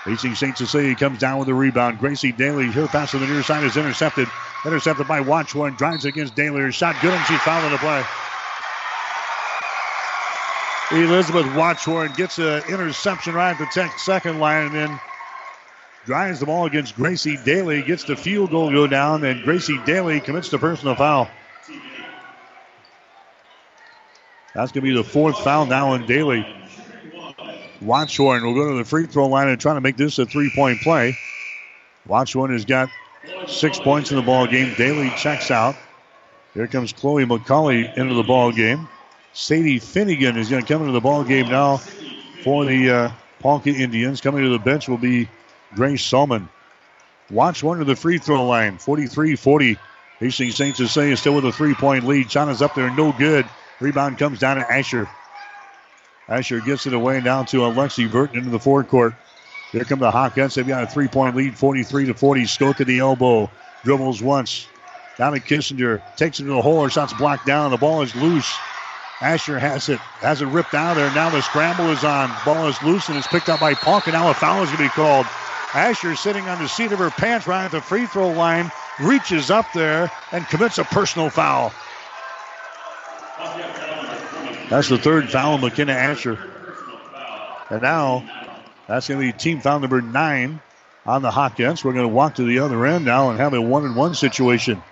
[0.04, 0.56] Hastings St.
[0.56, 1.98] Cecilia comes down with a rebound.
[1.98, 4.28] Gracie Daly, her pass to the near side is intercepted.
[4.64, 5.76] Intercepted by Watchorn.
[5.76, 6.60] Drives against Daly.
[6.60, 8.02] Her shot good, and she's fouled in the play.
[10.92, 15.00] Elizabeth Watchorn gets an interception right at the tech second line, and then
[16.04, 20.20] drives the ball against Gracie Daly, gets the field goal go down, and Gracie Daly
[20.20, 21.28] commits the personal foul.
[24.54, 26.46] That's going to be the fourth foul now in Daly.
[27.80, 30.50] Watchorn will go to the free throw line and try to make this a three
[30.54, 31.16] point play.
[32.06, 32.88] Watchorn has got
[33.46, 34.74] six points in the ball game.
[34.76, 35.76] Daly checks out.
[36.54, 38.88] Here comes Chloe McCauley into the ball game.
[39.32, 41.76] Sadie Finnegan is going to come into the ball game now
[42.42, 42.90] for the
[43.44, 44.20] uh, Indians.
[44.20, 45.28] Coming to the bench will be
[45.74, 46.48] Grace Salmon.
[47.30, 48.78] Watch one to the free throw line.
[48.78, 49.78] 43 40.
[50.18, 50.76] Hastings St.
[50.76, 52.26] Cecilia still with a three point lead.
[52.26, 53.46] Is up there, no good.
[53.80, 55.08] Rebound comes down to Asher.
[56.28, 59.14] Asher gets it away and down to Alexi Burton into the forecourt.
[59.72, 60.54] Here come the Hawkettes.
[60.54, 62.42] They've got a three point lead, 43 to 40.
[62.42, 63.50] Skoke at the elbow.
[63.84, 64.66] Dribbles once.
[65.16, 66.02] Down to Kissinger.
[66.16, 66.82] Takes it to the hole.
[66.82, 67.70] Her shot's blocked down.
[67.70, 68.52] The ball is loose.
[69.22, 71.12] Asher has it, has it ripped out there.
[71.14, 72.30] Now the scramble is on.
[72.44, 74.78] Ball is loose and it's picked up by Punk, and now a foul is going
[74.78, 75.26] to be called.
[75.74, 78.70] Asher sitting on the seat of her pants right at the free throw line,
[79.00, 81.72] reaches up there and commits a personal foul.
[84.68, 86.38] That's the third foul of McKenna Asher.
[87.70, 88.24] And now
[88.86, 90.60] that's going to be team foul number nine
[91.06, 91.84] on the Hawkettes.
[91.84, 94.14] We're going to walk to the other end now and have a one and one
[94.14, 94.82] situation.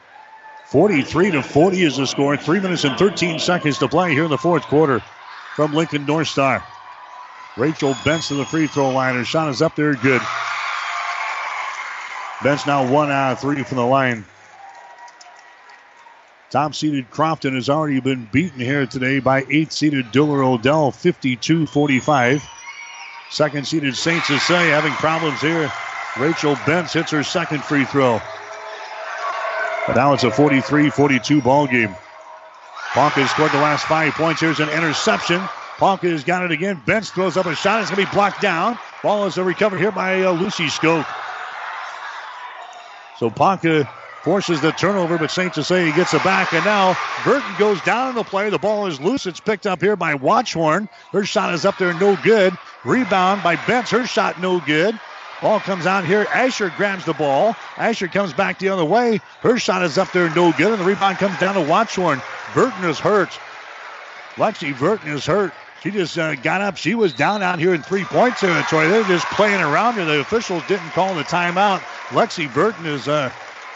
[0.66, 2.36] 43 to 40 is the score.
[2.36, 5.00] Three minutes and 13 seconds to play here in the fourth quarter
[5.54, 6.62] from Lincoln North Star.
[7.56, 9.16] Rachel Benson, the free throw line.
[9.16, 10.22] Her shot is up there, good.
[12.42, 14.24] Benz now one out of three from the line.
[16.50, 21.66] Top seeded Crofton has already been beaten here today by eighth seeded Diller Odell, 52
[21.66, 22.42] 45.
[23.30, 24.24] Second seeded St.
[24.24, 25.70] Cecilia having problems here.
[26.18, 28.20] Rachel Benz hits her second free throw.
[29.86, 31.94] But now it's a 43 42 ball game.
[32.92, 34.40] Ponca has scored the last five points.
[34.40, 35.40] Here's an interception.
[35.76, 36.80] Ponca has got it again.
[36.86, 37.82] Benz throws up a shot.
[37.82, 38.78] It's going to be blocked down.
[39.02, 41.06] Ball is recovered here by uh, Lucy Skoke.
[43.18, 43.88] So Ponca
[44.22, 45.52] forces the turnover, but St.
[45.52, 46.52] Cecilia gets it back.
[46.52, 48.48] And now Burton goes down in the play.
[48.48, 49.26] The ball is loose.
[49.26, 50.88] It's picked up here by Watchorn.
[51.12, 52.56] Her shot is up there, no good.
[52.84, 53.90] Rebound by Benz.
[53.90, 54.98] Her shot, no good.
[55.42, 56.26] Ball comes out here.
[56.32, 57.56] Asher grabs the ball.
[57.76, 59.20] Asher comes back the other way.
[59.40, 60.72] Her shot is up there, no good.
[60.72, 62.22] And the rebound comes down to Watchorn.
[62.54, 63.30] Burton is hurt.
[64.36, 65.52] Lexi Burton is hurt.
[65.82, 66.76] She just uh, got up.
[66.76, 68.88] She was down out here in three point territory.
[68.88, 70.04] They're just playing around her.
[70.04, 71.78] The officials didn't call the timeout.
[72.08, 73.28] Lexi Burton is uh,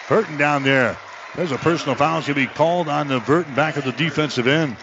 [0.06, 0.96] hurting down there.
[1.36, 4.46] There's a personal foul going to be called on the Burton back at the defensive
[4.46, 4.76] end.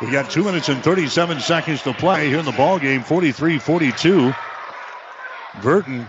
[0.00, 3.02] We got two minutes and 37 seconds to play here in the ball game.
[3.02, 4.36] 43-42.
[5.62, 6.06] Burton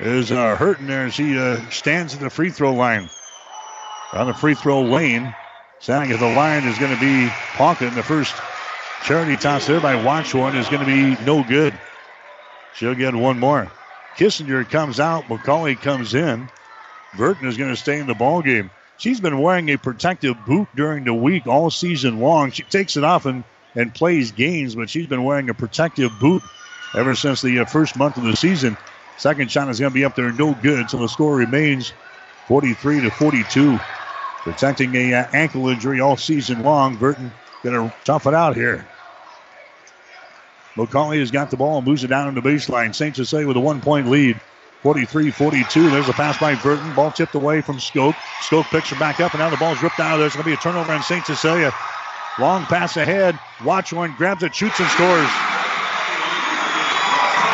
[0.00, 3.08] is uh, hurting there as uh, stands at the free throw line.
[4.12, 5.34] On the free throw lane,
[5.78, 7.88] standing at the line is going to be Ponca.
[7.90, 8.34] The first
[9.06, 11.72] charity toss there by Watchorn is going to be no good.
[12.74, 13.70] She'll get one more.
[14.16, 15.26] Kissinger comes out.
[15.26, 16.48] McCauley comes in.
[17.16, 18.68] Burton is going to stay in the ball game.
[18.98, 22.50] She's been wearing a protective boot during the week all season long.
[22.50, 23.44] She takes it off and,
[23.76, 26.42] and plays games, but she's been wearing a protective boot
[26.96, 28.76] ever since the uh, first month of the season.
[29.18, 30.90] Second shot is going to be up there, no good.
[30.90, 31.92] So the score remains
[32.48, 33.78] 43 to 42.
[34.38, 36.96] Protecting a uh, ankle injury all season long.
[36.96, 37.30] Burton
[37.62, 38.84] going to tough it out here.
[40.76, 42.94] McCauley has got the ball and moves it down on the baseline.
[42.94, 43.16] St.
[43.16, 44.40] Cecilia with a one point lead.
[44.82, 45.90] 43 42.
[45.90, 46.94] There's a pass by Burton.
[46.94, 48.14] Ball tipped away from Skoke.
[48.42, 50.26] Skoke picks her back up, and now the ball's ripped out of there.
[50.26, 51.24] It's going to be a turnover on St.
[51.24, 51.74] Cecilia.
[52.38, 53.38] Long pass ahead.
[53.60, 55.28] Watchorn grabs it, shoots, and scores.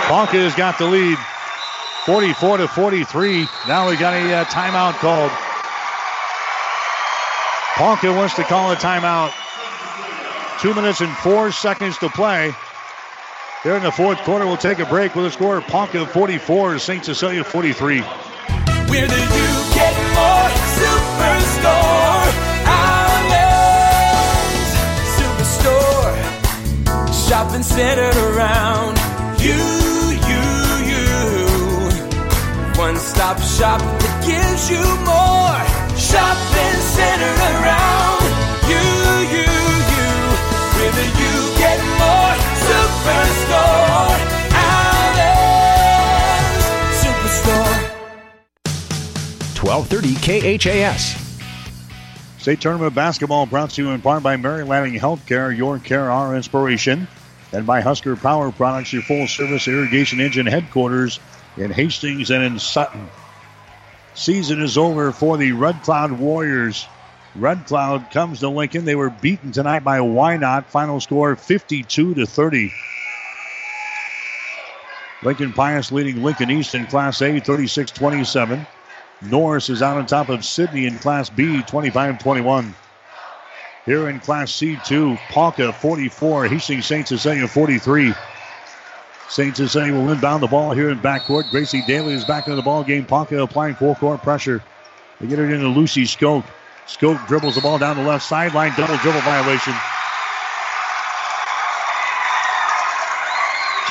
[0.09, 1.17] Ponca has got the lead.
[2.05, 3.47] 44 to 43.
[3.69, 5.31] Now we got a uh, timeout called.
[7.77, 9.33] Ponca wants to call a timeout.
[10.61, 12.53] Two minutes and four seconds to play.
[13.63, 16.81] Here in the fourth quarter, we'll take a break with a score of Ponca 44,
[16.81, 17.05] St.
[17.05, 18.01] Cecilia 43.
[18.01, 20.51] We're the You Get More
[20.83, 22.27] Superstore.
[22.67, 23.63] Allen's
[25.15, 26.19] Superstore.
[27.29, 28.99] Shopping centered around
[29.41, 29.55] you,
[30.27, 30.43] you,
[30.91, 31.07] you.
[32.81, 35.63] One stop shop that gives you more.
[35.97, 38.22] Shopping centered around
[43.03, 44.15] Superstore.
[44.55, 45.75] Allen's
[47.03, 47.77] Superstore.
[49.61, 51.19] 1230 KHAS.
[52.39, 56.37] State Tournament Basketball brought to you in part by Mary Lanning Healthcare, your care, our
[56.37, 57.09] inspiration,
[57.53, 61.19] and by Husker Power Products, your full service irrigation engine headquarters
[61.57, 63.09] in Hastings and in Sutton.
[64.15, 66.87] Season is over for the Red Cloud Warriors.
[67.35, 68.85] Red Cloud comes to Lincoln.
[68.85, 70.67] They were beaten tonight by Wynot.
[70.67, 72.73] Final score 52 to 30.
[75.23, 78.67] Lincoln Pius leading Lincoln East in Class A 36 27.
[79.23, 82.75] Norris is out on top of Sidney in Class B 25 21.
[83.87, 87.09] Here in Class C2, Ponca 44, Hastings St.
[87.09, 88.15] Cecilia 43.
[89.29, 89.57] St.
[89.57, 91.51] Cecilia will inbound the ball here in backcourt.
[91.51, 93.07] Gracie Daly is back into the ball game.
[93.07, 94.63] Ponca applying full court pressure.
[95.21, 96.45] They get it into Lucy Skoke.
[96.87, 98.73] Skoke dribbles the ball down the left sideline.
[98.77, 99.75] Double dribble violation.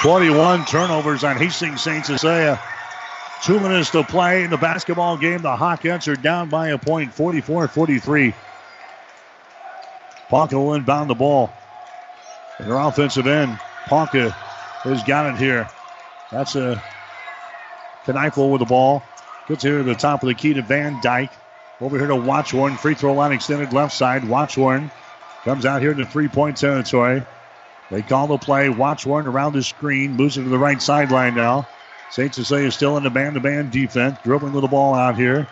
[0.02, 2.04] 21 turnovers on Hastings St.
[2.04, 2.60] Cecilia.
[2.60, 5.44] Uh, two minutes to play in the basketball game.
[5.44, 8.34] The Hawkettes are down by a point, 44 43.
[10.30, 11.54] Ponca will inbound the ball.
[12.60, 15.70] In their offensive end, Ponca has got it here.
[16.32, 16.82] That's a
[18.06, 19.04] Kneifel with the ball.
[19.48, 21.32] Gets here to the top of the key to Van Dyke.
[21.82, 22.78] Over here to Watchorn.
[22.78, 24.24] Free throw line extended left side.
[24.24, 24.92] Watchorn
[25.44, 27.24] comes out here to three point territory.
[27.90, 28.70] They call the play.
[28.70, 30.12] Watchorn around the screen.
[30.12, 31.68] Moves it to the right sideline now.
[32.12, 32.34] St.
[32.34, 34.20] Cecilia is still in the man to man defense.
[34.24, 35.48] Dribbling with the ball out here.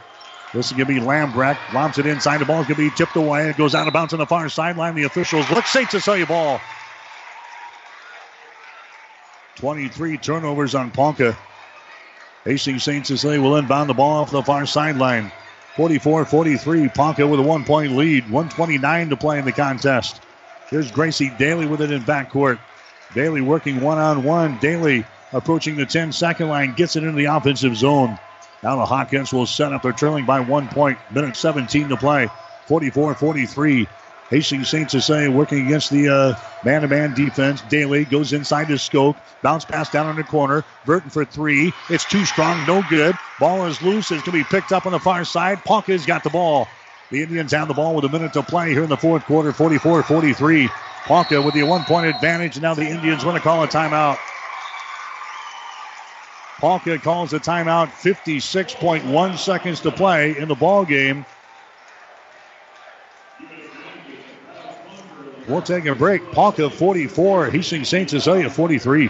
[0.53, 1.57] This is going to be Lambrecht.
[1.73, 2.39] Lobs it inside.
[2.39, 3.49] The ball is going to be tipped away.
[3.49, 4.93] It goes out of bounds on the far sideline.
[4.95, 5.65] The officials look.
[5.65, 5.89] St.
[5.89, 6.61] Cecilia ball.
[9.55, 11.37] 23 turnovers on Ponca.
[12.45, 13.05] Hastings St.
[13.05, 15.31] Cecilia will inbound the ball off the far sideline.
[15.79, 16.89] 44 43.
[16.89, 18.25] Ponca with a one point lead.
[18.25, 20.21] 129 to play in the contest.
[20.69, 22.59] Here's Gracie Daly with it in backcourt.
[23.13, 24.57] Daly working one on one.
[24.57, 28.17] Daly approaching the 10 second line, gets it into the offensive zone.
[28.61, 29.81] Now the Hawkettes will set up.
[29.81, 30.99] They're trailing by one point.
[31.11, 32.29] Minute 17 to play.
[32.67, 33.87] 44 43.
[34.29, 34.89] Hastings St.
[34.89, 37.61] Cecilia working against the man to man defense.
[37.69, 39.17] Daly goes inside to Skoke.
[39.41, 40.63] Bounce pass down in the corner.
[40.85, 41.73] Burton for three.
[41.89, 42.65] It's too strong.
[42.67, 43.15] No good.
[43.39, 44.11] Ball is loose.
[44.11, 45.63] It's going to be picked up on the far side.
[45.65, 46.67] Ponca's got the ball.
[47.09, 49.51] The Indians have the ball with a minute to play here in the fourth quarter.
[49.51, 50.69] 44 43.
[51.05, 52.59] Ponca with the one point advantage.
[52.61, 54.19] Now the Indians want to call a timeout.
[56.59, 57.87] Ponca calls a timeout.
[57.87, 61.25] 56.1 seconds to play in the ball game.
[65.49, 66.31] We'll take a break.
[66.31, 68.07] Ponca 44, Hastings St.
[68.07, 69.09] Cecilia 43.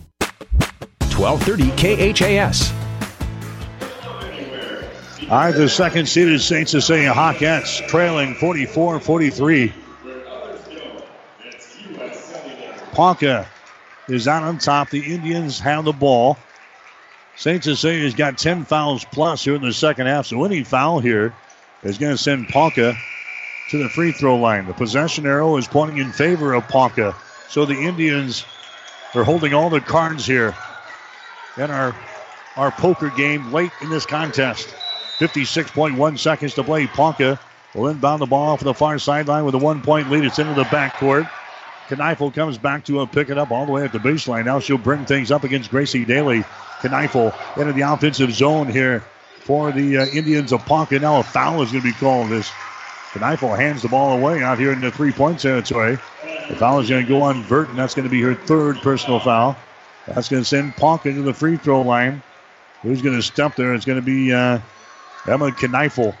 [1.21, 2.73] 1230 KHAS.
[5.29, 6.67] All right, the second seeded St.
[6.67, 9.71] Cecilia Hawkettes trailing 44 43.
[12.91, 13.47] Ponca
[14.07, 14.89] is out on top.
[14.89, 16.39] The Indians have the ball.
[17.37, 17.63] St.
[17.63, 20.25] Cecilia's got 10 fouls plus here in the second half.
[20.25, 21.35] So any foul here
[21.83, 22.95] is going to send Ponca
[23.69, 24.65] to the free throw line.
[24.65, 27.15] The possession arrow is pointing in favor of Ponca.
[27.47, 28.43] So the Indians
[29.13, 30.55] are holding all the cards here
[31.57, 31.95] in our,
[32.55, 34.73] our poker game late in this contest.
[35.19, 36.87] 56.1 seconds to play.
[36.87, 37.39] Ponca
[37.75, 40.25] will inbound the ball off the far sideline with a one point lead.
[40.25, 41.29] It's into the backcourt.
[41.89, 44.45] Kneifel comes back to him, pick it up all the way at the baseline.
[44.45, 46.43] Now she'll bring things up against Gracie Daly.
[46.79, 49.01] Kneifel into the offensive zone here
[49.41, 50.99] for the uh, Indians of Ponca.
[50.99, 52.29] Now a foul is going to be called.
[52.29, 52.49] This
[53.13, 55.97] Kneifel hands the ball away out here in the three point territory.
[56.47, 57.75] The foul is going to go on Burton.
[57.75, 59.57] That's going to be her third personal foul.
[60.13, 62.21] That's going to send Ponca to the free throw line.
[62.81, 63.73] Who's going to step there?
[63.73, 64.59] It's going to be uh,
[65.27, 66.15] Emma Kneifel.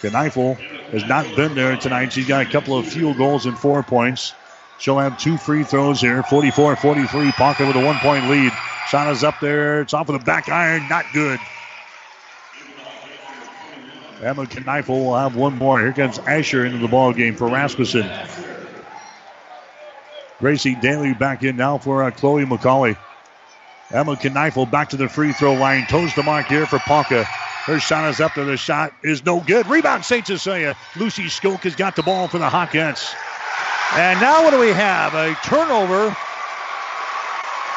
[0.00, 2.12] Kneifel has not been there tonight.
[2.12, 4.34] She's got a couple of field goals and four points.
[4.78, 6.22] She'll have two free throws here.
[6.22, 7.32] 44 43.
[7.32, 8.52] Ponca with a one point lead.
[8.88, 9.82] Shot is up there.
[9.82, 10.88] It's off of the back iron.
[10.88, 11.38] Not good.
[14.22, 15.80] Emma Kneifel will have one more.
[15.80, 18.10] Here comes Asher into the ball game for Rasmussen.
[20.38, 22.96] Gracie Daly back in now for uh, Chloe McCauley.
[23.92, 25.86] Emma Kneifel back to the free throw line.
[25.86, 27.24] Toes the mark here for Ponca.
[27.24, 28.44] Her shot is up there.
[28.44, 29.66] The shot is no good.
[29.66, 30.26] Rebound, St.
[30.26, 30.76] Cecilia.
[30.96, 33.12] Lucy Skoke has got the ball for the Hawkettes.
[33.94, 35.14] And now what do we have?
[35.14, 36.16] A turnover,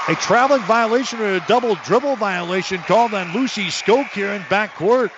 [0.07, 5.09] a traveling violation, or a double dribble violation called on Lucy Skoke here in backcourt.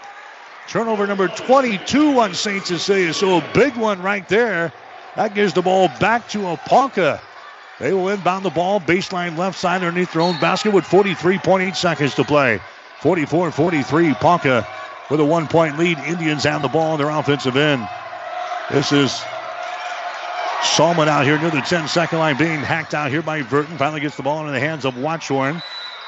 [0.67, 2.65] Turnover number 22 on St.
[2.65, 3.13] Cecilia.
[3.13, 4.71] So a big one right there.
[5.15, 7.21] That gives the ball back to Ponca.
[7.79, 12.15] They will inbound the ball baseline left side underneath their own basket with 43.8 seconds
[12.15, 12.61] to play.
[13.01, 14.13] 44 43.
[14.15, 14.67] Ponca
[15.09, 15.97] with a one point lead.
[15.99, 17.87] Indians have the ball on their offensive end.
[18.71, 19.11] This is
[20.63, 23.77] Salmon out here near the 10 second line being hacked out here by Burton.
[23.77, 25.61] Finally gets the ball into the hands of Watchorn.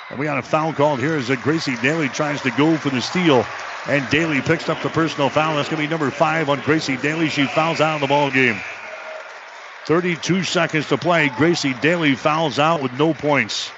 [0.10, 3.02] And we got a foul called here as Gracie Daly tries to go for the
[3.02, 3.46] steal.
[3.88, 5.56] And Daly picks up the personal foul.
[5.56, 7.28] That's going to be number five on Gracie Daly.
[7.30, 8.60] She fouls out of the ball game.
[9.88, 11.30] 32 seconds to play.
[11.38, 13.72] Gracie Daly fouls out with no points.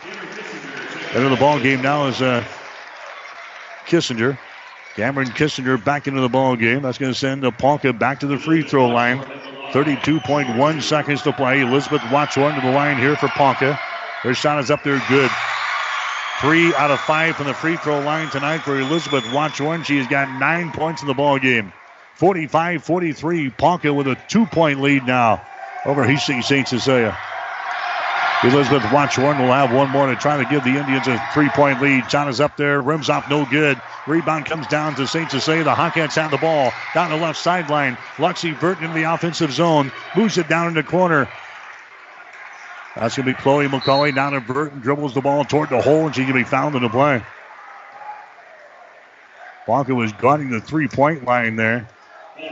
[1.14, 2.44] Into the ball game now is uh,
[3.86, 4.36] Kissinger.
[4.96, 6.82] Cameron Kissinger back into the ball game.
[6.82, 9.20] That's going to send Ponca back to the free throw line.
[9.72, 11.62] 32.1 seconds to play.
[11.62, 13.76] Elizabeth Watchorn to the line here for Ponca.
[13.76, 15.30] Her shot is up there good.
[16.42, 19.84] Three out of five from the free throw line tonight for Elizabeth Watchorn.
[19.84, 21.72] She has got nine points in the ball game.
[22.18, 23.56] 45-43.
[23.56, 25.46] Ponca with a two-point lead now
[25.86, 26.68] over Hastings St.
[26.68, 27.18] Cecilia.
[28.42, 32.10] Elizabeth Watchorn will have one more to try to give the Indians a three-point lead.
[32.10, 33.82] Shot is up there, rims off, no good.
[34.08, 35.30] Rebound comes down to St.
[35.30, 35.66] Cecilia.
[35.66, 37.98] The Hawkettes have the ball down the left sideline.
[38.16, 41.28] Lexi Burton in the offensive zone moves it down in the corner.
[42.96, 46.06] That's going to be Chloe McCauley down to Burton, dribbles the ball toward the hole,
[46.06, 47.22] and she can be found in the play.
[49.66, 51.88] Ponca was guarding the three-point line there.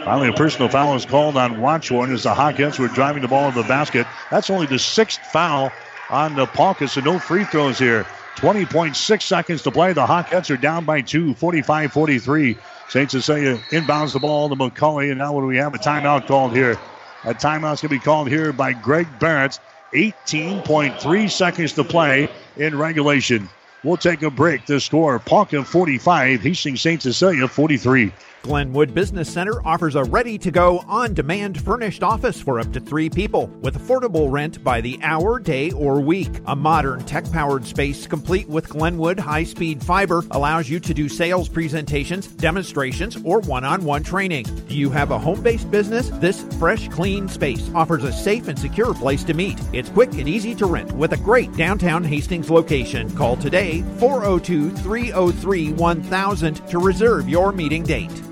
[0.04, 3.50] Finally, a personal foul is called on Watchorn as the Hawkettes were driving the ball
[3.50, 4.08] in the basket.
[4.30, 5.72] That's only the sixth foul
[6.10, 8.06] on the Ponca, so no free throws here.
[8.38, 9.94] 20.6 seconds to play.
[9.94, 12.56] The Hawkettes are down by two, 45 43.
[12.88, 13.12] St.
[13.12, 15.74] Cecilia inbounds the ball to McCauley, and now what do we have?
[15.74, 16.78] A timeout called here.
[17.26, 19.60] A timeout's going to be called here by Greg Barrett.
[19.94, 23.50] 18.3 seconds to play in regulation.
[23.84, 24.66] We'll take a break.
[24.66, 27.02] The score Ponca 45, Hastings St.
[27.02, 28.12] Cecilia 43.
[28.48, 32.80] Glenwood Business Center offers a ready to go, on demand furnished office for up to
[32.80, 36.30] three people with affordable rent by the hour, day, or week.
[36.46, 41.10] A modern tech powered space complete with Glenwood high speed fiber allows you to do
[41.10, 44.46] sales presentations, demonstrations, or one on one training.
[44.70, 46.10] Do you have a home based business?
[46.12, 49.60] This fresh, clean space offers a safe and secure place to meet.
[49.74, 53.14] It's quick and easy to rent with a great downtown Hastings location.
[53.18, 58.24] Call today 402 303 1000 to reserve your meeting date.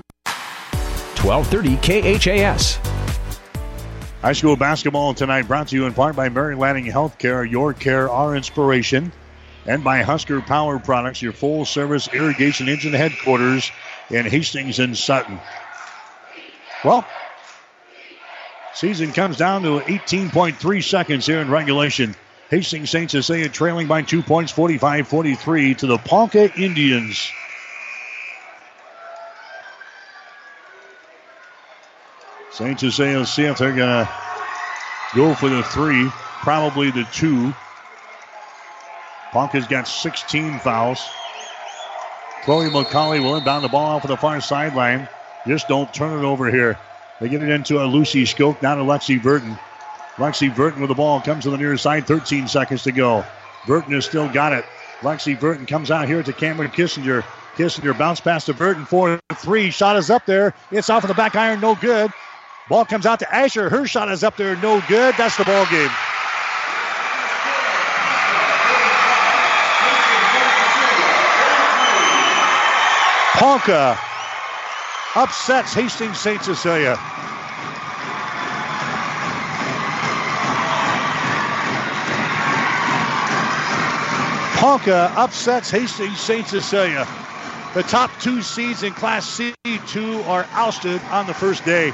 [1.26, 2.78] 1230 KHAS.
[4.22, 8.08] High school basketball tonight brought to you in part by Mary Lanning Healthcare, your care,
[8.08, 9.10] our inspiration,
[9.66, 13.72] and by Husker Power Products, your full service irrigation engine headquarters
[14.08, 15.40] in Hastings and Sutton.
[16.84, 17.04] Well,
[18.72, 22.14] season comes down to 18.3 seconds here in regulation.
[22.50, 23.10] Hastings St.
[23.10, 27.28] Cecilia trailing by two points, 45 43 to the Ponca Indians.
[32.56, 32.82] St.
[32.82, 32.96] If
[33.58, 34.08] they're going to
[35.14, 36.08] go for the three,
[36.40, 37.52] probably the two.
[39.30, 40.98] Ponca's got 16 fouls.
[42.44, 45.06] Chloe McCauley will inbound the ball off of the far sideline.
[45.46, 46.78] Just don't turn it over here.
[47.20, 49.58] They get it into a Lucy Skoke, now to Lexi Burton.
[50.16, 53.22] Lexi Burton with the ball comes to the near side, 13 seconds to go.
[53.66, 54.64] Burton has still got it.
[55.00, 57.22] Lexi Burton comes out here to Cameron Kissinger.
[57.56, 59.70] Kissinger bounce pass to Burton for three.
[59.70, 60.54] Shot is up there.
[60.70, 62.10] It's off of the back iron, no good.
[62.68, 63.70] Ball comes out to Asher.
[63.70, 65.14] Her shot is up there, no good.
[65.16, 65.90] That's the ball game.
[73.34, 73.96] Ponca
[75.14, 76.42] upsets Hastings St.
[76.42, 76.96] Cecilia.
[84.56, 86.48] Ponca upsets Hastings St.
[86.48, 87.06] Cecilia.
[87.74, 91.92] The top two seeds in Class C2 are ousted on the first day.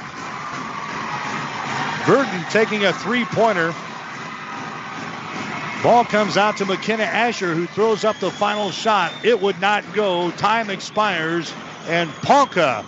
[2.06, 3.74] Burton taking a three pointer.
[5.82, 9.12] Ball comes out to McKenna Asher, who throws up the final shot.
[9.24, 10.30] It would not go.
[10.32, 11.52] Time expires,
[11.88, 12.84] and Ponca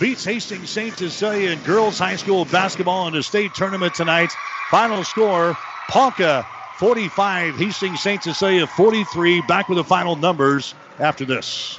[0.00, 0.96] beats Hastings St.
[0.96, 4.32] Cecilia in girls high school basketball in the state tournament tonight.
[4.70, 5.56] Final score
[5.88, 6.44] Ponca
[6.78, 8.22] 45, Hastings St.
[8.22, 9.42] Cecilia 43.
[9.42, 11.78] Back with the final numbers after this.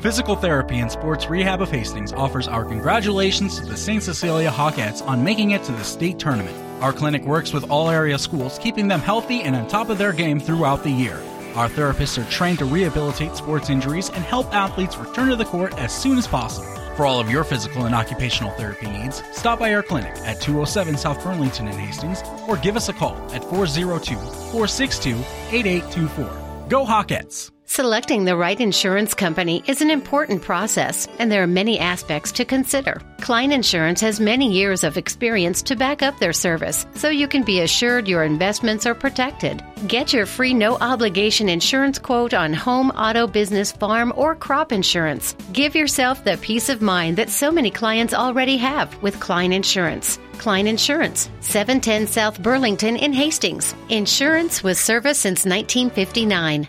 [0.00, 4.02] Physical Therapy and Sports Rehab of Hastings offers our congratulations to the St.
[4.02, 6.56] Cecilia Hawkettes on making it to the state tournament.
[6.82, 10.14] Our clinic works with all area schools, keeping them healthy and on top of their
[10.14, 11.22] game throughout the year.
[11.54, 15.78] Our therapists are trained to rehabilitate sports injuries and help athletes return to the court
[15.78, 16.74] as soon as possible.
[16.96, 20.96] For all of your physical and occupational therapy needs, stop by our clinic at 207
[20.96, 25.18] South Burlington in Hastings or give us a call at 402 462
[25.50, 26.68] 8824.
[26.70, 27.50] Go Hawkettes!
[27.72, 32.44] Selecting the right insurance company is an important process, and there are many aspects to
[32.44, 33.00] consider.
[33.20, 37.44] Klein Insurance has many years of experience to back up their service, so you can
[37.44, 39.62] be assured your investments are protected.
[39.86, 45.36] Get your free no obligation insurance quote on home, auto, business, farm, or crop insurance.
[45.52, 50.18] Give yourself the peace of mind that so many clients already have with Klein Insurance.
[50.38, 53.76] Klein Insurance, 710 South Burlington in Hastings.
[53.90, 56.68] Insurance with service since 1959.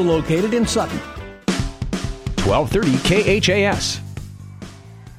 [0.01, 0.97] located in Sutton.
[2.45, 4.01] 1230 KHAS.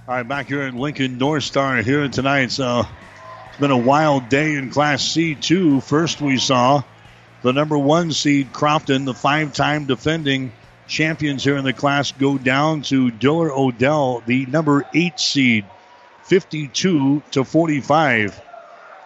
[0.08, 2.50] All right, back here at Lincoln North Star here tonight.
[2.50, 2.82] So
[3.48, 5.82] it's been a wild day in Class C2.
[5.82, 6.82] First, we saw
[7.42, 10.52] the number one seed Crofton, the five time defending
[10.86, 15.64] champions here in the class, go down to Diller Odell, the number eight seed,
[16.24, 18.40] 52 to 45.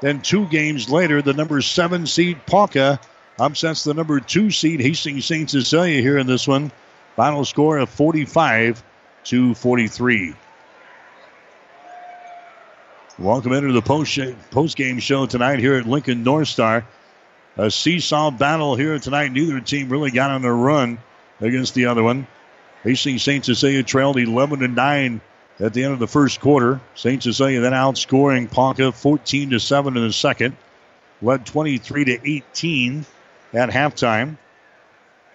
[0.03, 3.01] Then two games later, the number seven seed Ponca
[3.39, 5.49] upsets the number two seed Hastings St.
[5.49, 6.73] Cecilia here in this one.
[7.17, 8.83] Final score of 45
[9.25, 10.35] to 43.
[13.19, 14.19] Welcome into the post
[14.51, 16.87] post game show tonight here at Lincoln North Star.
[17.57, 19.33] A seesaw battle here tonight.
[19.33, 20.99] Neither team really got on a run
[21.41, 22.27] against the other one.
[22.83, 23.45] Hastings St.
[23.45, 25.21] Cecilia trailed 11 to 9
[25.61, 26.81] at the end of the first quarter.
[26.95, 27.23] St.
[27.23, 30.55] Cecilia then outscoring Ponca 14 to 7 in the second.
[31.23, 33.07] Led 23 to 18
[33.53, 34.37] at halftime.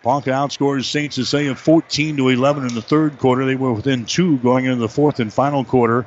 [0.04, 1.14] Ponca outscores St.
[1.14, 3.46] Cecilia 14 to 11 in the third quarter.
[3.46, 6.06] They were within two going into the fourth and final quarter,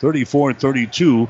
[0.00, 1.28] 34 32.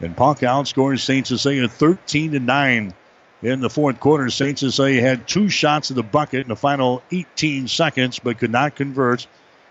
[0.00, 1.26] And Ponca outscores St.
[1.26, 2.94] Cecilia 13 to 9
[3.42, 4.30] in the fourth quarter.
[4.30, 4.58] St.
[4.58, 8.74] Cecilia had two shots at the bucket in the final 18 seconds, but could not
[8.74, 9.26] convert.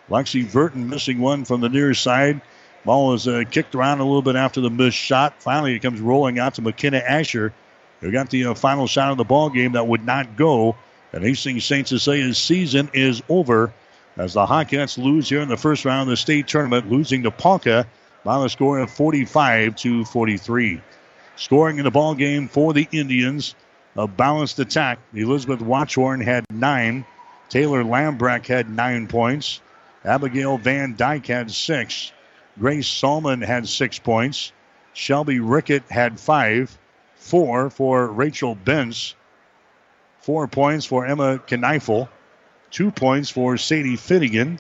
[0.09, 2.41] Lexi Burton missing one from the near side.
[2.85, 5.41] Ball was uh, kicked around a little bit after the missed shot.
[5.41, 7.53] Finally, it comes rolling out to McKenna Asher,
[8.01, 10.75] who got the uh, final shot of the ball game that would not go.
[11.13, 11.87] And Hastings St.
[11.87, 13.73] Cecilia's season is over
[14.17, 17.31] as the Hawkettes lose here in the first round of the state tournament, losing to
[17.31, 17.87] Ponca
[18.23, 20.81] by the score of 45 to 43.
[21.35, 23.55] Scoring in the ball game for the Indians,
[23.95, 24.99] a balanced attack.
[25.13, 27.05] Elizabeth Watchorn had nine.
[27.49, 29.61] Taylor Lambrecht had nine points.
[30.03, 32.11] Abigail Van Dyke had six.
[32.59, 34.51] Grace Salmon had six points.
[34.93, 36.77] Shelby Rickett had five.
[37.17, 39.15] Four for Rachel Benz.
[40.21, 42.07] Four points for Emma Kneifel.
[42.71, 44.59] Two points for Sadie Finnegan.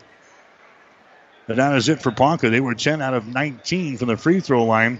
[1.47, 2.49] And that is it for Ponca.
[2.49, 4.99] They were 10 out of 19 from the free throw line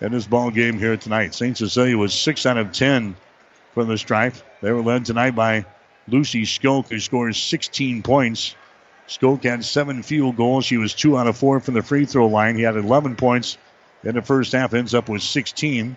[0.00, 1.34] in this ball game here tonight.
[1.34, 1.56] St.
[1.56, 3.16] Cecilia was 6 out of 10
[3.74, 4.34] from the stripe.
[4.60, 5.64] They were led tonight by
[6.08, 8.54] Lucy Skoke, who scores 16 points.
[9.08, 10.64] Skoke had seven field goals.
[10.64, 12.56] She was 2 out of 4 from the free throw line.
[12.56, 13.58] He had 11 points
[14.04, 15.96] in the first half, ends up with 16.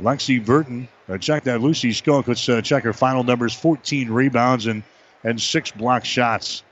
[0.00, 1.60] Lexi Burton, uh, check that.
[1.60, 4.82] Lucy Skoke, let's uh, check her final numbers 14 rebounds and,
[5.24, 6.62] and six block shots.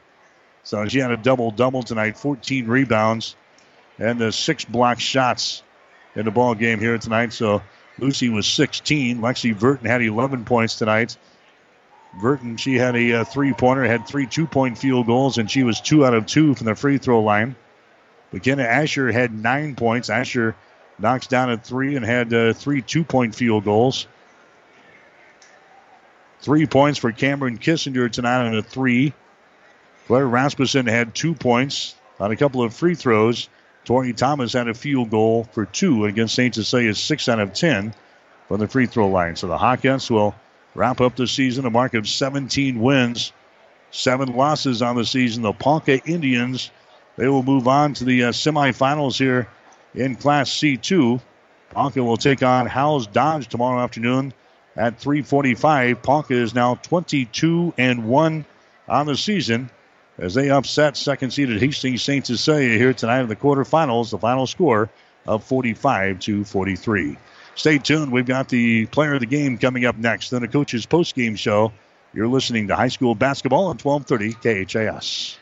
[0.63, 3.37] So she had a double double tonight 14 rebounds
[3.99, 5.63] and uh, six block shots
[6.15, 7.33] in the ball game here tonight.
[7.33, 7.63] So
[7.99, 9.21] Lucy was 16.
[9.21, 11.17] Lexi Burton had 11 points tonight.
[12.21, 15.63] Burton, she had a uh, three pointer, had three two point field goals, and she
[15.63, 17.57] was two out of two from the free throw line.
[18.33, 20.09] McKenna Asher had nine points.
[20.09, 20.57] Asher
[20.99, 24.07] knocks down at three and had uh, three two point field goals.
[26.41, 29.13] Three points for Cameron Kissinger tonight on a three.
[30.07, 33.49] Claire Rasmussen had two points on a couple of free throws.
[33.85, 36.55] Tori Thomas had a field goal for two against St.
[36.55, 37.95] Cecilia's six out of ten
[38.49, 39.37] from the free throw line.
[39.37, 40.35] So the Hawkettes will
[40.75, 43.33] wrap up the season a mark of 17 wins,
[43.91, 45.43] seven losses on the season.
[45.43, 46.71] The Ponca Indians
[47.17, 49.49] they will move on to the uh, semifinals here
[49.97, 51.21] in Class C2.
[51.71, 54.33] Ponca will take on Howells-Dodge tomorrow afternoon
[54.77, 56.03] at 345.
[56.03, 58.45] Ponca is now 22 and 1
[58.89, 59.71] on the season
[60.19, 62.27] as they upset second seeded Hastings St.
[62.27, 64.11] Cecilia here tonight in the quarterfinals.
[64.11, 64.89] The final score
[65.27, 67.19] of 45 to 43.
[67.55, 68.13] Stay tuned.
[68.13, 70.31] We've got the player of the game coming up next.
[70.31, 71.73] Then a coach's post game show.
[72.13, 75.39] You're listening to high school basketball on 1230 KHAS.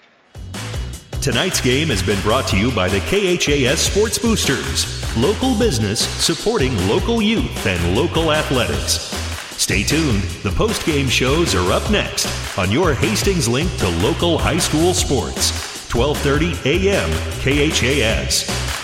[1.25, 6.77] Tonight's game has been brought to you by the KHAS Sports Boosters, local business supporting
[6.87, 9.11] local youth and local athletics.
[9.57, 10.21] Stay tuned.
[10.43, 12.29] The post game shows are up next
[12.59, 15.51] on your Hastings link to local high school sports.
[15.91, 17.11] 1230 a.m.
[17.41, 18.84] KHAS.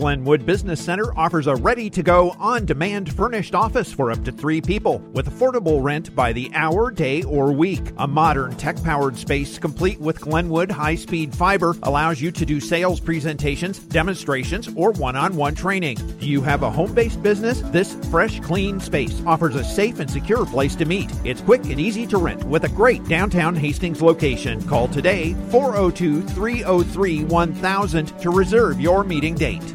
[0.00, 4.32] Glenwood Business Center offers a ready to go, on demand furnished office for up to
[4.32, 7.82] three people with affordable rent by the hour, day, or week.
[7.98, 12.60] A modern tech powered space complete with Glenwood high speed fiber allows you to do
[12.60, 15.98] sales presentations, demonstrations, or one on one training.
[16.18, 17.60] Do you have a home based business?
[17.60, 21.10] This fresh, clean space offers a safe and secure place to meet.
[21.24, 24.66] It's quick and easy to rent with a great downtown Hastings location.
[24.66, 29.74] Call today 402 303 1000 to reserve your meeting date.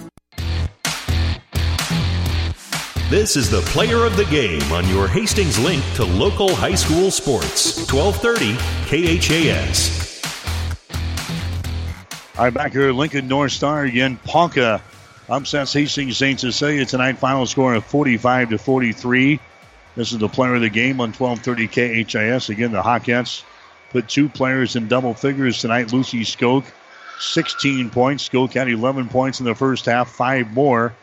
[3.07, 7.11] This is the player of the game on your Hastings link to local high school
[7.11, 7.77] sports.
[7.93, 8.55] 1230
[9.19, 10.23] KHAS.
[12.35, 14.17] All right, back here Lincoln North Star again.
[14.25, 14.81] Ponca
[15.29, 16.39] upsets Hastings St.
[16.39, 17.19] Cecilia tonight.
[17.19, 19.39] Final score of 45 to 43.
[19.95, 22.49] This is the player of the game on 1230 KHAS.
[22.49, 23.43] Again, the Hawkettes
[23.91, 25.93] put two players in double figures tonight.
[25.93, 26.65] Lucy Skoke,
[27.19, 28.27] 16 points.
[28.27, 30.95] Skoke had 11 points in the first half, five more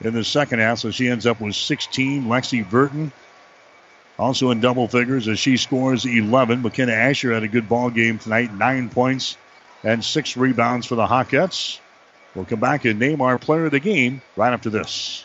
[0.00, 0.78] in the second half.
[0.78, 2.24] So she ends up with 16.
[2.24, 3.12] Lexi Burton
[4.18, 6.62] also in double figures as she scores 11.
[6.62, 9.36] McKenna Asher had a good ball game tonight, nine points
[9.84, 11.78] and six rebounds for the Hawkettes.
[12.34, 15.24] We'll come back and name our player of the game right after this.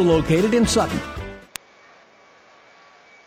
[0.01, 0.99] located in Sutton.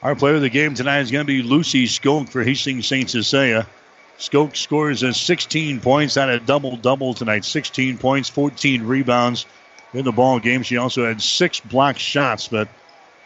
[0.03, 3.09] Our player of the game tonight is going to be Lucy Skoke for Hastings St.
[3.09, 3.67] Cecilia.
[4.19, 9.47] Skoke scores a 16 points, had a double double tonight 16 points, 14 rebounds
[9.95, 10.63] in the ball game.
[10.63, 12.69] She also had six block shots, but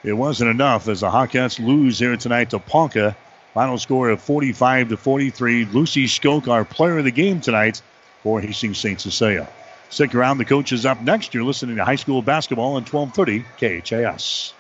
[0.05, 3.16] it wasn't enough as the Hawkettes lose here tonight to Ponca.
[3.55, 5.65] Final score of 45 to 43.
[5.66, 7.83] Lucy Skoke, our player of the game tonight
[8.23, 9.01] for Hastings St.
[9.01, 9.49] Cecilia.
[9.90, 10.39] Stick around.
[10.39, 11.35] The coach is up next.
[11.35, 14.55] You're listening to high school basketball on 1230 KHAS.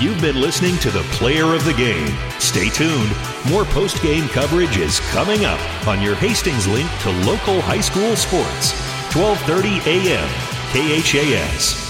[0.00, 2.16] You've been listening to the player of the game.
[2.38, 3.10] Stay tuned.
[3.50, 8.14] More post game coverage is coming up on your Hastings link to local high school
[8.14, 8.72] sports.
[9.12, 10.28] 1230 a.m.
[10.70, 11.88] KHAS.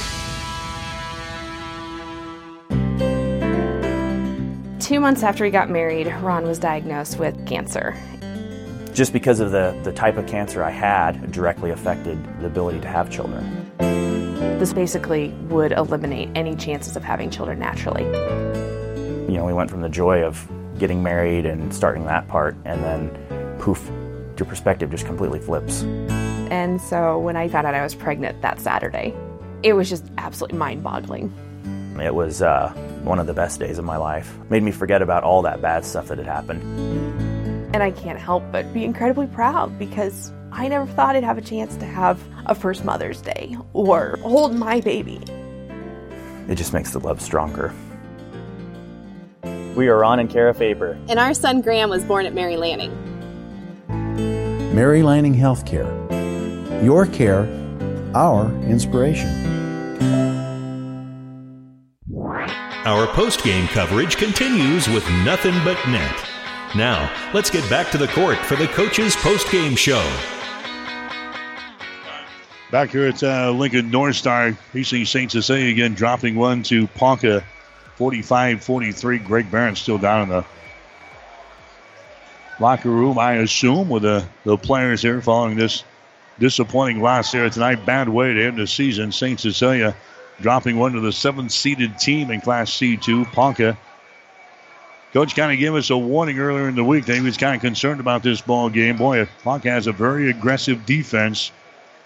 [4.80, 7.94] Two months after he got married, Ron was diagnosed with cancer.
[8.98, 12.88] Just because of the, the type of cancer I had, directly affected the ability to
[12.88, 13.70] have children.
[14.58, 18.02] This basically would eliminate any chances of having children naturally.
[18.02, 20.44] You know, we went from the joy of
[20.80, 23.88] getting married and starting that part, and then poof,
[24.36, 25.82] your perspective just completely flips.
[26.50, 29.14] And so when I found out I was pregnant that Saturday,
[29.62, 31.32] it was just absolutely mind boggling.
[32.02, 32.70] It was uh,
[33.04, 34.36] one of the best days of my life.
[34.50, 37.27] Made me forget about all that bad stuff that had happened.
[37.72, 41.42] And I can't help but be incredibly proud because I never thought I'd have a
[41.42, 45.20] chance to have a first Mother's Day or hold my baby.
[46.48, 47.74] It just makes the love stronger.
[49.76, 50.98] We are Ron and Kara Faber.
[51.08, 52.92] And our son Graham was born at Mary Lanning.
[54.74, 55.86] Mary Lanning Healthcare.
[56.82, 57.46] Your care,
[58.14, 59.28] our inspiration.
[62.84, 66.27] Our post game coverage continues with nothing but net.
[66.76, 70.04] Now, let's get back to the court for the coach's post game show.
[72.70, 75.30] Back here at uh, Lincoln North Star, Hastings St.
[75.32, 77.42] Cecilia again dropping one to Ponca
[77.96, 79.18] 45 43.
[79.18, 80.44] Greg Barron still down in the
[82.60, 85.84] locker room, I assume, with the, the players here following this
[86.38, 87.86] disappointing loss here tonight.
[87.86, 89.12] Bad way to end the season.
[89.12, 89.40] St.
[89.40, 89.96] Cecilia
[90.40, 93.78] dropping one to the seventh seeded team in Class C2, Ponca.
[95.12, 97.54] Coach kind of gave us a warning earlier in the week that he was kind
[97.54, 98.98] of concerned about this ball game.
[98.98, 101.50] Boy, Ponca has a very aggressive defense.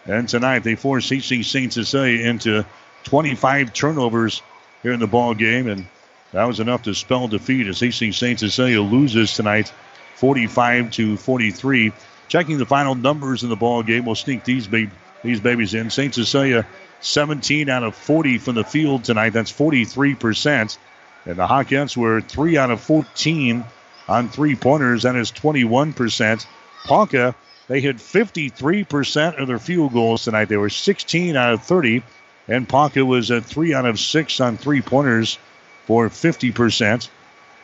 [0.07, 1.73] And tonight they forced Hastings St.
[1.73, 2.65] Cecilia into
[3.05, 4.43] 25 turnovers
[4.83, 5.87] here in the ball game, and
[6.33, 8.39] that was enough to spell defeat as Hastings St.
[8.39, 9.73] Cecilia loses tonight,
[10.16, 11.93] 45 to 43.
[12.29, 14.91] Checking the final numbers in the ball game, we'll sneak these ba-
[15.23, 15.91] these babies in.
[15.91, 16.15] St.
[16.15, 16.66] Cecilia
[17.01, 19.31] 17 out of 40 from the field tonight.
[19.31, 20.79] That's 43 percent.
[21.24, 23.65] And the Hawkettes were 3 out of 14
[24.09, 25.03] on three pointers.
[25.03, 26.47] That is 21 percent.
[26.85, 27.35] Ponca
[27.69, 30.47] they hit 53% of their field goals tonight.
[30.47, 32.03] They were 16 out of 30,
[32.49, 35.39] and Ponca was at 3 out of 6 on three pointers
[35.86, 37.09] for 50%.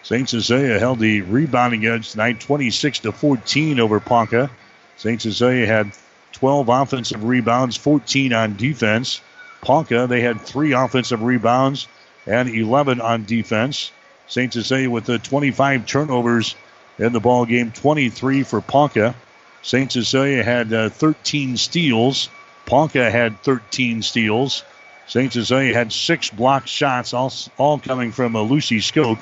[0.02, 0.28] St.
[0.28, 4.50] Cecilia held the rebounding edge tonight, 26 to 14 over Ponca.
[4.96, 5.20] St.
[5.20, 5.92] Cecilia had
[6.32, 9.20] 12 offensive rebounds, 14 on defense.
[9.60, 11.88] Ponca, they had three offensive rebounds
[12.28, 13.90] and 11 on defense.
[14.26, 14.52] St.
[14.52, 16.54] Cecilia with the 25 turnovers
[16.98, 19.14] in the ball game, 23 for Ponca.
[19.62, 19.90] St.
[19.90, 22.28] Cecilia had uh, 13 steals.
[22.66, 24.64] Ponca had 13 steals.
[25.06, 25.32] St.
[25.32, 29.20] Cecilia had six block shots, all, all coming from uh, Lucy Skoke.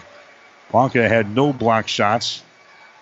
[0.71, 2.43] Ponca had no block shots.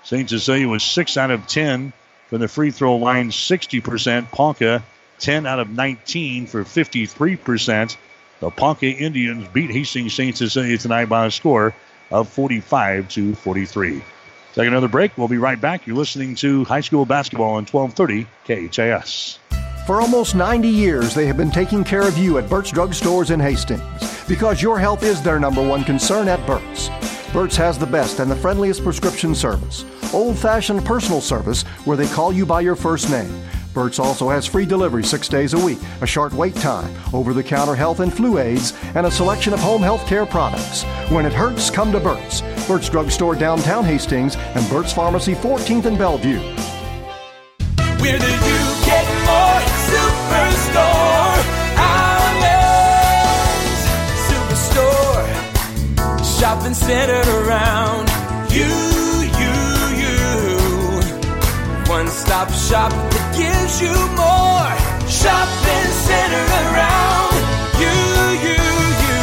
[0.02, 0.28] St.
[0.28, 1.94] Cecilia was 6 out of 10
[2.28, 4.30] from the free throw line, 60%.
[4.30, 4.84] Ponca,
[5.20, 7.96] 10 out of 19 for 53%.
[8.44, 10.36] The Ponca Indians beat Hastings St.
[10.36, 11.74] Cecilia tonight by a score
[12.10, 14.04] of 45 to 43.
[14.52, 15.16] Take another break.
[15.16, 15.86] We'll be right back.
[15.86, 18.26] You're listening to high school basketball on 1230
[18.68, 19.38] KHAS.
[19.86, 23.30] For almost 90 years, they have been taking care of you at Burt's Drug Stores
[23.30, 23.82] in Hastings
[24.28, 26.90] because your health is their number one concern at Burt's.
[27.32, 32.08] Burt's has the best and the friendliest prescription service, old fashioned personal service where they
[32.08, 33.32] call you by your first name.
[33.74, 37.42] Burt's also has free delivery six days a week, a short wait time, over the
[37.42, 40.84] counter health and flu aids, and a selection of home health care products.
[41.10, 42.42] When it hurts, come to Burt's.
[42.68, 46.38] Burt's Drug Store downtown Hastings and Burt's Pharmacy 14th and Bellevue.
[48.00, 49.60] We're the You Get More
[49.90, 51.42] Superstore.
[51.76, 52.94] Allen's
[54.30, 55.28] Superstore.
[56.38, 58.08] Shopping centered around
[58.52, 58.70] you,
[59.40, 59.54] you,
[59.98, 60.14] you.
[61.88, 62.92] One stop shop
[63.36, 64.70] gives you more.
[65.10, 67.34] Shopping centered around
[67.82, 67.94] you,
[68.46, 68.58] you,
[69.04, 69.22] you.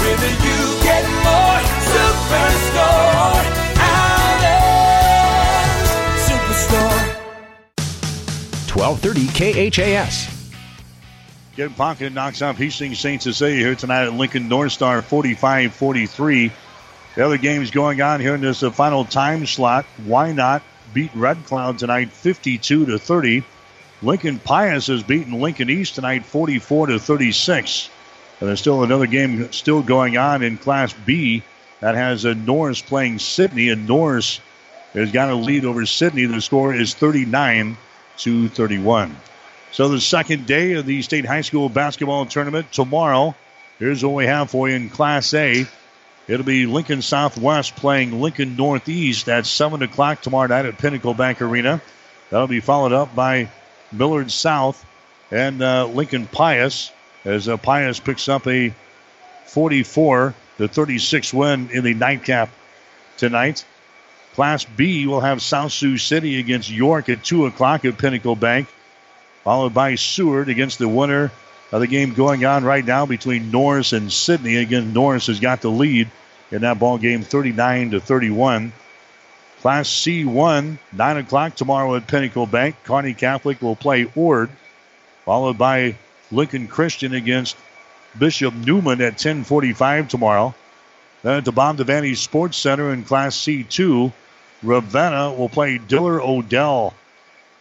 [0.00, 1.60] We're You Get More
[1.92, 3.44] Superstore.
[4.28, 5.08] Allen's
[6.28, 7.04] Superstore.
[8.76, 10.16] 1230 KHAS.
[11.56, 13.22] Kevin Ponca knocks off Hastings St.
[13.22, 16.52] Cecilia here tonight at Lincoln North Star 45 43.
[17.16, 19.86] The other games going on here in this uh, final time slot.
[20.02, 20.62] Wynot
[20.92, 23.44] beat Red Cloud tonight 52 to 30.
[24.02, 27.90] Lincoln Pius has beaten Lincoln East tonight 44 to 36.
[28.40, 31.42] And there's still another game still going on in Class B
[31.80, 34.40] that has a Norris playing Sidney, and Norris
[34.94, 36.26] has got a lead over Sidney.
[36.26, 37.76] The score is 39
[38.18, 39.16] to 31.
[39.72, 43.34] So the second day of the state high school basketball tournament tomorrow.
[43.78, 45.66] Here's what we have for you in Class A.
[46.28, 51.40] It'll be Lincoln Southwest playing Lincoln Northeast at 7 o'clock tomorrow night at Pinnacle Bank
[51.40, 51.80] Arena.
[52.28, 53.48] That'll be followed up by
[53.90, 54.84] Millard South
[55.30, 56.92] and uh, Lincoln Pius
[57.24, 58.74] as uh, Pius picks up a
[59.46, 62.50] 44 to 36 win in the nightcap
[63.16, 63.64] tonight.
[64.34, 68.68] Class B will have South Sioux City against York at 2 o'clock at Pinnacle Bank,
[69.44, 71.32] followed by Seward against the winner
[71.70, 74.56] the game going on right now between Norris and Sidney.
[74.56, 76.10] Again, Norris has got the lead
[76.50, 78.72] in that ball game 39 to 31.
[79.60, 82.76] Class C1, 9 o'clock tomorrow at Pinnacle Bank.
[82.84, 84.50] Kearney Catholic will play Ord,
[85.24, 85.96] followed by
[86.30, 87.56] Lincoln Christian against
[88.18, 90.54] Bishop Neumann at 1045 tomorrow.
[91.22, 94.12] Then at the Bob Devaney Sports Center in Class C2,
[94.62, 96.94] Ravenna will play Diller Odell.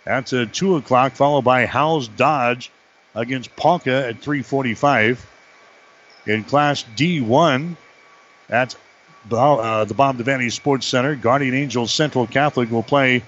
[0.05, 2.71] That's at uh, 2 o'clock, followed by Howells-Dodge
[3.18, 5.26] against Ponca at 345.
[6.27, 7.76] In Class D1,
[8.49, 8.76] at
[9.31, 13.23] uh, the Bob Devaney Sports Center, Guardian Angels Central Catholic will play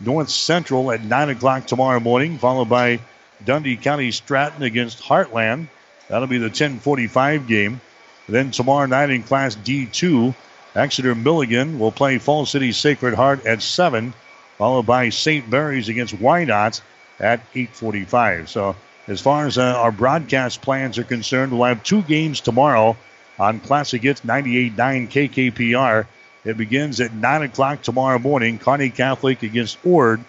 [0.00, 3.00] North Central at 9 o'clock tomorrow morning, followed by
[3.44, 5.68] Dundy County Stratton against Heartland.
[6.08, 7.80] That'll be the 1045 game.
[8.28, 10.34] Then tomorrow night in Class D2,
[10.74, 14.14] Exeter Milligan will play Falls City Sacred Heart at 7,
[14.58, 15.48] followed by St.
[15.48, 16.80] Mary's against Wynot
[17.20, 18.48] at 845.
[18.48, 18.76] So
[19.08, 22.96] As far as uh, our broadcast plans are concerned, we'll have two games tomorrow
[23.38, 26.06] on Classic Hits 98.9 KKPR.
[26.44, 30.24] It begins at 9 o'clock tomorrow morning, Kearney Catholic against Ord.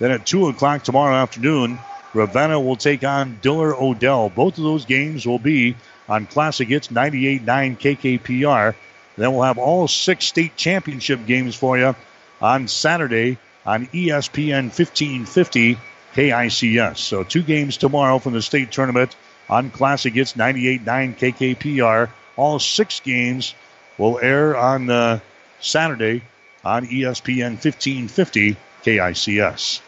[0.00, 1.78] Then at 2 o'clock tomorrow afternoon,
[2.14, 4.28] Ravenna will take on Diller Odell.
[4.28, 5.76] Both of those games will be
[6.08, 8.74] on Classic Hits 98.9 KKPR.
[9.16, 11.94] Then we'll have all six state championship games for you
[12.40, 15.78] on Saturday on ESPN 1550
[16.16, 16.96] KICS.
[16.96, 19.14] So two games tomorrow from the state tournament
[19.50, 22.08] on Classic Hits 98.9 KKPR.
[22.36, 23.54] All six games
[23.98, 25.20] will air on uh,
[25.60, 26.22] Saturday
[26.64, 29.80] on ESPN 1550 KICS.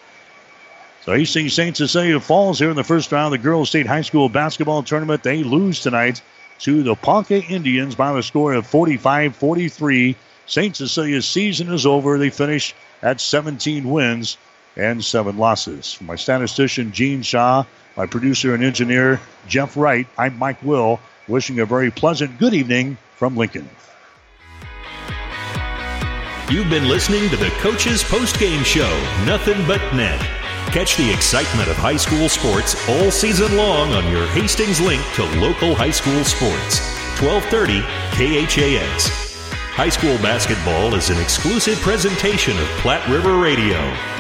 [1.05, 1.75] So Hastings St.
[1.75, 5.23] Cecilia falls here in the first round of the Girls State High School basketball tournament.
[5.23, 6.21] They lose tonight
[6.61, 10.15] to the Ponca Indians by the score of 45 43.
[10.45, 10.77] St.
[10.77, 12.19] Cecilia's season is over.
[12.19, 14.37] They finish at 17 wins
[14.79, 15.93] and seven losses.
[15.93, 17.65] For my statistician, Gene Shaw,
[17.97, 22.97] my producer and engineer, Jeff Wright, I'm Mike Will, wishing a very pleasant good evening
[23.17, 23.69] from Lincoln.
[26.51, 28.89] You've been listening to the Coach's Post Game Show,
[29.27, 30.19] Nothing But Net.
[30.73, 35.25] Catch the excitement of high school sports all season long on your Hastings link to
[35.41, 36.81] local high school sports.
[37.21, 37.83] 1230
[38.17, 39.09] KHAS.
[39.75, 44.18] High school basketball is an exclusive presentation of Platte River Radio.